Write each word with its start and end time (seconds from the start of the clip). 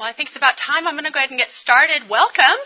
Well, 0.00 0.08
I 0.08 0.14
think 0.14 0.30
it's 0.30 0.36
about 0.38 0.56
time. 0.56 0.86
I'm 0.86 0.94
going 0.94 1.04
to 1.04 1.10
go 1.10 1.18
ahead 1.18 1.28
and 1.28 1.38
get 1.38 1.50
started. 1.50 2.08
Welcome. 2.08 2.56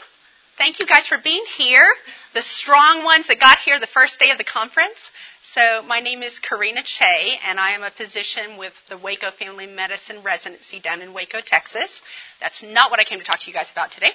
Thank 0.56 0.78
you 0.78 0.86
guys 0.86 1.08
for 1.08 1.18
being 1.18 1.42
here. 1.56 1.84
The 2.32 2.42
strong 2.42 3.02
ones 3.02 3.26
that 3.26 3.40
got 3.40 3.58
here 3.58 3.80
the 3.80 3.88
first 3.88 4.20
day 4.20 4.30
of 4.30 4.38
the 4.38 4.44
conference. 4.44 5.10
So, 5.42 5.82
my 5.82 5.98
name 5.98 6.22
is 6.22 6.38
Carena 6.38 6.84
Chai, 6.84 7.40
and 7.44 7.58
I 7.58 7.72
am 7.72 7.82
a 7.82 7.90
physician 7.90 8.56
with 8.56 8.72
the 8.88 8.96
Waco 8.96 9.32
Family 9.32 9.66
Medicine 9.66 10.22
Residency 10.22 10.78
down 10.78 11.02
in 11.02 11.12
Waco, 11.12 11.40
Texas. 11.44 12.00
That's 12.40 12.62
not 12.62 12.92
what 12.92 13.00
I 13.00 13.04
came 13.04 13.18
to 13.18 13.24
talk 13.24 13.40
to 13.40 13.50
you 13.50 13.52
guys 13.52 13.72
about 13.72 13.90
today. 13.90 14.12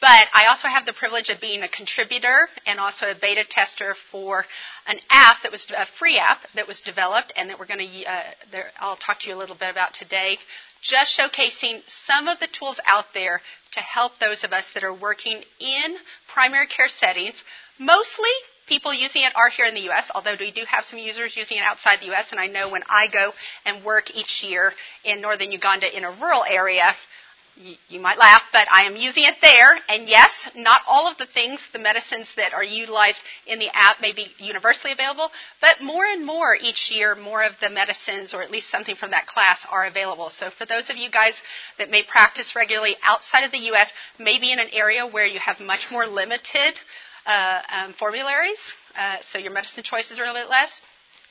But 0.00 0.24
I 0.32 0.46
also 0.48 0.68
have 0.68 0.86
the 0.86 0.92
privilege 0.92 1.28
of 1.28 1.40
being 1.40 1.62
a 1.62 1.68
contributor 1.68 2.48
and 2.66 2.78
also 2.78 3.10
a 3.10 3.14
beta 3.14 3.44
tester 3.48 3.94
for 4.10 4.44
an 4.86 4.98
app 5.10 5.42
that 5.42 5.52
was 5.52 5.66
a 5.76 5.86
free 5.98 6.18
app 6.18 6.40
that 6.54 6.68
was 6.68 6.80
developed 6.82 7.32
and 7.36 7.48
that 7.48 7.58
we're 7.58 7.66
going 7.66 7.86
to, 7.86 8.04
uh, 8.04 8.62
I'll 8.78 8.96
talk 8.96 9.20
to 9.20 9.28
you 9.28 9.36
a 9.36 9.40
little 9.40 9.56
bit 9.56 9.70
about 9.70 9.94
today. 9.94 10.38
Just 10.82 11.18
showcasing 11.18 11.82
some 11.88 12.28
of 12.28 12.38
the 12.38 12.46
tools 12.46 12.78
out 12.84 13.06
there 13.14 13.40
to 13.72 13.80
help 13.80 14.18
those 14.18 14.44
of 14.44 14.52
us 14.52 14.68
that 14.74 14.84
are 14.84 14.94
working 14.94 15.42
in 15.58 15.96
primary 16.28 16.66
care 16.66 16.88
settings. 16.88 17.42
Mostly 17.78 18.30
people 18.66 18.92
using 18.92 19.22
it 19.22 19.32
are 19.36 19.48
here 19.48 19.66
in 19.66 19.74
the 19.74 19.82
U.S., 19.82 20.10
although 20.14 20.36
we 20.38 20.50
do 20.50 20.64
have 20.66 20.84
some 20.84 20.98
users 20.98 21.36
using 21.36 21.58
it 21.58 21.64
outside 21.64 22.00
the 22.00 22.06
U.S. 22.06 22.30
And 22.30 22.40
I 22.40 22.46
know 22.46 22.70
when 22.70 22.82
I 22.88 23.08
go 23.08 23.32
and 23.64 23.84
work 23.84 24.10
each 24.14 24.42
year 24.42 24.72
in 25.04 25.20
northern 25.20 25.52
Uganda 25.52 25.94
in 25.94 26.04
a 26.04 26.10
rural 26.10 26.44
area, 26.44 26.94
you, 27.88 28.00
might 28.00 28.18
laugh, 28.18 28.42
but 28.52 28.68
I 28.70 28.82
am 28.84 28.96
using 28.96 29.24
it 29.24 29.36
there. 29.40 29.78
And 29.88 30.08
yes, 30.08 30.48
not 30.54 30.82
all 30.86 31.10
of 31.10 31.16
the 31.18 31.26
things, 31.26 31.60
the 31.72 31.78
medicines 31.78 32.28
that 32.36 32.52
are 32.52 32.64
utilized 32.64 33.20
in 33.46 33.58
the 33.58 33.68
app 33.72 34.00
may 34.00 34.12
be 34.12 34.26
universally 34.38 34.92
available, 34.92 35.30
but 35.60 35.80
more 35.82 36.04
and 36.04 36.24
more 36.24 36.56
each 36.60 36.90
year, 36.90 37.14
more 37.14 37.42
of 37.42 37.52
the 37.60 37.70
medicines, 37.70 38.34
or 38.34 38.42
at 38.42 38.50
least 38.50 38.70
something 38.70 38.94
from 38.94 39.10
that 39.10 39.26
class, 39.26 39.64
are 39.70 39.86
available. 39.86 40.30
So 40.30 40.50
for 40.50 40.66
those 40.66 40.90
of 40.90 40.96
you 40.96 41.10
guys 41.10 41.40
that 41.78 41.90
may 41.90 42.02
practice 42.02 42.54
regularly 42.54 42.96
outside 43.02 43.44
of 43.44 43.52
the 43.52 43.66
U.S., 43.70 43.92
maybe 44.18 44.52
in 44.52 44.58
an 44.58 44.68
area 44.72 45.06
where 45.06 45.26
you 45.26 45.38
have 45.40 45.60
much 45.60 45.90
more 45.90 46.06
limited 46.06 46.74
uh, 47.26 47.60
um, 47.72 47.92
formularies, 47.94 48.74
uh, 48.98 49.16
so 49.22 49.38
your 49.38 49.52
medicine 49.52 49.82
choices 49.82 50.18
are 50.18 50.24
a 50.24 50.26
little 50.26 50.42
bit 50.42 50.50
less, 50.50 50.80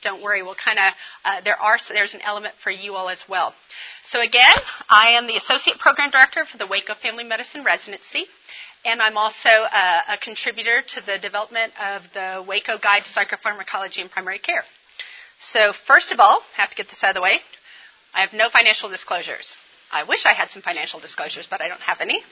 don't 0.06 0.22
worry. 0.22 0.42
We'll 0.42 0.54
kind 0.54 0.78
of 0.78 0.92
uh, 1.24 1.40
there 1.42 1.60
are 1.60 1.78
there's 1.88 2.14
an 2.14 2.22
element 2.22 2.54
for 2.62 2.70
you 2.70 2.94
all 2.94 3.08
as 3.08 3.24
well. 3.28 3.52
So 4.04 4.20
again, 4.20 4.56
I 4.88 5.18
am 5.18 5.26
the 5.26 5.36
associate 5.36 5.78
program 5.78 6.10
director 6.10 6.44
for 6.44 6.58
the 6.58 6.66
Waco 6.66 6.94
Family 6.94 7.24
Medicine 7.24 7.64
Residency, 7.64 8.26
and 8.84 9.02
I'm 9.02 9.16
also 9.16 9.48
a, 9.48 10.14
a 10.14 10.16
contributor 10.22 10.80
to 10.94 11.00
the 11.04 11.18
development 11.18 11.72
of 11.82 12.02
the 12.14 12.44
Waco 12.46 12.78
Guide 12.78 13.02
to 13.02 13.10
Psychopharmacology 13.10 13.98
in 13.98 14.08
Primary 14.08 14.38
Care. 14.38 14.62
So 15.40 15.72
first 15.72 16.12
of 16.12 16.20
all, 16.20 16.40
I 16.56 16.60
have 16.62 16.70
to 16.70 16.76
get 16.76 16.88
this 16.88 17.02
out 17.02 17.10
of 17.10 17.16
the 17.16 17.22
way. 17.22 17.40
I 18.14 18.20
have 18.20 18.32
no 18.32 18.48
financial 18.48 18.88
disclosures. 18.88 19.56
I 19.92 20.04
wish 20.04 20.24
I 20.24 20.34
had 20.34 20.50
some 20.50 20.62
financial 20.62 21.00
disclosures, 21.00 21.48
but 21.50 21.60
I 21.60 21.68
don't 21.68 21.80
have 21.80 22.00
any. 22.00 22.22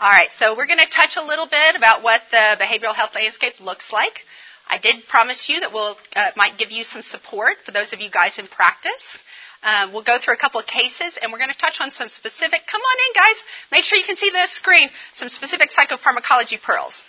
All 0.00 0.10
right, 0.10 0.30
so 0.32 0.56
we're 0.56 0.66
going 0.66 0.78
to 0.78 0.90
touch 0.90 1.16
a 1.16 1.24
little 1.24 1.46
bit 1.46 1.74
about 1.76 2.02
what 2.02 2.22
the 2.30 2.56
behavioral 2.60 2.94
health 2.94 3.14
landscape 3.14 3.60
looks 3.60 3.92
like. 3.92 4.24
I 4.68 4.78
did 4.78 5.06
promise 5.08 5.48
you 5.48 5.60
that 5.60 5.72
we'll 5.72 5.96
uh, 6.14 6.30
might 6.36 6.58
give 6.58 6.70
you 6.70 6.84
some 6.84 7.02
support 7.02 7.56
for 7.64 7.72
those 7.72 7.92
of 7.92 8.00
you 8.00 8.10
guys 8.10 8.38
in 8.38 8.46
practice. 8.46 9.18
Uh, 9.62 9.88
we'll 9.92 10.04
go 10.04 10.18
through 10.18 10.34
a 10.34 10.38
couple 10.38 10.60
of 10.60 10.66
cases, 10.66 11.18
and 11.20 11.32
we're 11.32 11.38
going 11.38 11.50
to 11.50 11.58
touch 11.58 11.78
on 11.80 11.90
some 11.90 12.08
specific. 12.08 12.60
Come 12.70 12.80
on 12.80 12.96
in, 13.08 13.22
guys. 13.22 13.42
Make 13.72 13.84
sure 13.84 13.98
you 13.98 14.04
can 14.04 14.16
see 14.16 14.30
the 14.30 14.46
screen. 14.46 14.88
Some 15.14 15.28
specific 15.28 15.70
psychopharmacology 15.70 16.62
pearls. 16.62 17.02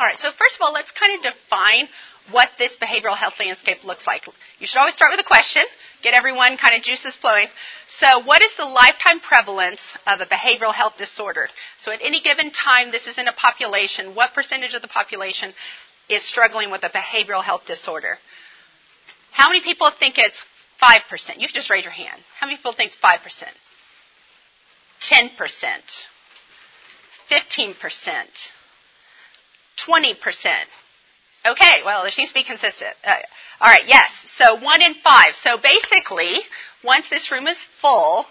All 0.00 0.06
right. 0.06 0.18
So 0.18 0.30
first 0.32 0.56
of 0.56 0.62
all, 0.62 0.72
let's 0.72 0.90
kind 0.90 1.16
of 1.16 1.32
define 1.32 1.88
what 2.30 2.48
this 2.58 2.76
behavioral 2.76 3.16
health 3.16 3.34
landscape 3.38 3.84
looks 3.84 4.06
like. 4.06 4.26
You 4.58 4.66
should 4.66 4.78
always 4.78 4.94
start 4.94 5.10
with 5.10 5.20
a 5.20 5.26
question. 5.26 5.64
Get 6.02 6.14
everyone 6.14 6.56
kind 6.56 6.74
of 6.76 6.82
juices 6.82 7.14
flowing. 7.16 7.48
So, 7.86 8.20
what 8.24 8.42
is 8.42 8.52
the 8.56 8.64
lifetime 8.64 9.20
prevalence 9.20 9.96
of 10.06 10.20
a 10.20 10.26
behavioral 10.26 10.72
health 10.72 10.96
disorder? 10.98 11.48
So, 11.80 11.92
at 11.92 12.00
any 12.02 12.20
given 12.20 12.50
time, 12.50 12.90
this 12.90 13.06
is 13.06 13.18
in 13.18 13.28
a 13.28 13.32
population. 13.32 14.14
What 14.14 14.34
percentage 14.34 14.74
of 14.74 14.82
the 14.82 14.88
population 14.88 15.52
is 16.14 16.22
struggling 16.22 16.70
with 16.70 16.84
a 16.84 16.90
behavioral 16.90 17.42
health 17.42 17.66
disorder. 17.66 18.18
How 19.30 19.48
many 19.48 19.62
people 19.62 19.90
think 19.90 20.18
it's 20.18 20.38
5%? 20.82 21.36
You 21.38 21.46
can 21.46 21.54
just 21.54 21.70
raise 21.70 21.84
your 21.84 21.92
hand. 21.92 22.20
How 22.38 22.46
many 22.46 22.56
people 22.56 22.72
think 22.72 22.92
it's 22.92 23.00
5%? 23.00 23.18
10%? 25.10 25.30
15%? 27.30 27.76
20%? 29.76 30.52
Okay, 31.44 31.82
well, 31.84 32.02
there 32.02 32.12
seems 32.12 32.28
to 32.28 32.34
be 32.34 32.44
consistent. 32.44 32.94
Uh, 33.02 33.16
all 33.60 33.68
right, 33.68 33.86
yes. 33.86 34.12
So 34.36 34.56
one 34.62 34.80
in 34.80 34.94
five. 34.94 35.34
So 35.34 35.58
basically, 35.58 36.34
once 36.84 37.08
this 37.10 37.32
room 37.32 37.48
is 37.48 37.64
full, 37.80 38.26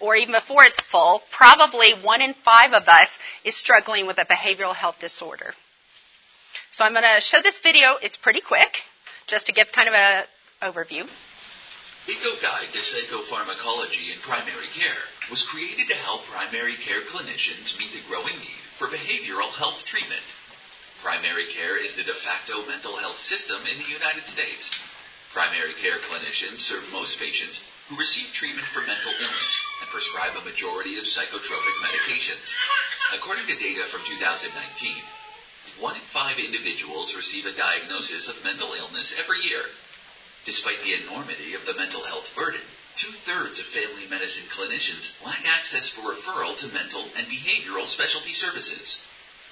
or 0.00 0.16
even 0.16 0.34
before 0.34 0.64
it's 0.64 0.80
full, 0.90 1.22
probably 1.30 1.92
one 2.02 2.20
in 2.20 2.34
five 2.44 2.72
of 2.72 2.88
us 2.88 3.08
is 3.44 3.56
struggling 3.56 4.06
with 4.06 4.18
a 4.18 4.24
behavioral 4.24 4.74
health 4.74 4.96
disorder. 5.00 5.54
So 6.76 6.84
I'm 6.84 6.92
going 6.92 7.08
to 7.08 7.24
show 7.24 7.40
this 7.40 7.56
video. 7.64 7.96
It's 8.04 8.20
pretty 8.20 8.44
quick, 8.44 8.84
just 9.24 9.48
to 9.48 9.52
give 9.56 9.72
kind 9.72 9.88
of 9.88 9.96
an 9.96 10.28
overview. 10.60 11.08
Waco 12.04 12.32
Guide 12.44 12.68
to 12.68 12.82
Psychopharmacology 12.84 14.12
in 14.12 14.20
Primary 14.20 14.68
Care 14.76 15.00
was 15.32 15.40
created 15.48 15.88
to 15.88 15.96
help 15.96 16.28
primary 16.28 16.76
care 16.76 17.00
clinicians 17.08 17.80
meet 17.80 17.96
the 17.96 18.04
growing 18.12 18.36
need 18.36 18.60
for 18.76 18.92
behavioral 18.92 19.48
health 19.56 19.88
treatment. 19.88 20.20
Primary 21.00 21.48
care 21.48 21.80
is 21.80 21.96
the 21.96 22.04
de 22.04 22.12
facto 22.12 22.60
mental 22.68 23.00
health 23.00 23.24
system 23.24 23.56
in 23.72 23.80
the 23.80 23.88
United 23.96 24.28
States. 24.28 24.68
Primary 25.32 25.72
care 25.80 25.96
clinicians 26.12 26.60
serve 26.60 26.84
most 26.92 27.16
patients 27.16 27.64
who 27.88 27.96
receive 27.96 28.28
treatment 28.36 28.68
for 28.76 28.84
mental 28.84 29.16
illness 29.16 29.54
and 29.80 29.88
prescribe 29.88 30.36
a 30.36 30.44
majority 30.44 31.00
of 31.00 31.08
psychotropic 31.08 31.76
medications. 31.80 32.52
According 33.16 33.48
to 33.48 33.56
data 33.56 33.88
from 33.88 34.04
2019, 34.04 34.92
one 35.80 35.96
in 35.96 36.02
five 36.12 36.38
individuals 36.38 37.14
receive 37.16 37.44
a 37.44 37.56
diagnosis 37.56 38.28
of 38.28 38.44
mental 38.44 38.72
illness 38.72 39.14
every 39.18 39.40
year. 39.42 39.62
Despite 40.44 40.80
the 40.82 40.94
enormity 40.94 41.54
of 41.54 41.66
the 41.66 41.74
mental 41.74 42.02
health 42.04 42.30
burden, 42.34 42.62
two 42.96 43.12
thirds 43.12 43.58
of 43.58 43.66
family 43.66 44.06
medicine 44.08 44.48
clinicians 44.48 45.12
lack 45.24 45.44
access 45.44 45.90
for 45.90 46.14
referral 46.14 46.56
to 46.56 46.72
mental 46.72 47.04
and 47.16 47.26
behavioral 47.26 47.86
specialty 47.86 48.32
services. 48.32 49.02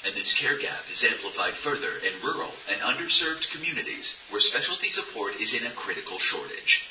And 0.07 0.15
this 0.15 0.35
care 0.35 0.57
gap 0.57 0.85
is 0.93 1.05
amplified 1.05 1.55
further 1.55 1.97
in 1.99 2.23
rural 2.23 2.53
and 2.69 2.81
underserved 2.81 3.51
communities 3.53 4.17
where 4.31 4.41
specialty 4.41 4.89
support 4.89 5.35
is 5.41 5.53
in 5.53 5.67
a 5.67 5.75
critical 5.75 6.19
shortage. 6.19 6.85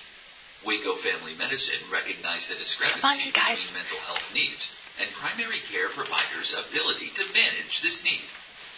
Waco 0.65 0.95
Family 0.95 1.33
Medicine 1.35 1.89
recognized 1.91 2.49
the 2.49 2.55
discrepancy 2.55 3.31
between 3.31 3.73
mental 3.73 3.99
health 4.05 4.25
needs 4.33 4.73
and 4.99 5.09
primary 5.15 5.59
care 5.71 5.89
providers' 5.89 6.53
ability 6.53 7.09
to 7.17 7.33
manage 7.33 7.81
this 7.81 8.03
need 8.03 8.21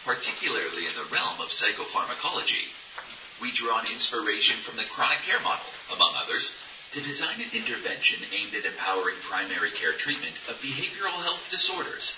particularly 0.05 0.85
in 0.85 0.95
the 0.95 1.09
realm 1.11 1.41
of 1.41 1.49
psychopharmacology. 1.49 2.69
We 3.41 3.51
draw 3.51 3.81
on 3.81 3.91
inspiration 3.91 4.61
from 4.61 4.77
the 4.77 4.85
chronic 4.93 5.19
care 5.25 5.41
model, 5.41 5.65
among 5.91 6.13
others, 6.15 6.55
to 6.93 7.01
design 7.01 7.41
an 7.41 7.51
intervention 7.51 8.21
aimed 8.31 8.53
at 8.53 8.69
empowering 8.69 9.17
primary 9.27 9.71
care 9.73 9.97
treatment 9.97 10.37
of 10.47 10.61
behavioral 10.61 11.17
health 11.25 11.43
disorders. 11.49 12.15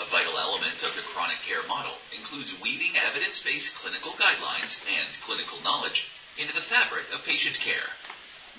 A 0.00 0.10
vital 0.10 0.36
element 0.36 0.82
of 0.82 0.96
the 0.96 1.06
chronic 1.12 1.38
care 1.46 1.62
model 1.68 1.94
includes 2.16 2.56
weaving 2.60 2.96
evidence 2.96 3.40
based 3.44 3.76
clinical 3.76 4.12
guidelines 4.12 4.80
and 4.88 5.08
clinical 5.22 5.60
knowledge 5.62 6.08
into 6.40 6.54
the 6.56 6.68
fabric 6.72 7.04
of 7.14 7.24
patient 7.24 7.60
care. 7.60 7.88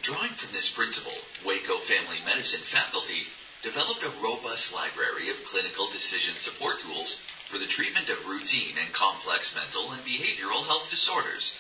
Drawing 0.01 0.31
from 0.37 0.53
this 0.53 0.69
principle, 0.69 1.17
Waco 1.43 1.79
Family 1.79 2.21
Medicine 2.25 2.61
faculty 2.61 3.25
developed 3.63 4.05
a 4.05 4.13
robust 4.21 4.71
library 4.73 5.29
of 5.29 5.45
clinical 5.45 5.89
decision 5.91 6.37
support 6.37 6.79
tools 6.79 7.17
for 7.49 7.57
the 7.57 7.67
treatment 7.67 8.09
of 8.09 8.25
routine 8.27 8.77
and 8.77 8.93
complex 8.93 9.55
mental 9.55 9.91
and 9.91 10.03
behavioral 10.03 10.65
health 10.65 10.89
disorders. 10.89 11.55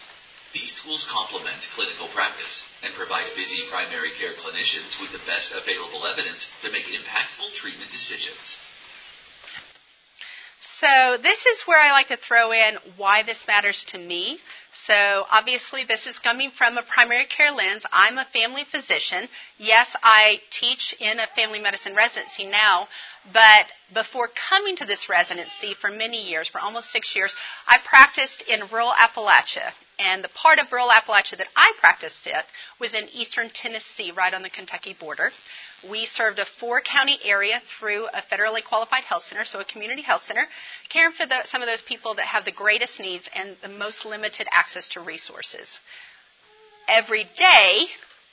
These 0.53 0.81
tools 0.81 1.05
complement 1.05 1.61
clinical 1.73 2.07
practice 2.09 2.63
and 2.83 2.93
provide 2.93 3.35
busy 3.35 3.63
primary 3.69 4.11
care 4.11 4.33
clinicians 4.33 4.99
with 4.99 5.11
the 5.11 5.25
best 5.25 5.51
available 5.53 6.05
evidence 6.05 6.49
to 6.61 6.71
make 6.71 6.85
impactful 6.85 7.53
treatment 7.53 7.91
decisions. 7.91 8.57
So, 10.79 11.17
this 11.17 11.45
is 11.45 11.63
where 11.63 11.79
I 11.81 11.91
like 11.91 12.09
to 12.09 12.17
throw 12.17 12.51
in 12.51 12.77
why 12.97 13.23
this 13.23 13.47
matters 13.47 13.83
to 13.85 13.97
me. 13.97 14.39
So 14.85 15.25
obviously 15.31 15.83
this 15.83 16.05
is 16.07 16.19
coming 16.19 16.51
from 16.51 16.77
a 16.77 16.83
primary 16.83 17.25
care 17.25 17.51
lens. 17.51 17.85
I'm 17.91 18.17
a 18.17 18.25
family 18.25 18.63
physician. 18.63 19.27
Yes, 19.57 19.95
I 20.03 20.39
teach 20.49 20.95
in 20.99 21.19
a 21.19 21.27
family 21.27 21.61
medicine 21.61 21.95
residency 21.95 22.45
now, 22.45 22.87
but 23.33 23.65
before 23.93 24.29
coming 24.49 24.75
to 24.77 24.85
this 24.85 25.09
residency 25.09 25.73
for 25.73 25.89
many 25.89 26.21
years, 26.29 26.47
for 26.47 26.59
almost 26.59 26.91
six 26.91 27.15
years, 27.15 27.33
I 27.67 27.79
practiced 27.83 28.43
in 28.43 28.67
rural 28.71 28.91
Appalachia. 28.91 29.71
And 29.99 30.23
the 30.23 30.29
part 30.29 30.59
of 30.59 30.71
rural 30.71 30.89
Appalachia 30.89 31.37
that 31.37 31.47
I 31.55 31.73
practiced 31.79 32.27
it 32.27 32.45
was 32.79 32.93
in 32.93 33.09
eastern 33.09 33.49
Tennessee, 33.49 34.11
right 34.11 34.33
on 34.33 34.43
the 34.43 34.49
Kentucky 34.49 34.95
border. 34.99 35.31
We 35.89 36.05
served 36.05 36.39
a 36.39 36.45
four 36.45 36.81
county 36.81 37.17
area 37.23 37.61
through 37.79 38.07
a 38.07 38.21
federally 38.21 38.63
qualified 38.63 39.03
health 39.03 39.23
center, 39.23 39.45
so 39.45 39.59
a 39.59 39.65
community 39.65 40.03
health 40.03 40.23
center, 40.23 40.45
caring 40.89 41.13
for 41.13 41.25
the, 41.25 41.43
some 41.45 41.61
of 41.61 41.67
those 41.67 41.81
people 41.81 42.15
that 42.15 42.25
have 42.25 42.45
the 42.45 42.51
greatest 42.51 42.99
needs 42.99 43.29
and 43.33 43.55
the 43.61 43.69
most 43.69 44.05
limited 44.05 44.47
access 44.51 44.89
to 44.89 45.01
resources. 45.01 45.79
Every 46.87 47.23
day, 47.23 47.85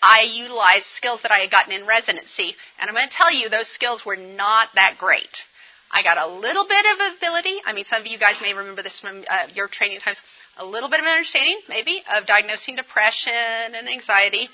I 0.03 0.23
utilized 0.23 0.87
skills 0.87 1.23
that 1.23 1.33
I 1.33 1.39
had 1.39 1.51
gotten 1.51 1.73
in 1.73 1.87
residency, 1.87 2.55
and 2.79 2.89
I'm 2.89 2.95
going 2.95 3.09
to 3.09 3.15
tell 3.15 3.33
you 3.33 3.49
those 3.49 3.69
skills 3.69 4.05
were 4.05 4.17
not 4.17 4.69
that 4.75 4.97
great. 4.99 5.45
I 5.91 6.03
got 6.03 6.19
a 6.19 6.27
little 6.27 6.67
bit 6.67 6.85
of 6.93 7.17
ability. 7.17 7.61
I 7.65 7.73
mean, 7.73 7.85
some 7.85 8.01
of 8.01 8.07
you 8.07 8.19
guys 8.19 8.41
may 8.43 8.53
remember 8.53 8.83
this 8.83 9.01
from 9.01 9.25
uh, 9.29 9.47
your 9.55 9.69
training 9.69 10.01
times. 10.01 10.21
A 10.57 10.65
little 10.65 10.89
bit 10.89 11.01
of 11.01 11.07
an 11.07 11.11
understanding, 11.13 11.59
maybe, 11.69 12.03
of 12.15 12.27
diagnosing 12.27 12.77
depression 12.77 13.33
and 13.75 13.89
anxiety. 13.89 14.49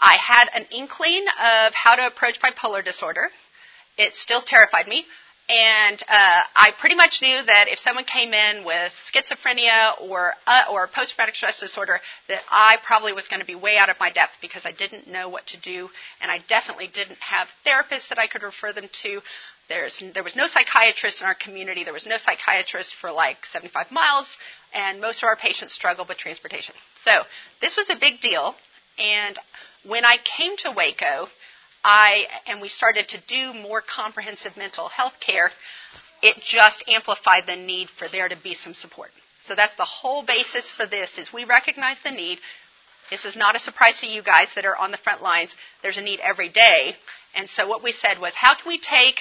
I 0.00 0.16
had 0.16 0.48
an 0.54 0.66
inkling 0.70 1.26
of 1.28 1.74
how 1.74 1.94
to 1.96 2.06
approach 2.06 2.40
bipolar 2.40 2.82
disorder. 2.84 3.28
It 3.98 4.14
still 4.14 4.40
terrified 4.40 4.88
me. 4.88 5.04
And 5.48 6.02
uh, 6.08 6.40
I 6.56 6.72
pretty 6.80 6.96
much 6.96 7.22
knew 7.22 7.40
that 7.40 7.66
if 7.68 7.78
someone 7.78 8.04
came 8.04 8.32
in 8.32 8.64
with 8.64 8.92
schizophrenia 9.12 10.00
or 10.00 10.34
uh, 10.44 10.64
or 10.72 10.88
post 10.88 11.14
traumatic 11.14 11.36
stress 11.36 11.60
disorder, 11.60 12.00
that 12.26 12.40
I 12.50 12.78
probably 12.84 13.12
was 13.12 13.28
going 13.28 13.38
to 13.38 13.46
be 13.46 13.54
way 13.54 13.76
out 13.76 13.88
of 13.88 14.00
my 14.00 14.10
depth 14.10 14.32
because 14.40 14.66
I 14.66 14.72
didn't 14.72 15.06
know 15.06 15.28
what 15.28 15.46
to 15.48 15.60
do, 15.60 15.88
and 16.20 16.32
I 16.32 16.38
definitely 16.48 16.88
didn't 16.92 17.18
have 17.20 17.46
therapists 17.64 18.08
that 18.08 18.18
I 18.18 18.26
could 18.26 18.42
refer 18.42 18.72
them 18.72 18.88
to. 19.02 19.20
There's, 19.68 20.02
there 20.14 20.22
was 20.22 20.36
no 20.36 20.46
psychiatrist 20.46 21.20
in 21.20 21.26
our 21.26 21.34
community. 21.34 21.82
There 21.82 21.92
was 21.92 22.06
no 22.06 22.16
psychiatrist 22.16 22.94
for 22.94 23.10
like 23.10 23.38
75 23.46 23.90
miles, 23.90 24.36
and 24.72 25.00
most 25.00 25.22
of 25.22 25.26
our 25.26 25.36
patients 25.36 25.72
struggled 25.72 26.08
with 26.08 26.18
transportation. 26.18 26.74
So 27.04 27.22
this 27.60 27.76
was 27.76 27.90
a 27.90 27.96
big 27.96 28.20
deal. 28.20 28.54
And 28.98 29.38
when 29.84 30.04
I 30.04 30.18
came 30.38 30.56
to 30.58 30.70
Waco, 30.70 31.28
I 31.84 32.26
and 32.46 32.60
we 32.60 32.68
started 32.68 33.08
to 33.08 33.18
do 33.26 33.54
more 33.54 33.80
comprehensive 33.80 34.56
mental 34.56 34.88
health 34.88 35.14
care, 35.20 35.50
it 36.22 36.36
just 36.42 36.84
amplified 36.88 37.44
the 37.46 37.56
need 37.56 37.88
for 37.90 38.08
there 38.08 38.28
to 38.28 38.36
be 38.36 38.54
some 38.54 38.74
support. 38.74 39.10
So 39.42 39.54
that's 39.54 39.76
the 39.76 39.84
whole 39.84 40.24
basis 40.24 40.70
for 40.70 40.86
this 40.86 41.18
is 41.18 41.32
we 41.32 41.44
recognize 41.44 41.98
the 42.02 42.10
need. 42.10 42.38
This 43.10 43.24
is 43.24 43.36
not 43.36 43.54
a 43.54 43.60
surprise 43.60 44.00
to 44.00 44.08
you 44.08 44.22
guys 44.22 44.48
that 44.54 44.66
are 44.66 44.76
on 44.76 44.90
the 44.90 44.96
front 44.96 45.22
lines. 45.22 45.54
There's 45.82 45.98
a 45.98 46.02
need 46.02 46.18
every 46.20 46.48
day. 46.48 46.96
And 47.36 47.48
so 47.48 47.68
what 47.68 47.84
we 47.84 47.92
said 47.92 48.18
was 48.18 48.34
how 48.34 48.56
can 48.56 48.68
we 48.68 48.78
take 48.78 49.20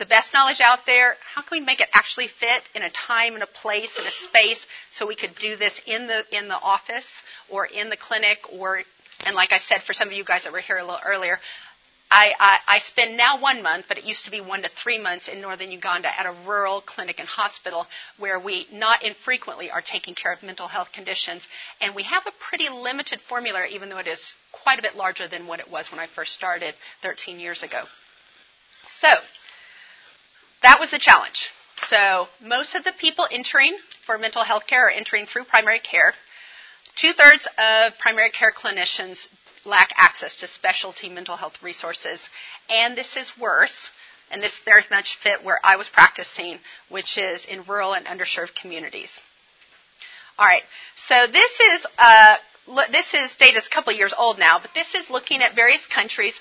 the 0.00 0.06
best 0.06 0.32
knowledge 0.32 0.60
out 0.60 0.80
there, 0.86 1.14
how 1.34 1.42
can 1.42 1.60
we 1.60 1.64
make 1.64 1.80
it 1.80 1.88
actually 1.92 2.26
fit 2.26 2.62
in 2.74 2.82
a 2.82 2.90
time 2.90 3.34
and 3.34 3.42
a 3.42 3.46
place 3.46 3.98
and 3.98 4.06
a 4.06 4.10
space 4.10 4.66
so 4.90 5.06
we 5.06 5.14
could 5.14 5.34
do 5.36 5.56
this 5.56 5.78
in 5.86 6.08
the 6.08 6.24
in 6.36 6.48
the 6.48 6.58
office 6.58 7.22
or 7.48 7.66
in 7.66 7.90
the 7.90 7.96
clinic 7.96 8.38
or 8.50 8.82
and 9.26 9.36
like 9.36 9.52
I 9.52 9.58
said 9.58 9.82
for 9.82 9.92
some 9.92 10.08
of 10.08 10.14
you 10.14 10.24
guys 10.24 10.44
that 10.44 10.52
were 10.52 10.60
here 10.60 10.78
a 10.78 10.84
little 10.84 10.98
earlier, 11.04 11.38
I, 12.10 12.32
I, 12.40 12.58
I 12.66 12.78
spend 12.80 13.16
now 13.16 13.40
one 13.40 13.62
month, 13.62 13.84
but 13.86 13.98
it 13.98 14.04
used 14.04 14.24
to 14.24 14.32
be 14.32 14.40
one 14.40 14.62
to 14.62 14.70
three 14.82 14.98
months 14.98 15.28
in 15.28 15.40
northern 15.40 15.70
Uganda 15.70 16.08
at 16.08 16.26
a 16.26 16.34
rural 16.44 16.80
clinic 16.80 17.20
and 17.20 17.28
hospital 17.28 17.86
where 18.18 18.40
we 18.40 18.66
not 18.72 19.04
infrequently 19.04 19.70
are 19.70 19.82
taking 19.82 20.14
care 20.16 20.32
of 20.32 20.42
mental 20.42 20.66
health 20.66 20.88
conditions. 20.92 21.46
And 21.80 21.94
we 21.94 22.02
have 22.02 22.26
a 22.26 22.32
pretty 22.40 22.68
limited 22.68 23.20
formula, 23.20 23.66
even 23.70 23.90
though 23.90 23.98
it 23.98 24.08
is 24.08 24.32
quite 24.50 24.80
a 24.80 24.82
bit 24.82 24.96
larger 24.96 25.28
than 25.28 25.46
what 25.46 25.60
it 25.60 25.70
was 25.70 25.92
when 25.92 26.00
I 26.00 26.08
first 26.08 26.32
started 26.32 26.74
13 27.02 27.38
years 27.38 27.62
ago. 27.62 27.84
So, 28.88 29.08
that 30.62 30.78
was 30.80 30.90
the 30.90 30.98
challenge. 30.98 31.50
So, 31.88 32.28
most 32.40 32.74
of 32.74 32.84
the 32.84 32.92
people 32.92 33.26
entering 33.30 33.76
for 34.04 34.18
mental 34.18 34.44
health 34.44 34.66
care 34.66 34.86
are 34.86 34.90
entering 34.90 35.26
through 35.26 35.44
primary 35.44 35.80
care. 35.80 36.12
Two 36.94 37.12
thirds 37.12 37.46
of 37.58 37.98
primary 37.98 38.30
care 38.30 38.52
clinicians 38.52 39.28
lack 39.64 39.92
access 39.96 40.36
to 40.36 40.46
specialty 40.46 41.08
mental 41.08 41.36
health 41.36 41.62
resources. 41.62 42.28
And 42.68 42.96
this 42.96 43.16
is 43.16 43.32
worse, 43.38 43.90
and 44.30 44.42
this 44.42 44.58
very 44.64 44.84
much 44.90 45.16
fit 45.16 45.44
where 45.44 45.60
I 45.64 45.76
was 45.76 45.88
practicing, 45.88 46.58
which 46.88 47.16
is 47.18 47.46
in 47.46 47.64
rural 47.64 47.94
and 47.94 48.06
underserved 48.06 48.54
communities. 48.54 49.20
All 50.38 50.46
right, 50.46 50.62
so 50.96 51.26
this 51.26 51.60
is 51.60 51.86
uh, 51.98 52.36
this 52.90 53.14
is 53.14 53.36
data 53.36 53.60
a 53.64 53.74
couple 53.74 53.92
of 53.92 53.98
years 53.98 54.14
old 54.16 54.38
now, 54.38 54.58
but 54.58 54.70
this 54.74 54.94
is 54.94 55.10
looking 55.10 55.42
at 55.42 55.54
various 55.54 55.86
countries 55.86 56.38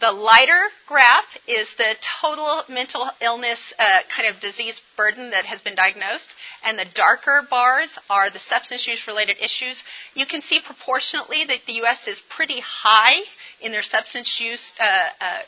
the 0.00 0.12
lighter 0.12 0.60
graph 0.86 1.24
is 1.46 1.68
the 1.76 1.94
total 2.20 2.62
mental 2.68 3.08
illness 3.20 3.72
uh, 3.78 4.00
kind 4.14 4.28
of 4.28 4.40
disease 4.40 4.80
burden 4.96 5.30
that 5.30 5.46
has 5.46 5.62
been 5.62 5.74
diagnosed, 5.74 6.28
and 6.64 6.78
the 6.78 6.86
darker 6.94 7.42
bars 7.48 7.98
are 8.10 8.30
the 8.30 8.38
substance 8.38 8.86
use 8.86 9.06
related 9.06 9.36
issues. 9.40 9.82
You 10.14 10.26
can 10.26 10.42
see 10.42 10.60
proportionately 10.60 11.44
that 11.46 11.60
the 11.66 11.74
U.S. 11.74 12.06
is 12.06 12.20
pretty 12.28 12.60
high 12.60 13.22
in 13.60 13.72
their 13.72 13.82
substance 13.82 14.38
use 14.40 14.72
uh, 14.78 14.84
uh, 15.24 15.40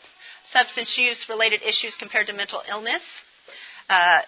substance 0.44 0.96
use 0.96 1.28
related 1.28 1.62
issues 1.62 1.94
compared 1.94 2.28
to 2.28 2.32
mental 2.32 2.62
illness. 2.68 3.02
Uh, 3.88 4.20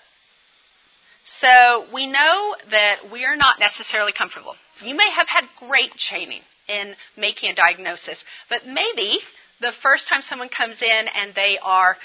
so 1.25 1.87
we 1.95 2.07
know 2.07 2.57
that 2.71 3.11
we 3.13 3.25
are 3.25 3.37
not 3.37 3.59
necessarily 3.59 4.13
comfortable. 4.13 4.55
You 4.83 4.95
may 4.95 5.11
have 5.11 5.29
had 5.29 5.45
great 5.59 5.93
training 5.95 6.41
in 6.69 6.95
making 7.17 7.51
a 7.51 7.55
diagnosis, 7.55 8.23
but 8.49 8.67
maybe 8.67 9.19
the 9.61 9.73
first 9.83 10.09
time 10.09 10.23
someone 10.23 10.49
comes 10.49 10.83
in 10.83 11.09
and 11.09 11.35
they 11.35 11.59
are 11.63 11.97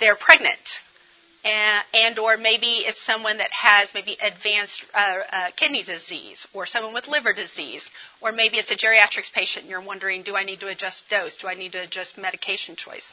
they're 0.00 0.16
pregnant. 0.16 0.80
And, 1.44 1.84
and 1.94 2.18
or 2.18 2.36
maybe 2.36 2.84
it's 2.86 3.00
someone 3.00 3.38
that 3.38 3.50
has 3.52 3.90
maybe 3.94 4.16
advanced 4.20 4.84
uh, 4.92 5.18
uh, 5.30 5.50
kidney 5.56 5.84
disease 5.84 6.46
or 6.52 6.66
someone 6.66 6.92
with 6.92 7.06
liver 7.06 7.32
disease. 7.32 7.88
Or 8.20 8.32
maybe 8.32 8.58
it's 8.58 8.70
a 8.70 8.76
geriatrics 8.76 9.32
patient 9.32 9.62
and 9.64 9.70
you're 9.70 9.80
wondering 9.80 10.22
do 10.22 10.36
i 10.36 10.44
need 10.44 10.60
to 10.60 10.68
adjust 10.68 11.08
dose? 11.08 11.38
Do 11.38 11.48
i 11.48 11.54
need 11.54 11.72
to 11.72 11.82
adjust 11.82 12.18
medication 12.18 12.76
choice? 12.76 13.12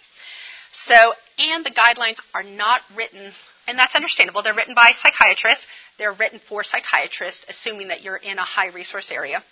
So 0.71 1.13
and 1.37 1.65
the 1.65 1.71
guidelines 1.71 2.19
are 2.33 2.43
not 2.43 2.81
written 2.95 3.31
and 3.67 3.79
that's 3.79 3.95
understandable. 3.95 4.43
They're 4.43 4.55
written 4.55 4.75
by 4.75 4.91
psychiatrists 4.91 5.65
they're 5.97 6.13
written 6.13 6.39
for 6.39 6.63
psychiatrists 6.63 7.45
assuming 7.47 7.87
that 7.89 8.03
you're 8.03 8.17
in 8.17 8.37
a 8.37 8.43
high 8.43 8.67
resource 8.67 9.11
area. 9.11 9.43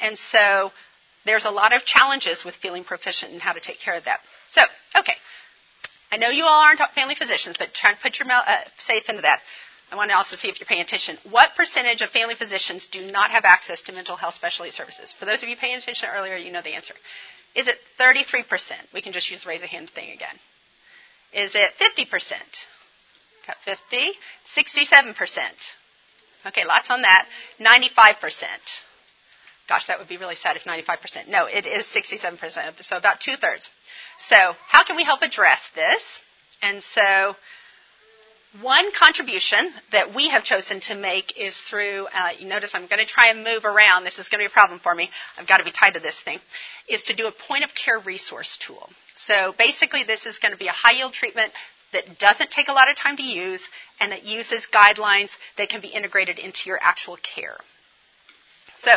And 0.00 0.16
so 0.16 0.70
there's 1.24 1.44
a 1.44 1.50
lot 1.50 1.72
of 1.72 1.84
challenges 1.84 2.44
with 2.44 2.54
feeling 2.54 2.84
proficient 2.84 3.32
in 3.32 3.40
how 3.40 3.52
to 3.52 3.60
take 3.60 3.78
care 3.80 3.94
of 3.94 4.04
that. 4.04 4.20
So, 4.52 4.62
okay. 4.96 5.14
I 6.10 6.16
know 6.16 6.30
you 6.30 6.44
all 6.44 6.62
aren't 6.62 6.80
family 6.94 7.14
physicians, 7.14 7.56
but 7.58 7.74
try 7.74 7.92
to 7.92 8.00
put 8.00 8.18
your 8.18 8.28
uh, 8.30 8.60
faith 8.86 9.08
into 9.08 9.22
that. 9.22 9.40
I 9.90 9.96
want 9.96 10.10
to 10.10 10.16
also 10.16 10.36
see 10.36 10.48
if 10.48 10.60
you're 10.60 10.66
paying 10.66 10.82
attention. 10.82 11.16
What 11.30 11.50
percentage 11.56 12.02
of 12.02 12.10
family 12.10 12.34
physicians 12.34 12.88
do 12.88 13.10
not 13.10 13.30
have 13.30 13.44
access 13.44 13.82
to 13.82 13.92
mental 13.92 14.16
health 14.16 14.34
specialty 14.34 14.70
services? 14.70 15.14
For 15.18 15.24
those 15.24 15.42
of 15.42 15.48
you 15.48 15.56
paying 15.56 15.76
attention 15.76 16.08
earlier, 16.14 16.36
you 16.36 16.52
know 16.52 16.62
the 16.62 16.74
answer. 16.74 16.94
Is 17.54 17.68
it 17.68 17.76
33%? 17.98 18.44
We 18.92 19.00
can 19.00 19.12
just 19.12 19.30
use 19.30 19.42
the 19.44 19.48
raise 19.48 19.62
a 19.62 19.66
hand 19.66 19.90
thing 19.90 20.10
again. 20.10 20.34
Is 21.32 21.54
it 21.54 21.72
50%? 21.80 22.32
Got 23.46 23.56
50. 23.64 24.12
67%. 24.56 25.38
Okay, 26.46 26.64
lots 26.66 26.90
on 26.90 27.02
that. 27.02 27.26
95%. 27.58 28.44
Gosh, 29.68 29.86
that 29.86 29.98
would 29.98 30.08
be 30.08 30.16
really 30.16 30.34
sad 30.34 30.56
if 30.56 30.64
95%. 30.64 31.28
No, 31.28 31.46
it 31.46 31.66
is 31.66 31.86
67%, 31.86 32.82
so 32.82 32.96
about 32.96 33.20
two 33.20 33.36
thirds. 33.36 33.68
So, 34.18 34.36
how 34.66 34.82
can 34.84 34.96
we 34.96 35.04
help 35.04 35.22
address 35.22 35.62
this? 35.74 36.20
And 36.62 36.82
so, 36.82 37.36
one 38.62 38.90
contribution 38.98 39.70
that 39.92 40.14
we 40.14 40.30
have 40.30 40.42
chosen 40.42 40.80
to 40.80 40.94
make 40.94 41.38
is 41.38 41.54
through, 41.56 42.06
uh, 42.14 42.30
you 42.38 42.48
notice 42.48 42.74
I'm 42.74 42.86
going 42.86 43.04
to 43.04 43.06
try 43.06 43.28
and 43.28 43.44
move 43.44 43.66
around. 43.66 44.04
This 44.04 44.18
is 44.18 44.28
going 44.28 44.38
to 44.38 44.48
be 44.48 44.50
a 44.50 44.50
problem 44.50 44.80
for 44.80 44.94
me. 44.94 45.10
I've 45.36 45.46
got 45.46 45.58
to 45.58 45.64
be 45.64 45.70
tied 45.70 45.94
to 45.94 46.00
this 46.00 46.18
thing. 46.18 46.38
Is 46.88 47.02
to 47.04 47.14
do 47.14 47.26
a 47.26 47.32
point 47.32 47.62
of 47.64 47.74
care 47.74 47.98
resource 47.98 48.58
tool. 48.66 48.88
So 49.16 49.54
basically, 49.58 50.04
this 50.04 50.24
is 50.24 50.38
going 50.38 50.52
to 50.52 50.58
be 50.58 50.68
a 50.68 50.72
high 50.72 50.92
yield 50.92 51.12
treatment 51.12 51.52
that 51.92 52.18
doesn't 52.18 52.50
take 52.50 52.68
a 52.68 52.72
lot 52.72 52.90
of 52.90 52.96
time 52.96 53.18
to 53.18 53.22
use 53.22 53.68
and 54.00 54.12
that 54.12 54.24
uses 54.24 54.66
guidelines 54.72 55.36
that 55.58 55.68
can 55.68 55.80
be 55.82 55.88
integrated 55.88 56.38
into 56.38 56.68
your 56.70 56.78
actual 56.80 57.18
care. 57.18 57.56
So 58.78 58.90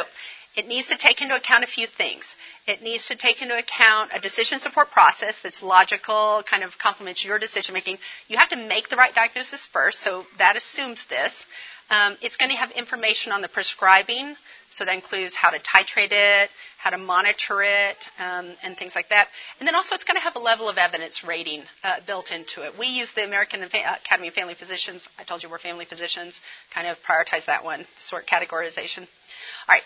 it 0.56 0.68
needs 0.68 0.88
to 0.88 0.98
take 0.98 1.22
into 1.22 1.36
account 1.36 1.64
a 1.64 1.68
few 1.68 1.88
things. 1.88 2.36
It 2.68 2.82
needs 2.82 3.08
to 3.08 3.16
take 3.16 3.42
into 3.42 3.58
account 3.58 4.12
a 4.14 4.20
decision 4.20 4.60
support 4.60 4.92
process 4.92 5.36
that's 5.42 5.64
logical, 5.64 6.44
kind 6.50 6.64
of 6.64 6.78
complements 6.78 7.24
your 7.24 7.40
decision 7.40 7.74
making. 7.74 8.00
You 8.28 8.38
have 8.38 8.50
to 8.50 8.58
make 8.58 8.90
the 8.90 8.98
right 8.98 9.14
diagnosis 9.14 9.66
first, 9.72 10.00
so 10.00 10.26
that 10.38 10.58
assumes 10.58 11.06
this. 11.10 11.46
Um, 11.90 12.18
it's 12.22 12.38
going 12.38 12.52
to 12.52 12.58
have 12.58 12.72
information 12.72 13.32
on 13.32 13.42
the 13.42 13.48
prescribing, 13.48 14.36
so 14.72 14.86
that 14.86 14.94
includes 14.94 15.36
how 15.36 15.52
to 15.52 15.60
titrate 15.60 16.12
it, 16.12 16.50
how 16.78 16.90
to 16.90 16.98
monitor 16.98 17.62
it, 17.64 17.98
um, 18.20 18.54
and 18.64 18.78
things 18.78 18.96
like 18.96 19.10
that. 19.10 19.28
And 19.60 19.68
then 19.68 19.76
also 19.76 19.96
it's 19.96 20.06
going 20.06 20.16
to 20.16 20.22
have 20.22 20.36
a 20.36 20.40
level 20.40 20.70
of 20.70 20.78
evidence 20.78 21.24
rating 21.26 21.64
uh, 21.84 21.98
built 22.08 22.32
into 22.32 22.66
it. 22.66 22.74
We 22.80 22.88
use 22.88 23.12
the 23.14 23.24
American 23.24 23.62
Academy 23.62 24.30
of 24.30 24.34
Family 24.34 24.56
Physicians. 24.56 25.06
I 25.18 25.24
told 25.24 25.44
you 25.44 25.50
we're 25.50 25.60
family 25.60 25.86
physicians. 25.86 26.40
Kind 26.74 26.88
of 26.88 26.98
prioritize 27.08 27.46
that 27.48 27.64
one, 27.64 27.86
sort 28.00 28.26
categorization. 28.28 29.00
All 29.00 29.76
right 29.76 29.84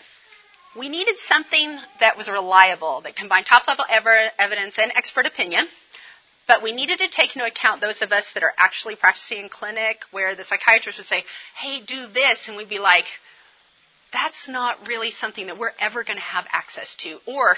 we 0.78 0.88
needed 0.88 1.18
something 1.18 1.78
that 2.00 2.16
was 2.16 2.28
reliable, 2.28 3.00
that 3.02 3.16
combined 3.16 3.46
top 3.46 3.66
level 3.66 3.84
ever, 3.88 4.30
evidence 4.38 4.78
and 4.78 4.92
expert 4.94 5.26
opinion. 5.26 5.66
But 6.46 6.62
we 6.62 6.72
needed 6.72 6.98
to 6.98 7.08
take 7.08 7.34
into 7.34 7.46
account 7.46 7.80
those 7.80 8.02
of 8.02 8.12
us 8.12 8.32
that 8.34 8.42
are 8.42 8.52
actually 8.56 8.94
practicing 8.94 9.38
in 9.38 9.48
clinic 9.48 9.98
where 10.12 10.36
the 10.36 10.44
psychiatrist 10.44 10.98
would 10.98 11.06
say, 11.06 11.24
hey, 11.56 11.80
do 11.84 12.06
this. 12.06 12.46
And 12.46 12.56
we'd 12.56 12.68
be 12.68 12.78
like, 12.78 13.04
that's 14.12 14.48
not 14.48 14.86
really 14.86 15.10
something 15.10 15.46
that 15.46 15.58
we're 15.58 15.72
ever 15.80 16.04
going 16.04 16.18
to 16.18 16.22
have 16.22 16.46
access 16.52 16.94
to. 16.96 17.18
Or, 17.26 17.56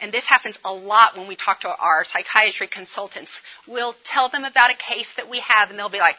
and 0.00 0.12
this 0.12 0.26
happens 0.26 0.56
a 0.64 0.72
lot 0.72 1.16
when 1.16 1.26
we 1.26 1.34
talk 1.34 1.62
to 1.62 1.68
our 1.68 2.04
psychiatry 2.04 2.68
consultants, 2.68 3.40
we'll 3.66 3.94
tell 4.04 4.28
them 4.28 4.44
about 4.44 4.70
a 4.70 4.76
case 4.76 5.12
that 5.16 5.28
we 5.28 5.40
have 5.40 5.70
and 5.70 5.78
they'll 5.78 5.88
be 5.88 5.98
like, 5.98 6.16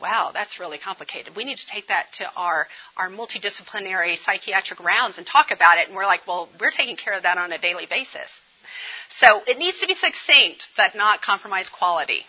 wow, 0.00 0.30
that's 0.32 0.60
really 0.60 0.78
complicated. 0.78 1.34
We 1.36 1.44
need 1.44 1.58
to 1.58 1.66
take 1.66 1.88
that 1.88 2.12
to 2.18 2.30
our, 2.36 2.66
our 2.96 3.08
multidisciplinary 3.08 4.18
psychiatric 4.18 4.80
rounds 4.80 5.18
and 5.18 5.26
talk 5.26 5.50
about 5.50 5.78
it. 5.78 5.88
And 5.88 5.96
we're 5.96 6.06
like, 6.06 6.26
well, 6.26 6.48
we're 6.60 6.70
taking 6.70 6.96
care 6.96 7.14
of 7.14 7.22
that 7.22 7.38
on 7.38 7.52
a 7.52 7.58
daily 7.58 7.86
basis. 7.88 8.30
So 9.08 9.40
it 9.46 9.58
needs 9.58 9.78
to 9.80 9.86
be 9.86 9.94
succinct, 9.94 10.66
but 10.76 10.94
not 10.94 11.22
compromise 11.22 11.68
quality. 11.68 12.24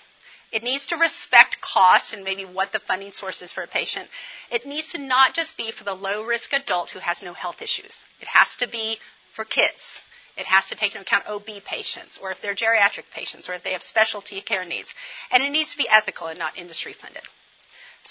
It 0.52 0.64
needs 0.64 0.88
to 0.88 0.96
respect 0.96 1.58
cost 1.60 2.14
and 2.14 2.24
maybe 2.24 2.46
what 2.46 2.72
the 2.72 2.80
funding 2.80 3.12
source 3.12 3.42
is 3.42 3.52
for 3.52 3.64
a 3.64 3.68
patient. 3.68 4.08
It 4.50 4.66
needs 4.66 4.90
to 4.94 4.98
not 4.98 5.34
just 5.34 5.58
be 5.58 5.72
for 5.72 5.84
the 5.84 5.94
low 5.94 6.24
risk 6.24 6.54
adult 6.54 6.90
who 6.92 7.00
has 7.00 7.22
no 7.22 7.34
health 7.34 7.62
issues. 7.62 7.94
It 8.22 8.28
has 8.28 8.56
to 8.58 8.68
be 8.68 8.98
for 9.36 9.44
kids. 9.44 10.00
It 10.38 10.46
has 10.46 10.68
to 10.68 10.76
take 10.76 10.94
into 10.96 11.02
account 11.02 11.28
OB 11.28 11.48
patients, 11.66 12.20
or 12.22 12.32
if 12.32 12.42
they're 12.42 12.56
geriatric 12.56 13.06
patients, 13.14 13.50
or 13.50 13.56
if 13.56 13.64
they 13.64 13.74
have 13.74 13.82
specialty 13.82 14.40
care 14.40 14.64
needs. 14.64 14.94
And 15.32 15.44
it 15.44 15.50
needs 15.50 15.72
to 15.72 15.78
be 15.78 15.90
ethical 15.90 16.28
and 16.28 16.38
not 16.38 16.58
industry 16.58 16.94
funded. 16.94 17.24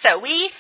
So 0.01 0.19
we 0.21 0.51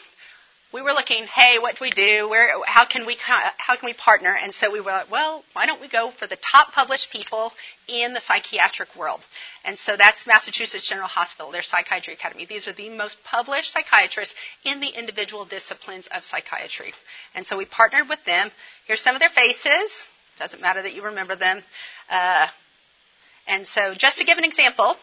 we 0.73 0.83
were 0.83 0.93
looking, 0.93 1.25
hey, 1.26 1.59
what 1.59 1.76
do 1.76 1.85
we 1.85 1.90
do? 1.90 2.28
Where, 2.28 2.50
how 2.66 2.85
can 2.85 3.07
we 3.07 3.16
how 3.19 3.76
can 3.76 3.87
we 3.87 3.95
partner? 3.95 4.35
And 4.35 4.52
so 4.52 4.71
we 4.71 4.81
were 4.81 4.90
like, 4.90 5.11
well, 5.11 5.45
why 5.52 5.64
don't 5.66 5.81
we 5.81 5.88
go 5.88 6.11
for 6.11 6.26
the 6.26 6.37
top 6.37 6.73
published 6.73 7.11
people 7.11 7.52
in 7.87 8.14
the 8.14 8.21
psychiatric 8.21 8.95
world? 8.97 9.21
And 9.64 9.78
so 9.78 9.97
that's 9.97 10.26
Massachusetts 10.26 10.88
General 10.88 11.09
Hospital, 11.09 11.52
their 11.52 11.62
Psychiatry 11.62 12.14
Academy. 12.14 12.47
These 12.47 12.66
are 12.66 12.73
the 12.73 12.90
most 12.90 13.16
published 13.25 13.73
psychiatrists 13.73 14.35
in 14.64 14.81
the 14.81 14.88
individual 14.88 15.45
disciplines 15.45 16.09
of 16.14 16.25
psychiatry. 16.25 16.93
And 17.35 17.47
so 17.47 17.57
we 17.57 17.64
partnered 17.64 18.09
with 18.09 18.23
them. 18.25 18.50
Here's 18.87 19.02
some 19.02 19.14
of 19.14 19.21
their 19.21 19.31
faces. 19.31 20.09
Doesn't 20.38 20.61
matter 20.61 20.83
that 20.83 20.95
you 20.95 21.05
remember 21.05 21.37
them. 21.37 21.62
Uh, 22.11 22.49
and 23.47 23.66
so 23.66 23.95
just 23.95 24.19
to 24.19 24.25
give 24.25 24.38
an 24.38 24.45
example, 24.45 24.97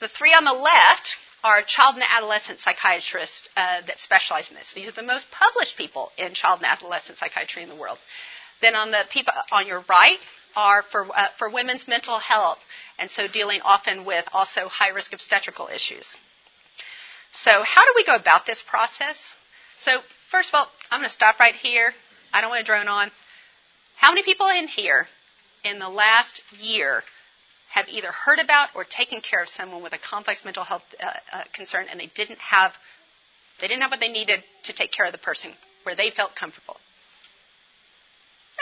the 0.00 0.08
three 0.08 0.32
on 0.32 0.44
the 0.44 0.52
left 0.52 1.16
are 1.44 1.62
child 1.62 1.96
and 1.96 2.04
adolescent 2.08 2.58
psychiatrists 2.60 3.48
uh, 3.56 3.80
that 3.86 3.98
specialize 3.98 4.48
in 4.48 4.54
this. 4.54 4.72
These 4.74 4.88
are 4.88 4.92
the 4.92 5.02
most 5.02 5.26
published 5.30 5.76
people 5.76 6.10
in 6.16 6.34
child 6.34 6.60
and 6.60 6.66
adolescent 6.66 7.18
psychiatry 7.18 7.62
in 7.62 7.68
the 7.68 7.76
world. 7.76 7.98
Then 8.60 8.74
on 8.74 8.92
the 8.92 9.02
people 9.10 9.32
on 9.50 9.66
your 9.66 9.84
right 9.88 10.18
are 10.54 10.82
for, 10.82 11.06
uh, 11.14 11.28
for 11.38 11.50
women's 11.50 11.88
mental 11.88 12.18
health, 12.18 12.58
and 12.98 13.10
so 13.10 13.26
dealing 13.26 13.60
often 13.62 14.04
with 14.04 14.24
also 14.32 14.68
high 14.68 14.90
risk 14.90 15.12
obstetrical 15.12 15.68
issues. 15.74 16.16
So, 17.32 17.62
how 17.64 17.84
do 17.84 17.92
we 17.96 18.04
go 18.04 18.14
about 18.14 18.46
this 18.46 18.62
process? 18.62 19.18
So, 19.80 20.00
first 20.30 20.50
of 20.50 20.54
all, 20.54 20.68
I'm 20.90 21.00
going 21.00 21.08
to 21.08 21.12
stop 21.12 21.40
right 21.40 21.54
here. 21.54 21.92
I 22.32 22.40
don't 22.40 22.50
want 22.50 22.60
to 22.60 22.66
drone 22.66 22.88
on. 22.88 23.10
How 23.96 24.10
many 24.10 24.22
people 24.22 24.48
in 24.48 24.68
here 24.68 25.06
in 25.64 25.78
the 25.78 25.88
last 25.88 26.42
year 26.60 27.02
have 27.72 27.88
either 27.88 28.12
heard 28.12 28.38
about 28.38 28.68
or 28.74 28.84
taken 28.84 29.20
care 29.20 29.42
of 29.42 29.48
someone 29.48 29.82
with 29.82 29.92
a 29.94 29.98
complex 29.98 30.44
mental 30.44 30.64
health 30.64 30.82
uh, 31.02 31.06
uh, 31.32 31.42
concern 31.54 31.86
and 31.90 31.98
they 31.98 32.10
didn't 32.14 32.38
have 32.38 32.72
they 33.60 33.68
didn't 33.68 33.82
have 33.82 33.90
what 33.90 34.00
they 34.00 34.10
needed 34.10 34.42
to 34.64 34.72
take 34.72 34.92
care 34.92 35.06
of 35.06 35.12
the 35.12 35.18
person 35.18 35.52
where 35.84 35.94
they 35.94 36.10
felt 36.10 36.34
comfortable. 36.34 36.76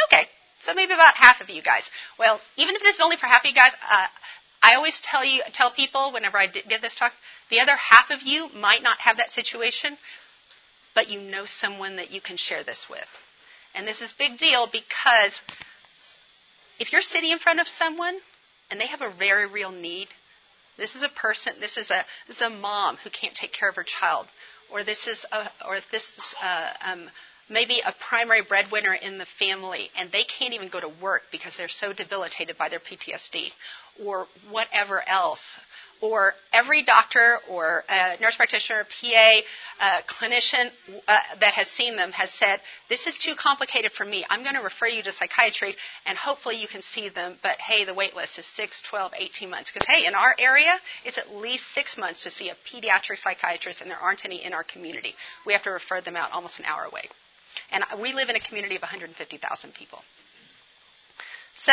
Okay, 0.08 0.26
so 0.60 0.74
maybe 0.74 0.92
about 0.92 1.14
half 1.16 1.40
of 1.40 1.48
you 1.48 1.62
guys. 1.62 1.88
Well, 2.18 2.40
even 2.56 2.74
if 2.74 2.82
this 2.82 2.96
is 2.96 3.00
only 3.02 3.16
for 3.16 3.26
half 3.26 3.44
of 3.44 3.48
you 3.48 3.54
guys, 3.54 3.72
uh, 3.90 4.06
I 4.62 4.74
always 4.74 5.00
tell 5.02 5.24
you 5.24 5.42
tell 5.52 5.70
people 5.70 6.12
whenever 6.12 6.38
I 6.38 6.46
give 6.46 6.82
this 6.82 6.94
talk, 6.94 7.12
the 7.50 7.60
other 7.60 7.76
half 7.76 8.10
of 8.10 8.22
you 8.22 8.48
might 8.54 8.82
not 8.82 8.98
have 8.98 9.16
that 9.16 9.30
situation, 9.30 9.96
but 10.94 11.08
you 11.08 11.20
know 11.20 11.46
someone 11.46 11.96
that 11.96 12.10
you 12.10 12.20
can 12.20 12.36
share 12.36 12.62
this 12.62 12.86
with. 12.88 13.08
And 13.74 13.86
this 13.86 14.00
is 14.00 14.12
big 14.12 14.38
deal 14.38 14.68
because 14.70 15.40
if 16.78 16.92
you're 16.92 17.02
sitting 17.02 17.30
in 17.30 17.38
front 17.38 17.60
of 17.60 17.68
someone 17.68 18.18
and 18.70 18.80
they 18.80 18.86
have 18.86 19.02
a 19.02 19.10
very 19.10 19.46
real 19.46 19.70
need. 19.70 20.08
This 20.78 20.94
is 20.94 21.02
a 21.02 21.08
person, 21.08 21.54
this 21.60 21.76
is 21.76 21.90
a, 21.90 22.04
this 22.26 22.36
is 22.36 22.42
a 22.42 22.50
mom 22.50 22.96
who 23.02 23.10
can't 23.10 23.34
take 23.34 23.52
care 23.52 23.68
of 23.68 23.76
her 23.76 23.84
child, 23.84 24.26
or 24.72 24.84
this 24.84 25.06
is 25.06 25.26
a, 25.32 25.50
or 25.66 25.78
this 25.90 26.02
is 26.02 26.34
a, 26.42 26.90
um, 26.90 27.10
maybe 27.50 27.80
a 27.84 27.92
primary 28.08 28.42
breadwinner 28.42 28.94
in 28.94 29.18
the 29.18 29.26
family, 29.38 29.90
and 29.98 30.10
they 30.10 30.24
can't 30.24 30.54
even 30.54 30.68
go 30.68 30.80
to 30.80 30.90
work 31.02 31.22
because 31.32 31.52
they're 31.56 31.68
so 31.68 31.92
debilitated 31.92 32.56
by 32.56 32.68
their 32.68 32.78
PTSD, 32.80 33.48
or 34.02 34.26
whatever 34.50 35.06
else 35.06 35.56
or 36.00 36.34
every 36.52 36.82
doctor 36.82 37.38
or 37.48 37.84
nurse 38.20 38.36
practitioner, 38.36 38.84
PA, 38.84 39.40
uh, 39.80 40.00
clinician 40.08 40.70
uh, 41.08 41.18
that 41.40 41.54
has 41.54 41.66
seen 41.68 41.96
them 41.96 42.12
has 42.12 42.30
said, 42.30 42.60
This 42.88 43.06
is 43.06 43.16
too 43.16 43.34
complicated 43.34 43.92
for 43.92 44.04
me. 44.04 44.24
I'm 44.28 44.42
going 44.42 44.54
to 44.54 44.62
refer 44.62 44.86
you 44.86 45.02
to 45.02 45.12
psychiatry 45.12 45.74
and 46.06 46.16
hopefully 46.16 46.56
you 46.56 46.68
can 46.68 46.82
see 46.82 47.08
them. 47.08 47.36
But 47.42 47.58
hey, 47.58 47.84
the 47.84 47.94
wait 47.94 48.14
list 48.14 48.38
is 48.38 48.46
6, 48.56 48.82
12, 48.88 49.12
18 49.18 49.50
months. 49.50 49.70
Because 49.72 49.86
hey, 49.86 50.06
in 50.06 50.14
our 50.14 50.34
area, 50.38 50.72
it's 51.04 51.18
at 51.18 51.34
least 51.34 51.64
six 51.74 51.96
months 51.96 52.22
to 52.24 52.30
see 52.30 52.50
a 52.50 52.56
pediatric 52.70 53.18
psychiatrist, 53.18 53.80
and 53.80 53.90
there 53.90 53.98
aren't 53.98 54.24
any 54.24 54.44
in 54.44 54.52
our 54.52 54.64
community. 54.64 55.14
We 55.46 55.52
have 55.52 55.62
to 55.64 55.70
refer 55.70 56.00
them 56.00 56.16
out 56.16 56.32
almost 56.32 56.58
an 56.58 56.66
hour 56.66 56.84
away. 56.84 57.08
And 57.72 57.84
we 58.00 58.12
live 58.12 58.28
in 58.28 58.36
a 58.36 58.40
community 58.40 58.76
of 58.76 58.82
150,000 58.82 59.74
people. 59.74 60.00
So, 61.54 61.72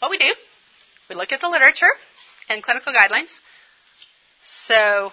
what 0.00 0.10
we 0.10 0.18
do, 0.18 0.32
we 1.08 1.16
look 1.16 1.32
at 1.32 1.40
the 1.40 1.48
literature 1.48 1.90
and 2.48 2.62
clinical 2.62 2.92
guidelines. 2.92 3.32
So 4.44 5.12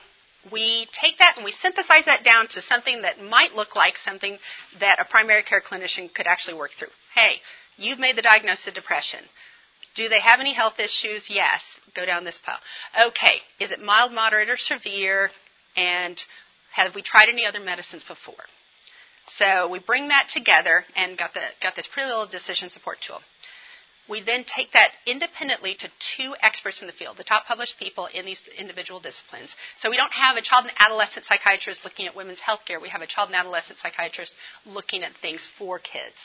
we 0.51 0.87
take 0.91 1.17
that 1.19 1.33
and 1.35 1.45
we 1.45 1.51
synthesize 1.51 2.05
that 2.05 2.23
down 2.23 2.47
to 2.49 2.61
something 2.61 3.01
that 3.01 3.23
might 3.23 3.55
look 3.55 3.75
like 3.75 3.97
something 3.97 4.37
that 4.79 4.99
a 4.99 5.05
primary 5.05 5.43
care 5.43 5.61
clinician 5.61 6.13
could 6.13 6.27
actually 6.27 6.57
work 6.57 6.71
through. 6.77 6.89
Hey, 7.13 7.37
you've 7.77 7.99
made 7.99 8.15
the 8.15 8.21
diagnosis 8.21 8.67
of 8.67 8.73
depression. 8.73 9.19
Do 9.95 10.09
they 10.09 10.19
have 10.19 10.39
any 10.39 10.53
health 10.53 10.79
issues? 10.79 11.29
Yes. 11.29 11.63
Go 11.95 12.05
down 12.05 12.25
this 12.25 12.39
path. 12.45 12.59
Okay. 13.07 13.37
Is 13.59 13.71
it 13.71 13.81
mild, 13.81 14.11
moderate, 14.11 14.49
or 14.49 14.57
severe? 14.57 15.29
And 15.77 16.21
have 16.73 16.93
we 16.93 17.01
tried 17.01 17.29
any 17.29 17.45
other 17.45 17.61
medicines 17.61 18.03
before? 18.03 18.43
So 19.27 19.69
we 19.69 19.79
bring 19.79 20.09
that 20.09 20.27
together 20.31 20.83
and 20.95 21.17
got 21.17 21.33
the 21.33 21.41
got 21.61 21.75
this 21.75 21.87
pretty 21.87 22.09
little 22.09 22.27
decision 22.27 22.69
support 22.69 22.99
tool. 23.01 23.21
We 24.07 24.21
then 24.21 24.43
take 24.43 24.73
that 24.73 24.91
independently 25.07 25.75
to 25.75 25.89
two 26.17 26.35
experts 26.39 26.81
in 26.81 26.87
the 26.87 26.93
field, 26.93 27.17
the 27.17 27.23
top 27.23 27.45
published 27.45 27.79
people 27.79 28.07
in 28.13 28.25
these 28.25 28.47
individual 28.57 28.99
disciplines. 28.99 29.55
So 29.79 29.89
we 29.89 29.97
don't 29.97 30.13
have 30.13 30.35
a 30.35 30.41
child 30.41 30.65
and 30.65 30.73
adolescent 30.77 31.25
psychiatrist 31.25 31.83
looking 31.83 32.05
at 32.05 32.15
women's 32.15 32.39
health 32.39 32.61
care. 32.67 32.79
We 32.79 32.89
have 32.89 33.01
a 33.01 33.07
child 33.07 33.29
and 33.29 33.35
adolescent 33.35 33.79
psychiatrist 33.79 34.33
looking 34.65 35.01
at 35.01 35.15
things 35.15 35.47
for 35.57 35.79
kids. 35.79 36.15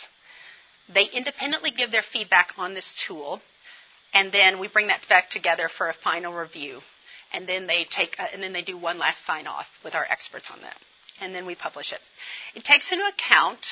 They 0.93 1.05
independently 1.05 1.71
give 1.71 1.91
their 1.91 2.03
feedback 2.03 2.53
on 2.59 2.75
this 2.75 2.95
tool, 3.07 3.41
and 4.13 4.31
then 4.31 4.59
we 4.59 4.69
bring 4.69 4.89
that 4.89 5.01
back 5.09 5.31
together 5.31 5.69
for 5.69 5.89
a 5.89 5.95
final 5.95 6.35
review. 6.35 6.81
And 7.33 7.47
then 7.47 7.67
they 7.67 7.85
take, 7.85 8.19
uh, 8.19 8.27
and 8.33 8.43
then 8.43 8.53
they 8.53 8.63
do 8.63 8.77
one 8.77 8.99
last 8.99 9.25
sign 9.25 9.47
off 9.47 9.67
with 9.85 9.95
our 9.95 10.05
experts 10.05 10.51
on 10.53 10.61
that, 10.63 10.77
and 11.21 11.35
then 11.35 11.47
we 11.47 11.55
publish 11.55 11.93
it. 11.93 12.01
It 12.55 12.65
takes 12.65 12.91
into 12.91 13.07
account 13.07 13.65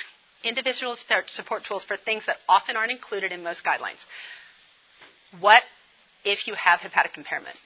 individual 0.44 0.96
support 1.26 1.64
tools 1.64 1.84
for 1.84 1.96
things 1.96 2.26
that 2.26 2.36
often 2.48 2.76
aren't 2.76 2.92
included 2.92 3.32
in 3.32 3.42
most 3.42 3.64
guidelines. 3.64 3.98
What 5.40 5.62
if 6.24 6.46
you 6.46 6.54
have 6.54 6.80
hepatic 6.80 7.16
impairment, 7.16 7.56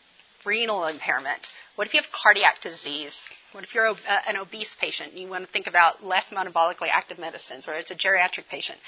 renal 0.45 0.87
impairment? 0.87 1.47
What 1.77 1.87
if 1.87 1.95
you 1.95 2.01
have 2.01 2.11
cardiac 2.13 2.61
disease? 2.61 3.17
What 3.53 3.65
if 3.65 3.75
you're 3.75 3.87
a, 3.87 3.93
uh, 3.93 4.21
an 4.27 4.37
obese 4.37 4.75
patient 4.81 5.13
and 5.13 5.21
you 5.21 5.29
want 5.29 5.47
to 5.47 5.53
think 5.53 5.67
about 5.67 6.05
less 6.05 6.31
metabolically 6.31 6.89
active 6.91 7.19
medicines, 7.19 7.69
or 7.69 7.75
it's 7.75 7.91
a 7.91 7.95
geriatric 7.95 8.49
patient? 8.51 8.79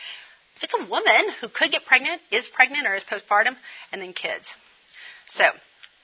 If 0.56 0.64
it's 0.64 0.74
a 0.74 0.88
woman 0.88 1.30
who 1.40 1.48
could 1.48 1.70
get 1.70 1.84
pregnant, 1.84 2.20
is 2.30 2.48
pregnant, 2.48 2.86
or 2.86 2.94
is 2.94 3.04
postpartum, 3.04 3.56
and 3.92 4.00
then 4.00 4.12
kids. 4.12 4.52
So, 5.26 5.44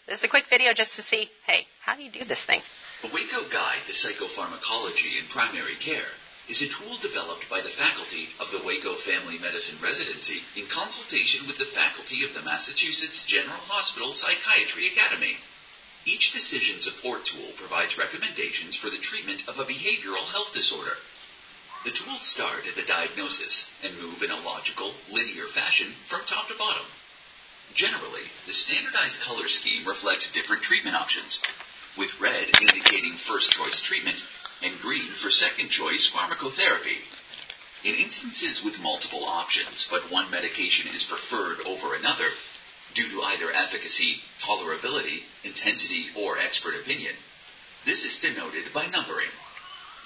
this 0.07 0.19
is 0.19 0.25
a 0.25 0.29
quick 0.29 0.45
video 0.51 0.73
just 0.75 0.97
to 0.97 1.03
see, 1.03 1.29
hey, 1.47 1.67
how 1.85 1.95
do 1.97 2.03
you 2.03 2.11
do 2.11 2.25
this 2.25 2.43
thing? 2.43 2.61
A 3.05 3.07
Waco 3.15 3.49
Guide 3.49 3.79
to 3.87 3.93
Psychopharmacology 3.93 5.21
in 5.21 5.29
Primary 5.31 5.77
Care 5.81 6.09
is 6.51 6.63
a 6.63 6.69
tool 6.69 6.99
developed 6.99 7.49
by 7.49 7.63
the 7.63 7.71
faculty 7.71 8.27
of 8.41 8.51
the 8.51 8.59
Waco 8.67 8.97
Family 8.97 9.39
Medicine 9.39 9.79
Residency 9.81 10.43
in 10.57 10.67
consultation 10.67 11.47
with 11.47 11.59
the 11.59 11.71
faculty 11.71 12.25
of 12.27 12.35
the 12.35 12.43
Massachusetts 12.43 13.25
General 13.25 13.63
Hospital 13.71 14.13
Psychiatry 14.13 14.89
Academy. 14.91 15.37
Each 16.05 16.33
decision 16.33 16.83
support 16.83 17.25
tool 17.25 17.53
provides 17.57 17.97
recommendations 17.97 18.75
for 18.75 18.91
the 18.91 18.99
treatment 18.99 19.47
of 19.47 19.61
a 19.61 19.65
behavioral 19.65 20.27
health 20.27 20.53
disorder. 20.53 20.99
The 21.85 21.93
tools 21.93 22.27
start 22.27 22.67
at 22.67 22.75
the 22.75 22.83
diagnosis 22.83 23.71
and 23.85 23.97
move 24.03 24.21
in 24.23 24.33
a 24.33 24.41
logical, 24.41 24.93
linear 25.09 25.47
fashion 25.47 25.95
from 26.09 26.27
top 26.27 26.49
to 26.49 26.59
bottom. 26.59 26.85
Generally, 27.75 28.27
the 28.47 28.53
standardized 28.53 29.23
color 29.23 29.47
scheme 29.47 29.87
reflects 29.87 30.33
different 30.33 30.65
treatment 30.65 30.97
options, 30.97 31.41
with 31.97 32.21
red 32.21 32.51
indicating 32.61 33.15
first 33.17 33.53
choice 33.53 33.83
treatment 33.83 34.21
and 34.63 34.81
green 34.81 35.11
for 35.23 35.31
second 35.31 35.71
choice 35.71 36.11
pharmacotherapy. 36.15 36.99
In 37.83 37.95
instances 37.95 38.63
with 38.63 38.81
multiple 38.81 39.25
options, 39.25 39.89
but 39.91 40.11
one 40.11 40.31
medication 40.31 40.93
is 40.95 41.05
preferred 41.05 41.61
over 41.65 41.95
another, 41.95 42.29
due 42.95 43.09
to 43.09 43.23
either 43.23 43.51
efficacy, 43.53 44.21
tolerability, 44.39 45.23
intensity, 45.45 46.09
or 46.15 46.39
expert 46.39 46.75
opinion, 46.75 47.15
this 47.87 48.05
is 48.05 48.21
denoted 48.21 48.73
by 48.75 48.87
numbering. 48.87 49.31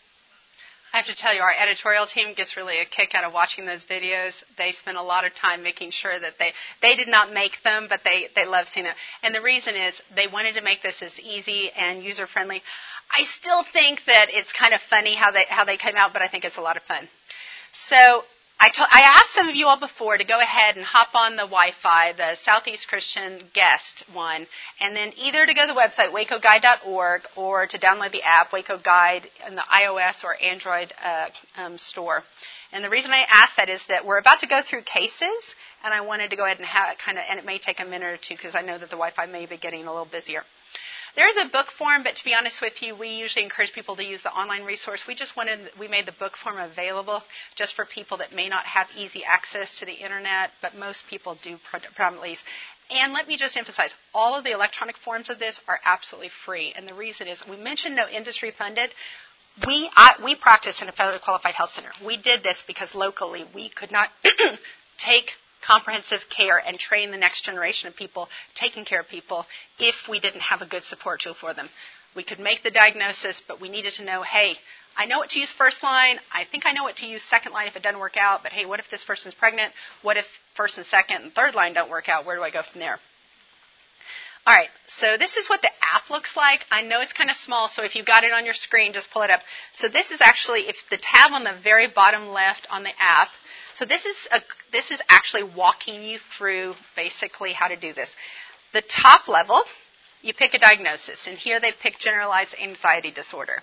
I 0.93 0.99
have 0.99 1.07
to 1.07 1.15
tell 1.15 1.35
you, 1.35 1.41
our 1.41 1.55
editorial 1.59 2.07
team 2.07 2.35
gets 2.35 2.55
really 2.55 2.79
a 2.79 2.85
kick 2.85 3.15
out 3.15 3.25
of 3.25 3.33
watching 3.33 3.65
those 3.65 3.83
videos. 3.85 4.35
They 4.59 4.73
spend 4.73 4.99
a 4.99 5.03
lot 5.03 5.25
of 5.25 5.35
time 5.35 5.63
making 5.63 5.91
sure 5.91 6.19
that 6.19 6.35
they 6.39 6.53
they 6.83 6.97
did 6.97 7.09
not 7.09 7.33
make 7.33 7.63
them, 7.65 7.87
but 7.89 8.01
they 8.05 8.29
they 8.37 8.45
love 8.45 8.69
seeing 8.69 8.85
them. 8.85 8.95
And 9.23 9.35
the 9.35 9.41
reason 9.41 9.75
is 9.75 9.95
they 10.15 10.27
wanted 10.27 10.57
to 10.57 10.61
make 10.63 10.83
this 10.83 11.01
as 11.01 11.19
easy 11.19 11.71
and 11.71 12.03
user 12.03 12.27
friendly. 12.27 12.63
I 13.11 13.25
still 13.25 13.63
think 13.63 14.05
that 14.07 14.27
it's 14.31 14.53
kind 14.53 14.75
of 14.75 14.83
funny 14.83 15.15
how 15.15 15.31
they 15.31 15.45
how 15.49 15.65
they 15.65 15.79
came 15.79 15.97
out, 15.97 16.13
but 16.13 16.21
I 16.21 16.29
think 16.29 16.45
it's 16.45 16.59
a 16.59 16.63
lot 16.63 16.77
of 16.77 16.83
fun. 16.83 17.09
So 17.73 18.25
I, 18.63 18.69
told, 18.69 18.89
I 18.93 19.01
asked 19.01 19.35
some 19.35 19.49
of 19.49 19.57
you 19.57 19.67
all 19.67 19.77
before 19.81 20.17
to 20.17 20.23
go 20.23 20.39
ahead 20.39 20.77
and 20.77 20.85
hop 20.85 21.17
on 21.17 21.33
the 21.33 21.43
Wi-Fi, 21.43 22.13
the 22.13 22.37
Southeast 22.37 22.87
Christian 22.87 23.43
guest 23.53 24.05
one, 24.13 24.47
and 24.81 24.95
then 24.95 25.13
either 25.17 25.45
to 25.45 25.53
go 25.53 25.67
to 25.67 25.75
the 25.75 25.79
website 25.79 26.13
wacoguide.org 26.13 27.23
or 27.35 27.67
to 27.67 27.77
download 27.77 28.13
the 28.13 28.23
app 28.23 28.53
Waco 28.53 28.79
Guide 28.79 29.27
in 29.49 29.57
the 29.57 29.63
iOS 29.63 30.23
or 30.23 30.41
Android 30.41 30.95
uh, 31.05 31.31
um, 31.57 31.77
store. 31.77 32.23
And 32.73 32.85
the 32.85 32.89
reason 32.89 33.11
I 33.11 33.27
asked 33.29 33.57
that 33.57 33.69
is 33.69 33.81
that 33.89 34.07
we're 34.07 34.19
about 34.19 34.39
to 34.41 34.47
go 34.47 34.63
through 34.63 34.83
cases, 34.83 35.43
and 35.83 35.93
I 35.93 36.03
wanted 36.03 36.31
to 36.31 36.37
go 36.37 36.45
ahead 36.45 36.59
and 36.59 36.67
have 36.67 36.93
it 36.93 37.01
kind 37.01 37.19
of, 37.19 37.25
and 37.29 37.41
it 37.41 37.45
may 37.45 37.59
take 37.59 37.81
a 37.81 37.85
minute 37.85 38.07
or 38.07 38.17
two 38.17 38.37
because 38.37 38.55
I 38.55 38.63
know 38.63 38.79
that 38.79 38.91
the 38.91 38.97
Wi-Fi 38.97 39.27
may 39.27 39.47
be 39.47 39.57
getting 39.57 39.87
a 39.87 39.91
little 39.91 40.07
busier. 40.07 40.45
There 41.15 41.29
is 41.29 41.37
a 41.37 41.51
book 41.51 41.67
form, 41.71 42.05
but 42.05 42.17
to 42.17 42.25
be 42.25 42.35
honest 42.35 42.63
with 42.63 42.83
you, 42.83 42.97
we 42.97 43.09
usually 43.09 43.45
encourage 43.45 43.73
people 43.75 43.97
to 43.97 44.05
use 44.05 44.23
the 44.23 44.33
online 44.33 44.65
resource. 44.65 45.07
We 45.07 45.15
just 45.15 45.37
wanted, 45.37 45.71
we 45.79 45.87
made 45.87 46.07
the 46.07 46.13
book 46.13 46.39
form 46.39 46.59
available 46.59 47.23
just 47.55 47.75
for 47.75 47.85
people 47.85 48.17
that 48.19 48.33
may 48.35 48.49
not 48.49 48.65
have 48.65 48.89
easy 48.97 49.23
access 49.23 49.79
to 49.81 49.85
the 49.85 49.93
internet, 49.93 50.53
but 50.63 50.75
most 50.75 51.07
people 51.09 51.37
do 51.43 51.59
predominantly. 51.71 52.37
And 52.91 53.13
let 53.13 53.29
me 53.29 53.37
just 53.37 53.59
emphasize, 53.59 53.93
all 54.15 54.37
of 54.37 54.45
the 54.45 54.53
electronic 54.53 54.97
forms 54.97 55.29
of 55.29 55.39
this 55.39 55.61
are 55.69 55.81
absolutely 55.85 56.31
free. 56.47 56.73
And 56.75 56.89
the 56.89 56.95
reason 56.95 57.29
is, 57.29 57.43
we 57.47 57.57
mentioned 57.57 57.95
no 57.95 58.09
industry 58.09 58.51
funded. 58.51 58.91
We, 59.67 59.91
I, 59.95 60.15
we 60.25 60.35
practice 60.35 60.81
in 60.81 60.89
a 60.89 60.93
federally 60.93 61.21
qualified 61.21 61.55
health 61.55 61.71
center. 61.71 61.91
We 62.07 62.17
did 62.17 62.43
this 62.43 62.63
because 62.67 62.95
locally 62.95 63.45
we 63.55 63.69
could 63.69 63.91
not 63.93 64.09
take 64.99 65.33
comprehensive 65.67 66.21
care 66.35 66.59
and 66.59 66.79
train 66.79 67.11
the 67.11 67.17
next 67.17 67.45
generation 67.45 67.89
of 67.89 67.97
people 67.97 68.29
taking 68.55 68.85
care 68.85 69.01
of 69.01 69.09
people 69.09 69.47
if 69.79 69.95
we 70.09 70.21
didn't 70.21 70.41
have 70.41 70.63
a 70.63 70.67
good 70.67 70.83
support 70.85 71.21
tool 71.21 71.35
for 71.35 71.55
them. 71.55 71.69
We 72.15 72.23
could 72.23 72.41
make 72.41 72.63
the 72.63 72.71
diagnosis, 72.71 73.43
but 73.47 73.61
we 73.61 73.69
needed 73.69 73.95
to 73.95 74.05
know, 74.05 74.23
hey, 74.23 74.55
I 74.97 75.07
know 75.07 75.19
what 75.19 75.31
to 75.31 75.41
use 75.41 75.51
first 75.51 75.83
line. 75.83 76.19
I 76.33 76.45
think 76.45 76.67
I 76.67 76.73
know 76.73 76.83
what 76.83 76.97
to 76.97 77.07
use 77.07 77.23
second 77.23 77.53
line 77.53 77.69
if 77.69 77.77
it 77.77 77.83
doesn't 77.83 77.99
work 77.99 78.17
out. 78.19 78.43
But 78.43 78.53
hey, 78.53 78.67
what 78.67 78.81
if 78.81 78.91
this 78.91 79.05
person's 79.05 79.35
pregnant? 79.35 79.73
What 80.03 80.19
if 80.19 80.27
first 80.55 80.77
and 80.77 80.85
second 80.85 81.23
and 81.23 81.33
third 81.33 81.55
line 81.55 81.73
don't 81.73 81.91
work 81.91 82.09
out? 82.09 82.27
Where 82.27 82.37
do 82.37 82.43
I 82.43 82.51
go 82.51 82.63
from 82.63 82.81
there? 82.81 82.99
All 84.45 84.55
right, 84.55 84.69
so 84.89 85.17
this 85.19 85.37
is 85.37 85.49
what 85.49 85.63
the 85.63 85.71
app 85.81 86.11
looks 86.11 86.37
like. 86.37 86.61
I 86.69 86.83
know 86.83 87.01
it's 87.01 87.13
kind 87.13 87.31
of 87.31 87.37
small, 87.37 87.69
so 87.69 87.85
if 87.85 87.95
you've 87.95 88.07
got 88.07 88.25
it 88.25 88.33
on 88.33 88.45
your 88.45 88.55
screen, 88.55 88.93
just 88.93 89.09
pull 89.13 89.23
it 89.23 89.31
up. 89.31 89.39
So 89.73 89.87
this 89.87 90.11
is 90.11 90.21
actually, 90.21 90.63
if 90.63 90.75
the 90.91 90.97
tab 90.97 91.31
on 91.31 91.45
the 91.45 91.55
very 91.63 91.87
bottom 91.87 92.29
left 92.29 92.67
on 92.69 92.83
the 92.83 92.91
app 92.99 93.29
so 93.75 93.85
this 93.85 94.05
is 94.05 94.17
a, 94.31 94.41
this 94.73 94.91
is 94.91 95.01
actually 95.09 95.45
walking 95.45 96.03
you 96.03 96.19
through 96.37 96.75
basically 96.97 97.53
how 97.53 97.69
to 97.69 97.77
do 97.77 97.93
this. 97.93 98.15
The 98.73 98.83
top 98.83 99.29
level, 99.29 99.63
you 100.23 100.33
pick 100.35 100.55
a 100.55 100.59
diagnosis, 100.59 101.27
and 101.27 101.37
here 101.37 101.61
they 101.61 101.73
pick 101.73 101.99
generalized 101.99 102.55
anxiety 102.63 103.11
disorder. 103.11 103.63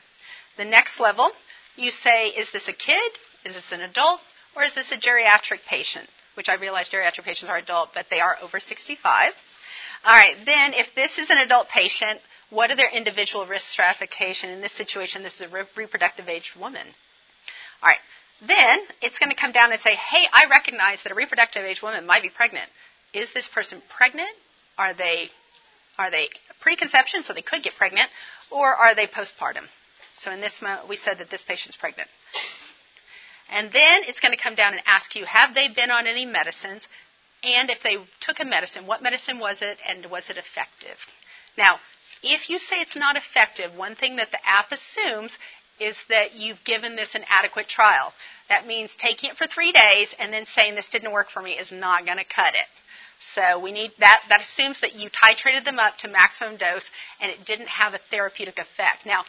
The 0.58 0.66
next 0.66 1.00
level, 1.00 1.32
you 1.76 1.90
say, 1.90 2.28
is 2.28 2.52
this 2.52 2.68
a 2.68 2.74
kid? 2.74 3.12
Is 3.46 3.54
this 3.54 3.72
an 3.72 3.82
adult? 3.82 4.20
Or 4.56 4.64
is 4.64 4.76
this 4.76 4.92
a 4.92 4.98
geriatric 4.98 5.66
patient? 5.68 6.08
Which 6.36 6.50
I 6.50 6.56
realize 6.56 6.90
geriatric 6.90 7.24
patients 7.24 7.50
are 7.50 7.58
adult, 7.58 7.90
but 7.94 8.08
they 8.10 8.20
are 8.20 8.38
over 8.42 8.60
65. 8.60 9.34
All 10.06 10.14
right, 10.14 10.36
then 10.46 10.74
if 10.74 10.94
this 10.96 11.18
is 11.18 11.30
an 11.30 11.38
adult 11.38 11.70
patient, 11.70 12.20
what 12.50 12.72
are 12.72 12.76
their 12.76 12.90
individual 12.90 13.46
risk 13.46 13.68
stratification? 13.68 14.50
In 14.50 14.62
this 14.62 14.74
situation, 14.74 15.24
this 15.24 15.36
is 15.40 15.42
a 15.42 15.66
reproductive 15.76 16.28
age 16.28 16.56
woman. 16.60 16.86
All 17.82 17.90
right, 17.90 18.00
then 18.48 18.80
it's 19.02 19.20
going 19.20 19.30
to 19.30 19.36
come 19.36 19.52
down 19.52 19.72
and 19.72 19.82
say, 19.82 19.96
hey, 19.96 20.26
I 20.32 20.46
recognize 20.50 21.04
that 21.04 21.12
a 21.12 21.16
reproductive 21.16 21.64
age 21.64 21.82
woman 21.82 22.06
might 22.06 22.24
be 22.24 22.30
pregnant. 22.30 22.70
Is 23.14 23.34
this 23.34 23.48
person 23.48 23.82
pregnant? 23.90 24.32
Are 24.78 24.94
they 24.94 25.30
are 25.98 26.10
they 26.10 26.30
preconception, 26.62 27.24
so 27.24 27.34
they 27.34 27.42
could 27.42 27.62
get 27.62 27.76
pregnant, 27.76 28.10
or 28.50 28.74
are 28.74 28.96
they 28.96 29.06
postpartum? 29.06 29.68
So 30.16 30.32
in 30.32 30.40
this 30.40 30.62
moment 30.62 30.88
we 30.88 30.96
said 30.96 31.18
that 31.18 31.30
this 31.30 31.44
patient's 31.44 31.76
pregnant. 31.76 32.10
And 33.52 33.72
then 33.72 34.04
it's 34.08 34.20
going 34.20 34.36
to 34.36 34.42
come 34.42 34.56
down 34.56 34.74
and 34.74 34.82
ask 34.86 35.16
you, 35.16 35.26
have 35.26 35.54
they 35.54 35.68
been 35.68 35.92
on 35.92 36.08
any 36.08 36.26
medicines? 36.26 36.88
And 37.44 37.70
if 37.70 37.82
they 37.84 37.98
took 38.22 38.40
a 38.40 38.46
medicine, 38.46 38.86
what 38.86 39.02
medicine 39.02 39.40
was 39.40 39.62
it, 39.62 39.78
and 39.88 40.06
was 40.06 40.30
it 40.30 40.38
effective? 40.38 40.98
Now, 41.58 41.80
if 42.22 42.50
you 42.50 42.60
say 42.60 42.78
it's 42.80 42.96
not 42.96 43.16
effective, 43.16 43.76
one 43.76 43.96
thing 43.96 44.18
that 44.18 44.32
the 44.32 44.40
app 44.46 44.72
assumes 44.72 45.38
is 45.80 45.98
that 46.10 46.36
you've 46.36 46.64
given 46.64 46.96
this 46.96 47.16
an 47.16 47.24
adequate 47.30 47.68
trial. 47.68 48.14
That 48.50 48.68
means 48.68 48.96
taking 48.96 49.30
it 49.30 49.38
for 49.38 49.48
three 49.48 49.72
days 49.72 50.14
and 50.20 50.34
then 50.34 50.46
saying 50.46 50.76
this 50.76 50.90
didn't 50.90 51.12
work 51.12 51.30
for 51.30 51.42
me 51.42 51.52
is 51.52 51.72
not 51.72 52.06
going 52.06 52.18
to 52.18 52.26
cut 52.26 52.54
it. 52.56 52.68
So 53.34 53.60
we 53.60 53.72
need 53.72 53.92
that. 54.00 54.24
That 54.30 54.42
assumes 54.42 54.80
that 54.82 54.96
you 54.96 55.10
titrated 55.10 55.66
them 55.66 55.80
up 55.80 55.98
to 56.00 56.08
maximum 56.08 56.58
dose 56.58 56.90
and 57.22 57.32
it 57.32 57.46
didn't 57.46 57.68
have 57.68 57.94
a 57.94 58.00
therapeutic 58.10 58.60
effect. 58.60 59.06
Now, 59.06 59.24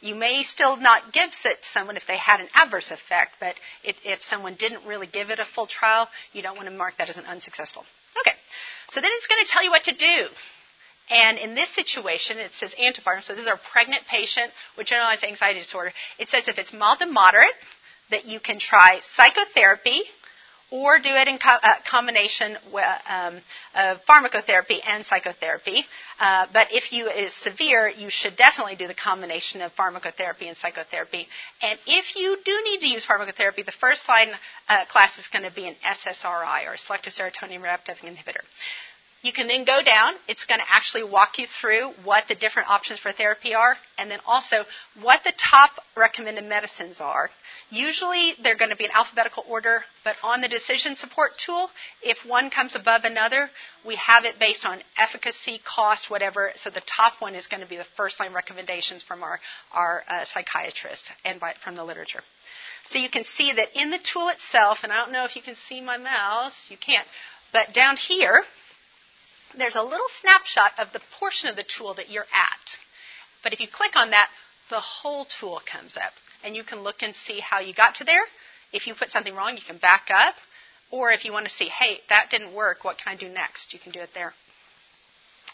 you 0.00 0.14
may 0.14 0.42
still 0.42 0.76
not 0.76 1.12
give 1.12 1.30
it 1.44 1.62
to 1.62 1.68
someone 1.68 1.96
if 1.96 2.06
they 2.06 2.16
had 2.16 2.40
an 2.40 2.48
adverse 2.54 2.90
effect, 2.90 3.34
but 3.38 3.54
it, 3.84 3.96
if 4.04 4.22
someone 4.22 4.54
didn't 4.54 4.84
really 4.86 5.06
give 5.06 5.30
it 5.30 5.38
a 5.38 5.44
full 5.44 5.66
trial, 5.66 6.08
you 6.32 6.42
don't 6.42 6.56
want 6.56 6.68
to 6.68 6.74
mark 6.74 6.94
that 6.98 7.08
as 7.08 7.16
an 7.16 7.24
unsuccessful. 7.24 7.84
Okay. 8.20 8.36
So 8.90 9.00
then 9.00 9.10
it's 9.14 9.26
going 9.26 9.44
to 9.44 9.50
tell 9.50 9.64
you 9.64 9.70
what 9.70 9.84
to 9.84 9.92
do. 9.92 10.26
And 11.10 11.38
in 11.38 11.54
this 11.54 11.68
situation, 11.70 12.38
it 12.38 12.52
says 12.54 12.74
antepartum. 12.74 13.24
So 13.24 13.34
this 13.34 13.42
is 13.42 13.48
a 13.48 13.60
pregnant 13.72 14.02
patient 14.08 14.50
with 14.76 14.86
generalized 14.86 15.24
anxiety 15.24 15.60
disorder. 15.60 15.92
It 16.18 16.28
says 16.28 16.48
if 16.48 16.58
it's 16.58 16.72
mild 16.72 17.00
to 17.00 17.06
moderate, 17.06 17.52
that 18.10 18.24
you 18.26 18.40
can 18.40 18.58
try 18.58 19.00
psychotherapy 19.00 20.02
or 20.72 20.98
do 20.98 21.10
it 21.10 21.28
in 21.28 21.36
co- 21.36 21.58
uh, 21.62 21.74
combination 21.88 22.56
with 22.72 22.84
um, 23.06 23.36
uh, 23.74 23.96
pharmacotherapy 24.08 24.80
and 24.86 25.04
psychotherapy. 25.04 25.84
Uh, 26.18 26.46
but 26.50 26.68
if 26.72 26.92
you 26.92 27.08
it 27.08 27.24
is 27.24 27.34
severe, 27.34 27.88
you 27.88 28.08
should 28.08 28.36
definitely 28.36 28.74
do 28.74 28.88
the 28.88 28.94
combination 28.94 29.60
of 29.60 29.70
pharmacotherapy 29.76 30.46
and 30.48 30.56
psychotherapy. 30.56 31.28
And 31.60 31.78
if 31.86 32.16
you 32.16 32.38
do 32.42 32.62
need 32.64 32.80
to 32.80 32.86
use 32.86 33.06
pharmacotherapy, 33.06 33.66
the 33.66 33.72
first 33.72 34.08
line 34.08 34.30
uh, 34.68 34.86
class 34.86 35.18
is 35.18 35.28
going 35.28 35.44
to 35.44 35.54
be 35.54 35.66
an 35.66 35.76
SSRI 35.84 36.72
or 36.72 36.78
selective 36.78 37.12
serotonin 37.12 37.60
reuptake 37.60 37.98
inhibitor. 37.98 38.40
You 39.22 39.32
can 39.32 39.46
then 39.46 39.64
go 39.64 39.80
down. 39.82 40.14
It's 40.26 40.44
going 40.46 40.58
to 40.58 40.66
actually 40.68 41.04
walk 41.04 41.38
you 41.38 41.46
through 41.60 41.92
what 42.02 42.24
the 42.26 42.34
different 42.34 42.68
options 42.68 42.98
for 42.98 43.12
therapy 43.12 43.54
are 43.54 43.76
and 43.96 44.10
then 44.10 44.18
also 44.26 44.64
what 45.00 45.22
the 45.22 45.32
top 45.38 45.70
recommended 45.96 46.44
medicines 46.44 47.00
are. 47.00 47.30
Usually 47.70 48.32
they're 48.42 48.56
going 48.56 48.70
to 48.70 48.76
be 48.76 48.84
in 48.84 48.90
alphabetical 48.92 49.44
order, 49.48 49.84
but 50.02 50.16
on 50.24 50.40
the 50.40 50.48
decision 50.48 50.96
support 50.96 51.38
tool, 51.38 51.70
if 52.02 52.26
one 52.26 52.50
comes 52.50 52.74
above 52.74 53.04
another, 53.04 53.48
we 53.86 53.94
have 53.94 54.24
it 54.24 54.40
based 54.40 54.66
on 54.66 54.80
efficacy, 54.98 55.60
cost, 55.64 56.10
whatever. 56.10 56.50
So 56.56 56.70
the 56.70 56.82
top 56.84 57.14
one 57.20 57.36
is 57.36 57.46
going 57.46 57.62
to 57.62 57.68
be 57.68 57.76
the 57.76 57.86
first 57.96 58.18
line 58.18 58.34
recommendations 58.34 59.04
from 59.04 59.22
our, 59.22 59.38
our 59.72 60.02
uh, 60.08 60.24
psychiatrist 60.24 61.04
and 61.24 61.38
by, 61.38 61.54
from 61.62 61.76
the 61.76 61.84
literature. 61.84 62.20
So 62.84 62.98
you 62.98 63.08
can 63.08 63.22
see 63.22 63.52
that 63.52 63.68
in 63.80 63.90
the 63.90 63.98
tool 63.98 64.28
itself, 64.30 64.78
and 64.82 64.92
I 64.92 64.96
don't 64.96 65.12
know 65.12 65.24
if 65.24 65.36
you 65.36 65.42
can 65.42 65.54
see 65.68 65.80
my 65.80 65.96
mouse, 65.96 66.66
you 66.68 66.76
can't, 66.76 67.06
but 67.52 67.72
down 67.72 67.96
here, 67.96 68.42
there's 69.56 69.76
a 69.76 69.82
little 69.82 70.08
snapshot 70.20 70.72
of 70.78 70.92
the 70.92 71.00
portion 71.18 71.48
of 71.48 71.56
the 71.56 71.64
tool 71.64 71.94
that 71.94 72.10
you're 72.10 72.22
at. 72.32 72.78
But 73.42 73.52
if 73.52 73.60
you 73.60 73.66
click 73.68 73.96
on 73.96 74.10
that, 74.10 74.30
the 74.70 74.80
whole 74.80 75.24
tool 75.24 75.60
comes 75.70 75.96
up. 75.96 76.12
And 76.44 76.56
you 76.56 76.64
can 76.64 76.80
look 76.80 77.02
and 77.02 77.14
see 77.14 77.40
how 77.40 77.60
you 77.60 77.74
got 77.74 77.96
to 77.96 78.04
there. 78.04 78.24
If 78.72 78.86
you 78.86 78.94
put 78.94 79.10
something 79.10 79.34
wrong, 79.34 79.56
you 79.56 79.62
can 79.66 79.78
back 79.78 80.08
up. 80.12 80.34
Or 80.90 81.10
if 81.10 81.24
you 81.24 81.32
want 81.32 81.46
to 81.46 81.52
see, 81.52 81.66
hey, 81.66 81.98
that 82.08 82.28
didn't 82.30 82.54
work, 82.54 82.84
what 82.84 82.98
can 82.98 83.12
I 83.12 83.16
do 83.16 83.28
next? 83.28 83.72
You 83.72 83.78
can 83.78 83.92
do 83.92 84.00
it 84.00 84.10
there. 84.14 84.34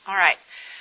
All 0.07 0.17
right. 0.17 0.37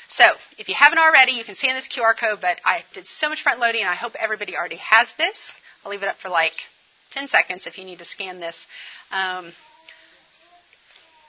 So 0.10 0.24
if 0.58 0.70
you 0.70 0.76
haven't 0.76 1.00
already, 1.00 1.34
you 1.34 1.44
can 1.44 1.56
see 1.56 1.68
in 1.68 1.76
this 1.76 1.88
QR 1.88 2.18
code, 2.18 2.40
but 2.42 2.60
I 2.64 2.84
did 2.94 3.08
so 3.08 3.30
much 3.30 3.44
front 3.44 3.60
loading, 3.60 3.82
and 3.82 3.90
I 3.90 3.96
hope 3.96 4.14
everybody 4.18 4.56
already 4.56 4.78
has 4.78 5.08
this. 5.18 5.52
I'll 5.84 5.92
leave 5.92 6.02
it 6.02 6.08
up 6.08 6.18
for 6.18 6.30
like 6.30 6.54
10 7.12 7.28
seconds 7.28 7.68
if 7.68 7.78
you 7.78 7.84
need 7.84 8.00
to 8.00 8.06
scan 8.06 8.40
this. 8.40 8.66
Um, 9.12 9.52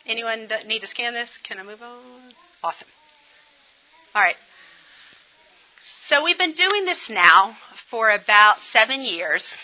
Anyone 0.09 0.49
need 0.67 0.81
to 0.81 0.87
scan 0.87 1.13
this? 1.13 1.39
Can 1.45 1.59
I 1.59 1.63
move 1.63 1.83
on? 1.83 2.01
Awesome. 2.65 2.89
All 4.15 4.23
right. 4.23 4.37
So 6.07 6.25
we've 6.25 6.39
been 6.39 6.55
doing 6.55 6.87
this 6.87 7.11
now 7.11 7.55
for 7.91 8.09
about 8.09 8.59
seven 8.73 9.03
years, 9.03 9.55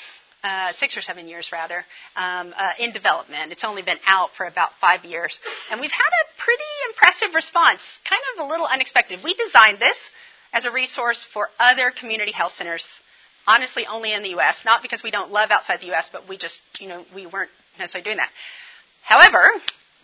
uh, 0.42 0.72
six 0.72 0.98
or 0.98 1.00
seven 1.00 1.28
years 1.28 1.50
rather, 1.50 1.82
um, 2.14 2.52
uh, 2.54 2.72
in 2.78 2.92
development. 2.92 3.52
It's 3.52 3.64
only 3.64 3.80
been 3.80 3.96
out 4.06 4.32
for 4.36 4.44
about 4.44 4.72
five 4.82 5.06
years, 5.06 5.38
and 5.70 5.80
we've 5.80 5.90
had 5.90 6.00
a 6.00 6.42
pretty 6.42 6.62
impressive 6.90 7.34
response. 7.34 7.80
Kind 8.04 8.20
of 8.36 8.44
a 8.44 8.48
little 8.50 8.66
unexpected. 8.66 9.20
We 9.24 9.32
designed 9.32 9.78
this 9.78 10.10
as 10.52 10.66
a 10.66 10.70
resource 10.70 11.24
for 11.32 11.48
other 11.58 11.90
community 11.90 12.32
health 12.32 12.52
centers. 12.52 12.86
Honestly, 13.46 13.86
only 13.86 14.12
in 14.12 14.22
the 14.22 14.30
U.S. 14.30 14.62
Not 14.66 14.82
because 14.82 15.02
we 15.02 15.10
don't 15.10 15.30
love 15.30 15.50
outside 15.50 15.80
the 15.80 15.86
U.S., 15.86 16.10
but 16.12 16.28
we 16.28 16.36
just, 16.36 16.60
you 16.80 16.88
know, 16.88 17.02
we 17.14 17.26
weren't 17.26 17.50
necessarily 17.78 18.04
doing 18.04 18.18
that. 18.18 18.30
However, 19.02 19.50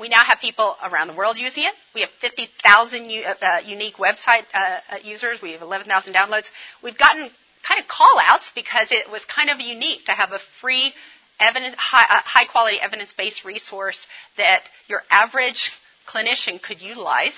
we 0.01 0.09
now 0.09 0.25
have 0.25 0.39
people 0.41 0.77
around 0.83 1.09
the 1.09 1.15
world 1.15 1.39
using 1.39 1.65
it. 1.65 1.75
We 1.95 2.01
have 2.01 2.11
50,000 2.21 3.11
u- 3.11 3.23
uh, 3.23 3.61
unique 3.67 3.97
website 3.97 4.45
uh, 4.55 4.79
uh 4.93 4.97
users. 5.05 5.43
We 5.43 5.53
have 5.53 5.63
11,000 5.63 6.15
downloads. 6.15 6.49
We've 6.83 6.97
gotten 6.97 7.31
kind 7.69 7.81
of 7.81 7.87
call 7.87 8.19
outs 8.19 8.51
because 8.55 8.91
it 8.91 9.11
was 9.11 9.25
kind 9.27 9.51
of 9.51 9.61
unique 9.61 10.07
to 10.07 10.13
have 10.13 10.33
a 10.33 10.39
free 10.61 10.95
evidence, 11.39 11.75
high, 11.79 12.05
uh, 12.05 12.23
high 12.25 12.47
quality 12.47 12.79
evidence 12.81 13.13
based 13.13 13.45
resource 13.45 14.07
that 14.39 14.63
your 14.89 15.03
average 15.11 15.73
clinician 16.09 16.61
could 16.61 16.81
utilize. 16.81 17.37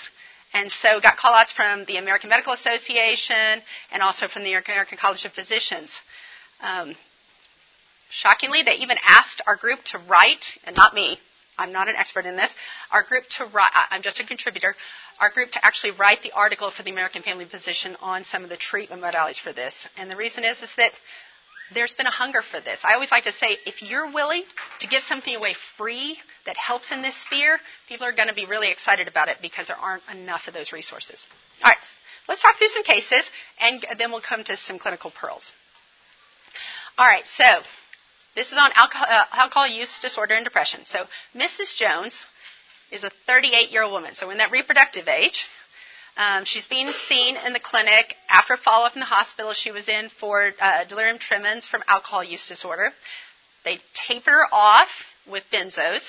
And 0.54 0.70
so 0.70 1.00
got 1.00 1.16
call 1.16 1.34
outs 1.34 1.50
from 1.50 1.84
the 1.86 1.96
American 1.96 2.30
Medical 2.30 2.52
Association 2.52 3.62
and 3.90 4.02
also 4.02 4.28
from 4.28 4.44
the 4.44 4.52
American 4.52 4.98
College 4.98 5.24
of 5.24 5.32
Physicians. 5.32 5.92
Um, 6.60 6.94
shockingly, 8.10 8.62
they 8.62 8.74
even 8.74 8.98
asked 9.04 9.40
our 9.46 9.56
group 9.56 9.82
to 9.86 9.98
write, 9.98 10.44
and 10.64 10.76
not 10.76 10.94
me, 10.94 11.18
I'm 11.62 11.72
not 11.72 11.88
an 11.88 11.96
expert 11.96 12.26
in 12.26 12.36
this. 12.36 12.54
Our 12.90 13.02
group 13.02 13.24
to 13.38 13.46
write, 13.46 13.70
I'm 13.90 14.02
just 14.02 14.20
a 14.20 14.26
contributor. 14.26 14.74
Our 15.20 15.30
group 15.30 15.52
to 15.52 15.64
actually 15.64 15.92
write 15.92 16.22
the 16.22 16.32
article 16.32 16.70
for 16.70 16.82
the 16.82 16.90
American 16.90 17.22
Family 17.22 17.44
Physician 17.44 17.96
on 18.00 18.24
some 18.24 18.42
of 18.42 18.50
the 18.50 18.56
treatment 18.56 19.00
modalities 19.00 19.38
for 19.38 19.52
this. 19.52 19.86
And 19.96 20.10
the 20.10 20.16
reason 20.16 20.44
is, 20.44 20.60
is 20.62 20.70
that 20.76 20.92
there's 21.72 21.94
been 21.94 22.06
a 22.06 22.10
hunger 22.10 22.42
for 22.42 22.60
this. 22.60 22.80
I 22.84 22.94
always 22.94 23.10
like 23.10 23.24
to 23.24 23.32
say, 23.32 23.56
if 23.64 23.80
you're 23.80 24.12
willing 24.12 24.42
to 24.80 24.86
give 24.88 25.02
something 25.04 25.34
away 25.34 25.54
free 25.76 26.18
that 26.46 26.56
helps 26.56 26.90
in 26.90 27.00
this 27.00 27.16
sphere, 27.16 27.58
people 27.88 28.06
are 28.06 28.12
going 28.12 28.28
to 28.28 28.34
be 28.34 28.46
really 28.46 28.70
excited 28.70 29.08
about 29.08 29.28
it 29.28 29.38
because 29.40 29.68
there 29.68 29.78
aren't 29.78 30.02
enough 30.12 30.48
of 30.48 30.54
those 30.54 30.72
resources. 30.72 31.26
All 31.62 31.70
right, 31.70 31.78
let's 32.28 32.42
talk 32.42 32.56
through 32.56 32.68
some 32.68 32.82
cases, 32.82 33.30
and 33.60 33.86
then 33.98 34.10
we'll 34.10 34.20
come 34.20 34.44
to 34.44 34.56
some 34.56 34.78
clinical 34.78 35.10
pearls. 35.10 35.52
All 36.98 37.06
right, 37.06 37.26
so 37.26 37.44
this 38.34 38.50
is 38.50 38.58
on 38.58 38.70
alcohol, 38.74 39.06
uh, 39.08 39.24
alcohol 39.32 39.66
use 39.66 40.00
disorder 40.00 40.34
and 40.34 40.44
depression. 40.44 40.80
So 40.84 41.04
Mrs. 41.34 41.76
Jones 41.76 42.24
is 42.90 43.04
a 43.04 43.10
38 43.26 43.70
year 43.70 43.82
old 43.82 43.92
woman, 43.92 44.14
so 44.14 44.30
in 44.30 44.38
that 44.38 44.50
reproductive 44.50 45.08
age. 45.08 45.46
Um, 46.16 46.44
she's 46.44 46.66
being 46.66 46.92
seen 46.92 47.36
in 47.36 47.54
the 47.54 47.60
clinic 47.60 48.14
after 48.28 48.58
follow 48.58 48.84
up 48.84 48.94
in 48.94 49.00
the 49.00 49.06
hospital 49.06 49.54
she 49.54 49.70
was 49.70 49.88
in 49.88 50.10
for 50.20 50.52
uh, 50.60 50.84
delirium 50.84 51.18
tremens 51.18 51.66
from 51.66 51.82
alcohol 51.88 52.22
use 52.22 52.46
disorder. 52.46 52.90
They 53.64 53.78
taper 54.06 54.30
her 54.30 54.46
off 54.52 54.88
with 55.30 55.44
benzos, 55.50 56.02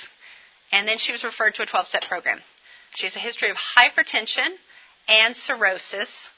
and 0.73 0.88
then 0.88 0.97
she 0.97 1.13
was 1.13 1.23
referred 1.23 1.55
to 1.55 1.63
a 1.63 1.65
12 1.65 1.88
step 1.88 2.03
program. 2.03 2.39
She 2.95 3.05
has 3.05 3.15
a 3.15 3.19
history 3.19 3.49
of 3.49 3.55
hypertension 3.55 4.49
and 5.07 5.38
cirrhosis, 5.38 6.29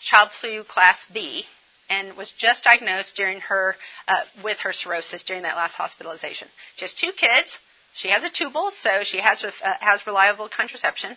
Child-Pugh 0.00 0.64
class 0.64 1.06
B, 1.12 1.44
and 1.88 2.16
was 2.16 2.30
just 2.32 2.64
diagnosed 2.64 3.16
during 3.16 3.40
her 3.40 3.76
uh, 4.08 4.22
with 4.42 4.58
her 4.60 4.72
cirrhosis 4.72 5.22
during 5.22 5.42
that 5.42 5.56
last 5.56 5.74
hospitalization. 5.74 6.48
She 6.76 6.84
has 6.84 6.94
two 6.94 7.12
kids. 7.12 7.58
She 7.94 8.10
has 8.10 8.24
a 8.24 8.30
tubal, 8.30 8.70
so 8.72 9.04
she 9.04 9.18
has 9.18 9.42
uh, 9.42 9.50
has 9.80 10.06
reliable 10.06 10.48
contraception, 10.48 11.16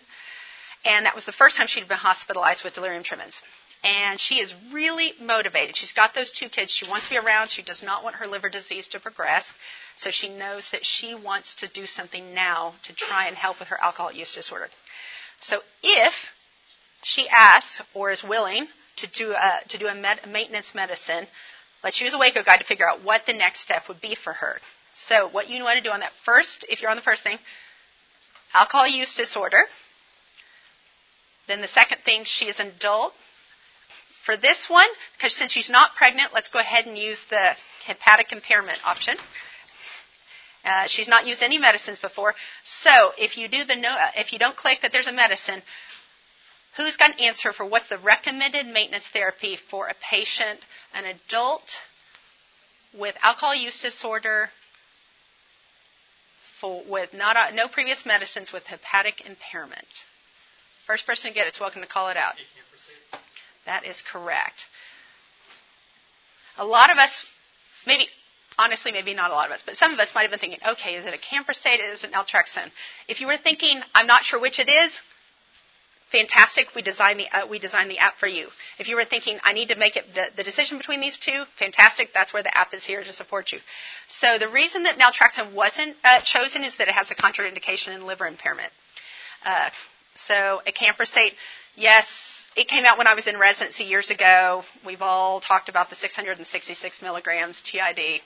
and 0.84 1.06
that 1.06 1.14
was 1.14 1.26
the 1.26 1.32
first 1.32 1.56
time 1.56 1.66
she'd 1.66 1.88
been 1.88 1.98
hospitalized 1.98 2.64
with 2.64 2.74
delirium 2.74 3.02
tremens. 3.02 3.40
And 3.82 4.20
she 4.20 4.40
is 4.40 4.52
really 4.72 5.14
motivated. 5.20 5.74
She's 5.76 5.92
got 5.92 6.14
those 6.14 6.30
two 6.30 6.50
kids. 6.50 6.70
She 6.70 6.88
wants 6.88 7.06
to 7.06 7.14
be 7.14 7.18
around. 7.18 7.50
She 7.50 7.62
does 7.62 7.82
not 7.82 8.04
want 8.04 8.16
her 8.16 8.26
liver 8.26 8.50
disease 8.50 8.88
to 8.88 9.00
progress. 9.00 9.50
So 9.96 10.10
she 10.10 10.28
knows 10.28 10.68
that 10.72 10.84
she 10.84 11.14
wants 11.14 11.54
to 11.56 11.68
do 11.68 11.86
something 11.86 12.34
now 12.34 12.74
to 12.84 12.94
try 12.94 13.26
and 13.28 13.36
help 13.36 13.58
with 13.58 13.68
her 13.68 13.80
alcohol 13.80 14.12
use 14.12 14.34
disorder. 14.34 14.68
So 15.40 15.60
if 15.82 16.12
she 17.02 17.26
asks 17.28 17.80
or 17.94 18.10
is 18.10 18.22
willing 18.22 18.66
to 19.00 19.06
do 19.08 19.32
a, 19.32 19.60
to 19.68 19.78
do 19.78 19.86
a 19.86 19.94
med, 19.94 20.20
maintenance 20.28 20.74
medicine, 20.74 21.26
let's 21.84 22.00
use 22.00 22.14
a 22.14 22.18
Waco 22.18 22.42
guide 22.42 22.58
to 22.58 22.64
figure 22.64 22.88
out 22.88 23.04
what 23.04 23.22
the 23.26 23.32
next 23.32 23.60
step 23.60 23.82
would 23.88 24.00
be 24.00 24.14
for 24.14 24.32
her. 24.32 24.58
So 24.94 25.28
what 25.28 25.48
you 25.48 25.62
want 25.64 25.76
to 25.78 25.82
do 25.82 25.90
on 25.90 26.00
that 26.00 26.12
first, 26.24 26.64
if 26.68 26.80
you're 26.80 26.90
on 26.90 26.96
the 26.96 27.02
first 27.02 27.22
thing, 27.22 27.38
alcohol 28.52 28.86
use 28.86 29.14
disorder. 29.16 29.62
Then 31.48 31.60
the 31.60 31.68
second 31.68 31.98
thing, 32.04 32.22
she 32.24 32.46
is 32.46 32.60
an 32.60 32.68
adult. 32.68 33.12
For 34.24 34.36
this 34.36 34.68
one, 34.68 34.86
because 35.16 35.34
since 35.34 35.50
she's 35.52 35.70
not 35.70 35.96
pregnant, 35.96 36.32
let's 36.34 36.48
go 36.48 36.58
ahead 36.58 36.86
and 36.86 36.96
use 36.96 37.20
the 37.30 37.52
hepatic 37.86 38.32
impairment 38.32 38.78
option. 38.84 39.16
Uh, 40.64 40.86
she's 40.86 41.08
not 41.08 41.26
used 41.26 41.42
any 41.42 41.58
medicines 41.58 41.98
before, 41.98 42.34
so 42.62 43.12
if 43.16 43.38
you 43.38 43.48
do 43.48 43.64
the 43.64 43.76
no, 43.76 43.96
if 44.16 44.32
you 44.32 44.38
don't 44.38 44.56
click 44.56 44.82
that 44.82 44.92
there's 44.92 45.06
a 45.06 45.12
medicine, 45.12 45.62
Who's 46.76 46.96
going 46.96 47.12
to 47.14 47.24
answer 47.24 47.52
for 47.52 47.66
what's 47.66 47.88
the 47.88 47.98
recommended 47.98 48.66
maintenance 48.66 49.04
therapy 49.12 49.58
for 49.70 49.88
a 49.88 49.94
patient, 50.08 50.60
an 50.94 51.04
adult 51.04 51.68
with 52.98 53.16
alcohol 53.22 53.54
use 53.54 53.80
disorder, 53.80 54.50
for, 56.60 56.82
with 56.88 57.12
not, 57.12 57.54
no 57.54 57.68
previous 57.68 58.06
medicines 58.06 58.52
with 58.52 58.64
hepatic 58.64 59.20
impairment? 59.20 59.86
First 60.86 61.06
person 61.06 61.30
to 61.30 61.34
get 61.34 61.46
it's 61.46 61.60
welcome 61.60 61.82
to 61.82 61.88
call 61.88 62.08
it 62.08 62.16
out. 62.16 62.34
That 63.66 63.84
is 63.84 64.02
correct. 64.10 64.64
A 66.56 66.64
lot 66.64 66.90
of 66.90 66.98
us, 66.98 67.24
maybe 67.86 68.06
honestly, 68.58 68.92
maybe 68.92 69.14
not 69.14 69.30
a 69.30 69.34
lot 69.34 69.46
of 69.46 69.52
us, 69.52 69.62
but 69.64 69.76
some 69.76 69.92
of 69.92 69.98
us 69.98 70.14
might 70.14 70.22
have 70.22 70.30
been 70.30 70.40
thinking, 70.40 70.60
okay, 70.66 70.94
is 70.94 71.06
it 71.06 71.14
acamprosate? 71.14 71.92
Is 71.92 72.04
it 72.04 72.12
an 72.12 72.12
naltrexone? 72.12 72.70
If 73.08 73.20
you 73.20 73.26
were 73.26 73.38
thinking, 73.38 73.80
I'm 73.94 74.06
not 74.06 74.24
sure 74.24 74.40
which 74.40 74.58
it 74.58 74.68
is, 74.68 74.98
fantastic. 76.10 76.68
We 76.74 76.82
designed 76.82 77.20
the 77.20 77.28
uh, 77.36 77.46
we 77.46 77.58
designed 77.58 77.90
the 77.90 77.98
app 77.98 78.18
for 78.18 78.26
you. 78.26 78.48
If 78.78 78.88
you 78.88 78.96
were 78.96 79.04
thinking 79.04 79.38
I 79.42 79.52
need 79.52 79.68
to 79.68 79.76
make 79.76 79.96
it 79.96 80.04
the, 80.14 80.26
the, 80.36 80.44
decision 80.44 80.78
between 80.78 81.00
these 81.00 81.18
two, 81.18 81.44
fantastic. 81.58 82.12
That's 82.12 82.32
where 82.32 82.42
the 82.42 82.56
app 82.56 82.74
is 82.74 82.84
here 82.84 83.02
to 83.02 83.12
support 83.12 83.52
you. 83.52 83.58
So 84.08 84.38
the 84.38 84.48
reason 84.48 84.84
that 84.84 84.98
naltrexone 84.98 85.54
wasn't 85.54 85.96
uh, 86.04 86.20
chosen 86.22 86.64
is 86.64 86.76
that 86.76 86.88
it 86.88 86.94
has 86.94 87.10
a 87.10 87.14
contraindication 87.14 87.94
in 87.94 88.06
liver 88.06 88.26
impairment. 88.26 88.72
Uh, 89.44 89.70
so 90.14 90.60
acamprosate, 90.66 91.32
yes, 91.76 92.48
it 92.56 92.68
came 92.68 92.84
out 92.84 92.98
when 92.98 93.06
I 93.06 93.14
was 93.14 93.26
in 93.26 93.38
residency 93.38 93.84
years 93.84 94.10
ago. 94.10 94.64
We've 94.84 95.02
all 95.02 95.40
talked 95.40 95.68
about 95.68 95.88
the 95.88 95.96
666 95.96 97.02
milligrams 97.02 97.62
TID. 97.62 98.20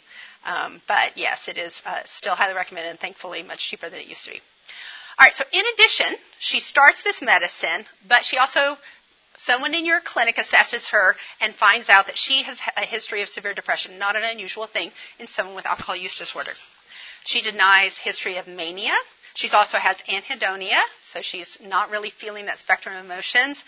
Um, 0.45 0.81
but 0.89 1.17
yes, 1.17 1.49
it 1.49 1.57
is 1.59 1.81
uh, 1.87 2.01
still 2.05 2.35
highly 2.35 2.55
recommended 2.55 2.91
and 2.91 2.99
thankfully 2.99 3.43
much 3.43 3.69
cheaper 3.71 3.89
than 3.89 4.01
it 4.01 4.07
used 4.07 4.25
to 4.25 4.33
be. 4.33 4.41
All 5.19 5.27
right, 5.27 5.35
so 5.35 5.45
in 5.53 5.63
addition, 5.75 6.17
she 6.39 6.61
starts 6.61 7.03
this 7.03 7.23
medicine, 7.23 7.87
but 8.09 8.25
she 8.25 8.37
also, 8.37 8.77
someone 9.37 9.75
in 9.75 9.87
your 9.87 10.01
clinic 10.01 10.37
assesses 10.37 10.89
her 10.91 11.15
and 11.41 11.55
finds 11.55 11.89
out 11.89 12.07
that 12.07 12.19
she 12.19 12.43
has 12.43 12.59
a 12.77 12.85
history 12.85 13.23
of 13.23 13.29
severe 13.29 13.55
depression, 13.55 13.99
not 13.99 14.17
an 14.17 14.25
unusual 14.25 14.67
thing 14.67 14.91
in 15.19 15.27
someone 15.27 15.55
with 15.55 15.67
alcohol 15.67 15.95
use 15.95 16.19
disorder. 16.19 16.51
She 17.25 17.43
denies 17.43 17.97
history 17.97 18.37
of 18.39 18.47
mania. 18.47 18.95
She 19.35 19.49
also 19.51 19.79
has 19.79 19.97
anhedonia, 20.09 20.81
so 21.13 21.21
she's 21.23 21.59
not 21.61 21.91
really 21.91 22.11
feeling 22.11 22.47
that 22.47 22.59
spectrum 22.59 22.97
of 22.97 23.05
emotions. 23.05 23.63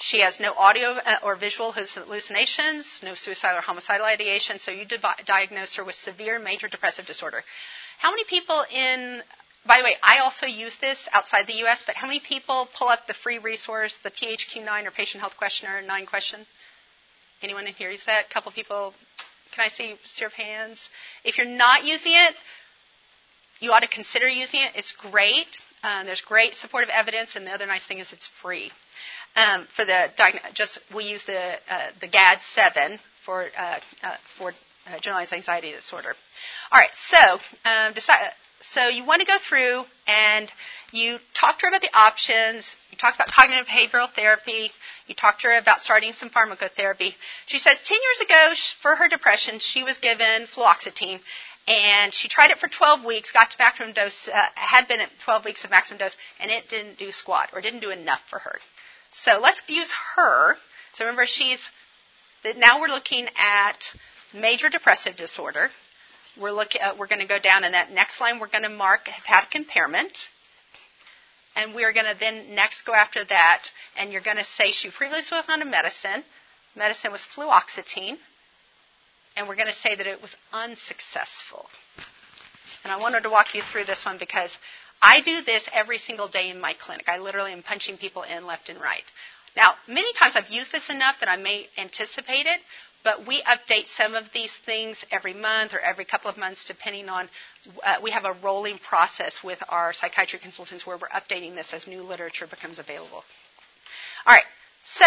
She 0.00 0.20
has 0.20 0.40
no 0.40 0.52
audio 0.54 0.90
uh, 0.90 1.18
or 1.22 1.36
visual 1.36 1.72
hallucinations, 1.72 3.00
no 3.02 3.14
suicidal 3.14 3.58
or 3.58 3.62
homicidal 3.62 4.06
ideation, 4.06 4.58
so 4.58 4.70
you 4.70 4.86
diagnose 5.24 5.76
her 5.76 5.84
with 5.84 5.94
severe 5.94 6.38
major 6.38 6.66
depressive 6.68 7.06
disorder. 7.06 7.44
How 7.98 8.10
many 8.10 8.24
people 8.24 8.64
in, 8.72 9.22
by 9.66 9.78
the 9.78 9.84
way, 9.84 9.96
I 10.02 10.18
also 10.18 10.46
use 10.46 10.76
this 10.80 11.08
outside 11.12 11.46
the 11.46 11.58
U.S., 11.64 11.82
but 11.86 11.94
how 11.96 12.06
many 12.06 12.20
people 12.20 12.68
pull 12.76 12.88
up 12.88 13.06
the 13.06 13.14
free 13.14 13.38
resource, 13.38 13.96
the 14.02 14.10
PHQ-9 14.10 14.86
or 14.86 14.90
Patient 14.90 15.20
Health 15.20 15.36
Questionnaire 15.38 15.82
9 15.82 16.06
question? 16.06 16.46
Anyone 17.42 17.66
in 17.66 17.74
here 17.74 17.90
use 17.90 18.04
that? 18.06 18.26
A 18.30 18.32
couple 18.32 18.52
people. 18.52 18.92
Can 19.54 19.64
I 19.64 19.68
see 19.68 19.94
your 20.18 20.30
hands? 20.30 20.88
If 21.24 21.38
you're 21.38 21.46
not 21.46 21.84
using 21.84 22.12
it, 22.12 22.34
you 23.60 23.72
ought 23.72 23.80
to 23.80 23.88
consider 23.88 24.28
using 24.28 24.60
it. 24.60 24.72
It's 24.74 24.92
great. 24.92 25.46
Um, 25.82 26.06
there's 26.06 26.20
great 26.20 26.54
supportive 26.54 26.90
evidence, 26.90 27.36
and 27.36 27.46
the 27.46 27.50
other 27.50 27.66
nice 27.66 27.86
thing 27.86 27.98
is 27.98 28.12
it's 28.12 28.28
free. 28.42 28.70
Um, 29.36 29.66
for 29.74 29.84
the 29.84 30.08
just 30.54 30.78
we 30.94 31.04
use 31.04 31.24
the 31.26 31.54
uh, 31.68 31.90
the 32.00 32.06
GAD-7 32.06 32.98
for 33.24 33.46
uh, 33.56 33.78
uh, 34.02 34.16
for 34.38 34.52
uh, 34.86 34.98
generalized 35.00 35.32
anxiety 35.32 35.72
disorder. 35.72 36.14
All 36.72 36.78
right, 36.78 36.94
so 36.94 37.38
um, 37.64 37.92
decide, 37.94 38.32
so 38.60 38.88
you 38.88 39.04
want 39.04 39.20
to 39.20 39.26
go 39.26 39.36
through 39.38 39.84
and 40.06 40.50
you 40.92 41.18
talk 41.34 41.58
to 41.58 41.66
her 41.66 41.68
about 41.68 41.82
the 41.82 41.96
options. 41.96 42.76
You 42.90 42.98
talk 42.98 43.14
about 43.14 43.28
cognitive 43.28 43.66
behavioral 43.66 44.10
therapy. 44.10 44.70
You 45.06 45.14
talk 45.14 45.40
to 45.40 45.48
her 45.48 45.58
about 45.58 45.82
starting 45.82 46.12
some 46.12 46.30
pharmacotherapy. 46.30 47.14
She 47.46 47.58
says 47.58 47.76
10 47.84 47.98
years 48.00 48.20
ago, 48.20 48.54
for 48.80 48.96
her 48.96 49.08
depression, 49.08 49.58
she 49.58 49.82
was 49.82 49.98
given 49.98 50.46
fluoxetine, 50.54 51.20
and 51.66 52.14
she 52.14 52.28
tried 52.28 52.50
it 52.50 52.58
for 52.58 52.68
12 52.68 53.04
weeks, 53.04 53.32
got 53.32 53.50
to 53.50 53.56
maximum 53.58 53.92
dose, 53.92 54.28
uh, 54.28 54.46
had 54.54 54.86
been 54.88 55.00
at 55.00 55.10
12 55.24 55.44
weeks 55.44 55.64
of 55.64 55.70
maximum 55.70 55.98
dose, 55.98 56.16
and 56.40 56.50
it 56.50 56.68
didn't 56.68 56.98
do 56.98 57.10
squat 57.10 57.50
or 57.52 57.60
didn't 57.60 57.80
do 57.80 57.90
enough 57.90 58.22
for 58.30 58.38
her. 58.38 58.58
So 59.10 59.40
let's 59.42 59.62
use 59.66 59.92
her. 60.16 60.56
So 60.94 61.04
remember, 61.04 61.26
she's 61.26 61.60
now 62.56 62.80
we're 62.80 62.88
looking 62.88 63.26
at 63.36 63.90
major 64.34 64.68
depressive 64.68 65.16
disorder. 65.16 65.70
We're. 66.40 66.58
Uh, 66.58 66.94
we're 66.98 67.06
going 67.06 67.20
to 67.20 67.26
go 67.26 67.38
down 67.38 67.64
in 67.64 67.72
that 67.72 67.92
next 67.92 68.20
line. 68.20 68.40
We're 68.40 68.48
going 68.48 68.64
to 68.64 68.68
mark 68.68 69.06
hepatic 69.06 69.54
impairment, 69.54 70.28
and 71.54 71.74
we 71.74 71.84
are 71.84 71.92
going 71.92 72.06
to 72.06 72.18
then 72.18 72.54
next 72.54 72.82
go 72.82 72.92
after 72.92 73.24
that. 73.24 73.64
And 73.96 74.12
you're 74.12 74.20
going 74.20 74.38
to 74.38 74.44
say 74.44 74.72
she 74.72 74.90
previously 74.90 75.36
was 75.36 75.44
on 75.48 75.62
a 75.62 75.64
medicine. 75.64 76.24
Medicine 76.76 77.12
was 77.12 77.24
fluoxetine 77.36 78.16
and 79.36 79.48
we're 79.48 79.56
going 79.56 79.68
to 79.68 79.72
say 79.72 79.94
that 79.94 80.06
it 80.06 80.22
was 80.22 80.34
unsuccessful. 80.52 81.66
And 82.84 82.92
I 82.92 82.98
wanted 82.98 83.22
to 83.22 83.30
walk 83.30 83.54
you 83.54 83.62
through 83.72 83.84
this 83.84 84.04
one 84.04 84.18
because 84.18 84.56
I 85.02 85.20
do 85.20 85.42
this 85.42 85.68
every 85.72 85.98
single 85.98 86.28
day 86.28 86.50
in 86.50 86.60
my 86.60 86.74
clinic. 86.74 87.08
I 87.08 87.18
literally 87.18 87.52
am 87.52 87.62
punching 87.62 87.98
people 87.98 88.22
in 88.22 88.46
left 88.46 88.68
and 88.68 88.80
right. 88.80 89.04
Now, 89.56 89.74
many 89.86 90.12
times 90.14 90.34
I've 90.36 90.48
used 90.48 90.72
this 90.72 90.90
enough 90.90 91.20
that 91.20 91.28
I 91.28 91.36
may 91.36 91.66
anticipate 91.78 92.46
it, 92.46 92.60
but 93.04 93.26
we 93.26 93.42
update 93.42 93.86
some 93.86 94.14
of 94.14 94.24
these 94.32 94.52
things 94.64 95.04
every 95.10 95.34
month 95.34 95.74
or 95.74 95.78
every 95.78 96.04
couple 96.04 96.30
of 96.30 96.36
months, 96.36 96.64
depending 96.64 97.08
on. 97.08 97.28
Uh, 97.84 97.96
we 98.02 98.10
have 98.10 98.24
a 98.24 98.32
rolling 98.42 98.78
process 98.78 99.44
with 99.44 99.58
our 99.68 99.92
psychiatry 99.92 100.38
consultants 100.38 100.86
where 100.86 100.96
we're 100.96 101.08
updating 101.08 101.54
this 101.54 101.72
as 101.72 101.86
new 101.86 102.02
literature 102.02 102.46
becomes 102.46 102.78
available. 102.78 103.22
All 104.26 104.34
right, 104.34 104.44
so 104.82 105.04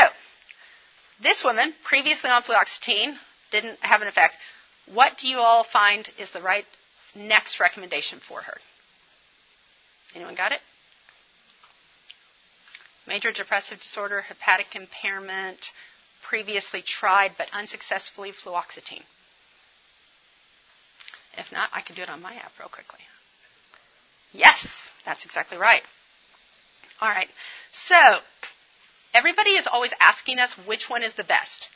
this 1.22 1.44
woman, 1.44 1.74
previously 1.84 2.30
on 2.30 2.44
fluoxetine, 2.44 3.16
didn't 3.52 3.80
have 3.82 4.02
an 4.02 4.08
effect. 4.08 4.36
What 4.94 5.18
do 5.18 5.28
you 5.28 5.38
all 5.38 5.64
find 5.64 6.08
is 6.20 6.30
the 6.32 6.42
right 6.42 6.66
next 7.16 7.60
recommendation 7.60 8.20
for 8.20 8.42
her? 8.42 8.58
Anyone 10.16 10.36
got 10.36 10.52
it? 10.52 10.60
Major 13.08 13.32
depressive 13.32 13.80
disorder, 13.80 14.22
hepatic 14.22 14.76
impairment, 14.76 15.72
previously 16.24 16.82
tried 16.82 17.32
but 17.38 17.48
unsuccessfully 17.54 18.32
fluoxetine. 18.32 19.04
If 21.38 21.52
not, 21.52 21.70
I 21.74 21.82
can 21.82 21.96
do 21.96 22.02
it 22.02 22.10
on 22.10 22.22
my 22.22 22.34
app 22.34 22.52
real 22.60 22.68
quickly. 22.68 23.00
Yes, 24.34 24.90
that's 25.06 25.24
exactly 25.24 25.58
right. 25.58 25.84
All 27.00 27.10
right. 27.10 27.30
So, 27.72 28.20
everybody 29.14 29.52
is 29.52 29.68
always 29.72 29.94
asking 30.00 30.40
us 30.40 30.54
which 30.66 30.90
one 30.90 31.04
is 31.04 31.14
the 31.14 31.24
best. 31.24 31.68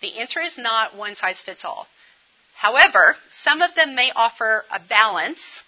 The 0.00 0.18
answer 0.18 0.40
is 0.40 0.58
not 0.58 0.96
one 0.96 1.14
size 1.14 1.40
fits 1.40 1.64
all. 1.64 1.86
However, 2.54 3.16
some 3.28 3.62
of 3.62 3.74
them 3.74 3.94
may 3.94 4.10
offer 4.14 4.64
a 4.70 4.80
balance 4.80 5.62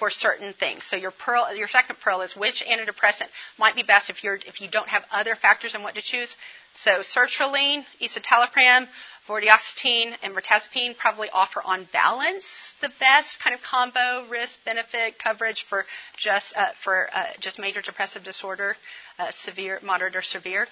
for 0.00 0.10
certain 0.10 0.54
things. 0.54 0.82
So 0.84 0.96
your 0.96 1.10
pearl, 1.10 1.54
your 1.54 1.68
second 1.68 1.96
pearl 2.02 2.22
is 2.22 2.34
which 2.34 2.64
antidepressant 2.64 3.28
might 3.58 3.76
be 3.76 3.82
best 3.82 4.08
if 4.08 4.24
you're 4.24 4.38
if 4.46 4.62
you 4.62 4.68
don't 4.68 4.88
have 4.88 5.04
other 5.12 5.36
factors 5.36 5.74
in 5.74 5.82
what 5.82 5.94
to 5.94 6.00
choose. 6.00 6.34
So 6.74 7.00
sertraline, 7.00 7.84
escitalopram, 8.00 8.88
vortioxetine, 9.28 10.14
and 10.22 10.34
mirtazapine 10.34 10.96
probably 10.96 11.28
offer 11.30 11.60
on 11.62 11.86
balance 11.92 12.72
the 12.80 12.90
best 12.98 13.40
kind 13.40 13.54
of 13.54 13.60
combo 13.62 14.26
risk 14.30 14.64
benefit 14.64 15.18
coverage 15.18 15.66
for 15.68 15.84
just 16.16 16.56
uh, 16.56 16.70
for 16.82 17.10
uh, 17.12 17.26
just 17.38 17.58
major 17.58 17.82
depressive 17.82 18.24
disorder, 18.24 18.76
uh, 19.18 19.30
severe, 19.32 19.80
moderate, 19.82 20.16
or 20.16 20.22
severe. 20.22 20.66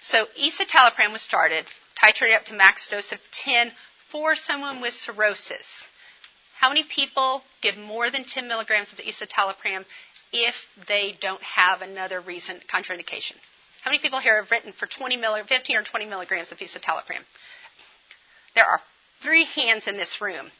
So 0.00 0.26
escitalopram 0.40 1.12
was 1.12 1.22
started, 1.22 1.64
titrated 2.00 2.36
up 2.36 2.44
to 2.46 2.54
max 2.54 2.88
dose 2.88 3.10
of 3.10 3.18
10 3.32 3.72
for 4.12 4.36
someone 4.36 4.80
with 4.80 4.94
cirrhosis. 4.94 5.82
How 6.58 6.68
many 6.68 6.84
people 6.84 7.42
give 7.62 7.76
more 7.76 8.10
than 8.10 8.24
10 8.24 8.48
milligrams 8.48 8.92
of 8.92 8.98
escitalopram 8.98 9.84
if 10.32 10.54
they 10.88 11.16
don't 11.20 11.42
have 11.42 11.82
another 11.82 12.20
reason, 12.20 12.60
contraindication? 12.72 13.34
How 13.82 13.90
many 13.90 14.02
people 14.02 14.18
here 14.18 14.40
have 14.40 14.50
written 14.50 14.72
for 14.72 14.86
20 14.86 15.16
milli, 15.16 15.46
15 15.46 15.76
or 15.76 15.82
20 15.82 16.06
milligrams 16.06 16.50
of 16.52 16.58
escitalopram? 16.58 17.22
There 18.54 18.64
are 18.64 18.80
three 19.22 19.44
hands 19.44 19.86
in 19.86 19.96
this 19.96 20.20
room. 20.20 20.50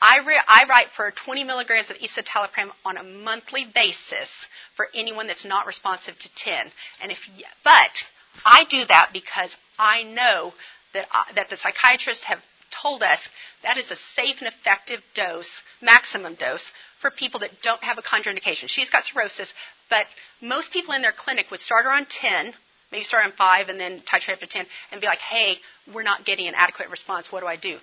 I, 0.00 0.18
re- 0.18 0.40
I, 0.48 0.64
write 0.68 0.88
for 0.96 1.10
20 1.10 1.44
milligrams 1.44 1.90
of 1.90 1.96
escitalopram 1.98 2.70
on 2.84 2.96
a 2.96 3.02
monthly 3.02 3.64
basis 3.64 4.30
for 4.76 4.88
anyone 4.94 5.26
that's 5.26 5.44
not 5.44 5.66
responsive 5.66 6.18
to 6.18 6.34
10. 6.34 6.70
And 7.00 7.12
if, 7.12 7.18
but 7.62 8.04
I 8.44 8.64
do 8.64 8.84
that 8.86 9.10
because 9.12 9.54
I 9.78 10.02
know 10.02 10.52
that, 10.94 11.06
uh, 11.12 11.24
that 11.34 11.48
the 11.48 11.56
psychiatrists 11.56 12.24
have 12.24 12.40
told 12.82 13.02
us 13.02 13.20
that 13.62 13.78
is 13.78 13.90
a 13.90 13.96
safe 13.96 14.36
and 14.40 14.48
effective 14.48 15.00
dose, 15.14 15.62
maximum 15.80 16.34
dose, 16.34 16.70
for 17.00 17.10
people 17.10 17.40
that 17.40 17.50
don't 17.62 17.82
have 17.82 17.98
a 17.98 18.02
contraindication. 18.02 18.68
She's 18.68 18.90
got 18.90 19.04
cirrhosis, 19.04 19.52
but 19.90 20.06
most 20.40 20.72
people 20.72 20.94
in 20.94 21.02
their 21.02 21.12
clinic 21.12 21.50
would 21.50 21.60
start 21.60 21.84
her 21.84 21.92
on 21.92 22.06
10, 22.06 22.54
maybe 22.90 23.04
start 23.04 23.24
on 23.24 23.32
5 23.32 23.68
and 23.68 23.78
then 23.78 24.00
titrate 24.00 24.34
up 24.34 24.40
to 24.40 24.46
10 24.46 24.66
and 24.92 25.00
be 25.00 25.06
like, 25.06 25.18
hey, 25.18 25.56
we're 25.92 26.02
not 26.02 26.24
getting 26.24 26.48
an 26.48 26.54
adequate 26.56 26.90
response. 26.90 27.30
What 27.30 27.40
do 27.40 27.46
I 27.46 27.56
do? 27.56 27.78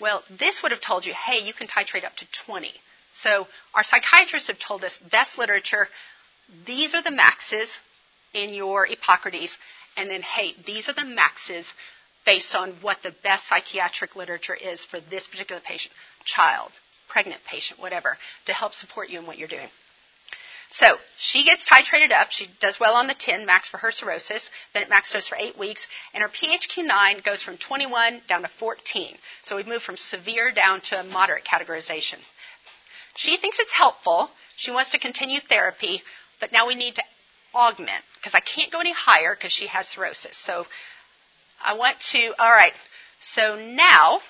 Well, 0.00 0.22
this 0.38 0.62
would 0.62 0.72
have 0.72 0.80
told 0.80 1.06
you, 1.06 1.14
hey, 1.14 1.44
you 1.46 1.54
can 1.54 1.68
titrate 1.68 2.04
up 2.04 2.16
to 2.16 2.26
20. 2.46 2.70
So 3.14 3.46
our 3.74 3.82
psychiatrists 3.82 4.48
have 4.48 4.58
told 4.58 4.84
us, 4.84 4.98
best 5.10 5.38
literature, 5.38 5.88
these 6.66 6.94
are 6.94 7.02
the 7.02 7.10
maxes 7.10 7.78
in 8.34 8.52
your 8.52 8.86
Epocrates, 8.86 9.56
and 9.96 10.10
then, 10.10 10.20
hey, 10.20 10.52
these 10.66 10.88
are 10.90 10.92
the 10.92 11.04
maxes 11.04 11.66
based 12.26 12.54
on 12.54 12.72
what 12.82 12.98
the 13.02 13.14
best 13.22 13.48
psychiatric 13.48 14.16
literature 14.16 14.54
is 14.54 14.84
for 14.84 15.00
this 15.08 15.26
particular 15.26 15.62
patient, 15.64 15.94
child, 16.24 16.72
pregnant 17.08 17.40
patient, 17.48 17.80
whatever, 17.80 18.18
to 18.44 18.52
help 18.52 18.74
support 18.74 19.08
you 19.08 19.18
in 19.18 19.26
what 19.26 19.38
you're 19.38 19.48
doing. 19.48 19.68
So 20.68 20.96
she 21.16 21.44
gets 21.44 21.64
titrated 21.64 22.10
up. 22.10 22.32
She 22.32 22.48
does 22.60 22.80
well 22.80 22.94
on 22.94 23.06
the 23.06 23.14
10 23.14 23.46
max 23.46 23.68
for 23.68 23.78
her 23.78 23.92
cirrhosis. 23.92 24.50
Then 24.74 24.82
it 24.82 24.88
max 24.88 25.12
dose 25.12 25.28
for 25.28 25.38
eight 25.38 25.56
weeks, 25.56 25.86
and 26.12 26.22
her 26.22 26.28
PHQ-9 26.28 27.24
goes 27.24 27.40
from 27.40 27.56
21 27.56 28.22
down 28.28 28.42
to 28.42 28.48
14. 28.48 29.16
So 29.44 29.56
we've 29.56 29.66
moved 29.66 29.84
from 29.84 29.96
severe 29.96 30.50
down 30.50 30.80
to 30.82 31.00
a 31.00 31.04
moderate 31.04 31.44
categorization. 31.44 32.16
She 33.14 33.36
thinks 33.36 33.58
it's 33.60 33.72
helpful. 33.72 34.28
She 34.56 34.72
wants 34.72 34.90
to 34.90 34.98
continue 34.98 35.40
therapy, 35.40 36.02
but 36.40 36.52
now 36.52 36.66
we 36.66 36.74
need 36.74 36.96
to 36.96 37.02
augment 37.54 38.04
because 38.16 38.34
I 38.34 38.40
can't 38.40 38.72
go 38.72 38.80
any 38.80 38.92
higher 38.92 39.34
because 39.34 39.52
she 39.52 39.68
has 39.68 39.86
cirrhosis. 39.86 40.36
So 40.36 40.66
I 41.64 41.74
want 41.74 41.96
to, 42.12 42.34
all 42.38 42.50
right, 42.50 42.72
so 43.20 43.56
now 43.56 44.20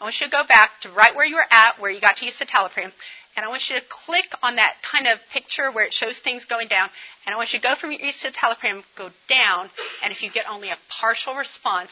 I 0.00 0.04
want 0.04 0.20
you 0.20 0.26
to 0.26 0.30
go 0.30 0.42
back 0.46 0.70
to 0.82 0.90
right 0.90 1.14
where 1.14 1.24
you 1.24 1.36
were 1.36 1.46
at, 1.50 1.80
where 1.80 1.90
you 1.90 2.00
got 2.00 2.16
to 2.18 2.26
escitalopram, 2.26 2.92
and 3.36 3.44
I 3.44 3.48
want 3.48 3.68
you 3.68 3.76
to 3.76 3.84
click 3.88 4.26
on 4.42 4.56
that 4.56 4.76
kind 4.88 5.06
of 5.06 5.18
picture 5.32 5.70
where 5.72 5.84
it 5.84 5.92
shows 5.92 6.18
things 6.18 6.44
going 6.44 6.68
down, 6.68 6.88
and 7.26 7.34
I 7.34 7.36
want 7.36 7.52
you 7.52 7.60
to 7.60 7.66
go 7.66 7.74
from 7.74 7.92
your 7.92 8.00
escitalopram, 8.00 8.82
go 8.96 9.10
down, 9.28 9.70
and 10.02 10.12
if 10.12 10.22
you 10.22 10.30
get 10.30 10.44
only 10.48 10.70
a 10.70 10.78
partial 10.88 11.34
response, 11.34 11.90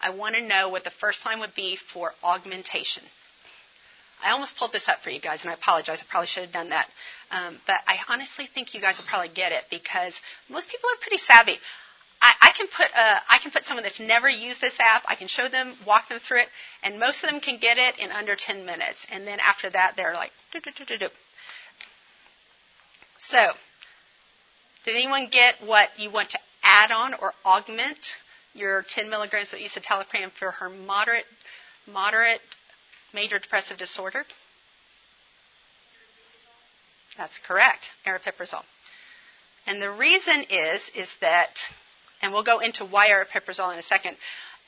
I 0.00 0.10
want 0.10 0.34
to 0.34 0.42
know 0.42 0.68
what 0.68 0.84
the 0.84 0.90
first 0.90 1.24
line 1.24 1.40
would 1.40 1.54
be 1.54 1.78
for 1.92 2.12
augmentation. 2.22 3.04
I 4.24 4.30
almost 4.30 4.56
pulled 4.56 4.72
this 4.72 4.88
up 4.88 5.00
for 5.02 5.10
you 5.10 5.20
guys, 5.20 5.42
and 5.42 5.50
I 5.50 5.54
apologize. 5.54 6.00
I 6.00 6.04
probably 6.08 6.28
should 6.28 6.44
have 6.44 6.52
done 6.52 6.70
that. 6.70 6.88
Um, 7.30 7.58
but 7.66 7.76
I 7.86 7.96
honestly 8.08 8.46
think 8.46 8.74
you 8.74 8.80
guys 8.80 8.98
will 8.98 9.06
probably 9.06 9.30
get 9.34 9.52
it 9.52 9.64
because 9.70 10.14
most 10.48 10.70
people 10.70 10.88
are 10.90 11.00
pretty 11.00 11.18
savvy. 11.18 11.58
I, 12.22 12.34
I 12.42 12.52
can 12.56 12.68
put 12.68 12.86
uh, 12.96 13.20
I 13.28 13.38
can 13.40 13.50
put 13.52 13.66
someone 13.66 13.84
that's 13.84 14.00
never 14.00 14.30
used 14.30 14.62
this 14.62 14.78
app. 14.80 15.04
I 15.08 15.16
can 15.16 15.28
show 15.28 15.48
them, 15.48 15.74
walk 15.86 16.08
them 16.08 16.20
through 16.20 16.42
it, 16.42 16.48
and 16.84 17.00
most 17.00 17.24
of 17.24 17.30
them 17.30 17.40
can 17.40 17.58
get 17.58 17.78
it 17.78 17.98
in 17.98 18.12
under 18.12 18.36
10 18.36 18.66
minutes. 18.66 19.06
And 19.12 19.26
then 19.26 19.40
after 19.40 19.70
that, 19.70 19.94
they're 19.96 20.14
like, 20.14 20.32
do 20.52 20.60
do 20.60 20.70
do 20.76 20.84
do 20.86 20.98
do. 20.98 21.08
So 23.18 23.52
Did 24.84 24.96
anyone 24.96 25.28
get 25.30 25.56
what 25.64 25.90
you 25.98 26.10
want 26.10 26.30
to 26.30 26.38
add 26.62 26.90
on 26.90 27.14
or 27.14 27.34
augment 27.44 27.98
your 28.54 28.82
10 28.88 29.10
milligrams 29.10 29.52
of 29.52 29.60
escitalopram 29.60 30.32
for 30.32 30.52
her 30.52 30.68
moderate, 30.70 31.26
moderate 31.86 32.40
major 33.14 33.38
depressive 33.38 33.78
disorder? 33.78 34.24
That's 37.16 37.38
correct, 37.46 37.84
aripiprazole. 38.06 38.64
And 39.66 39.80
the 39.80 39.90
reason 39.90 40.44
is, 40.50 40.90
is 40.96 41.10
that, 41.20 41.60
and 42.22 42.32
we'll 42.32 42.44
go 42.44 42.60
into 42.60 42.84
why 42.84 43.08
aripiprazole 43.08 43.72
in 43.72 43.78
a 43.78 43.82
second, 43.82 44.16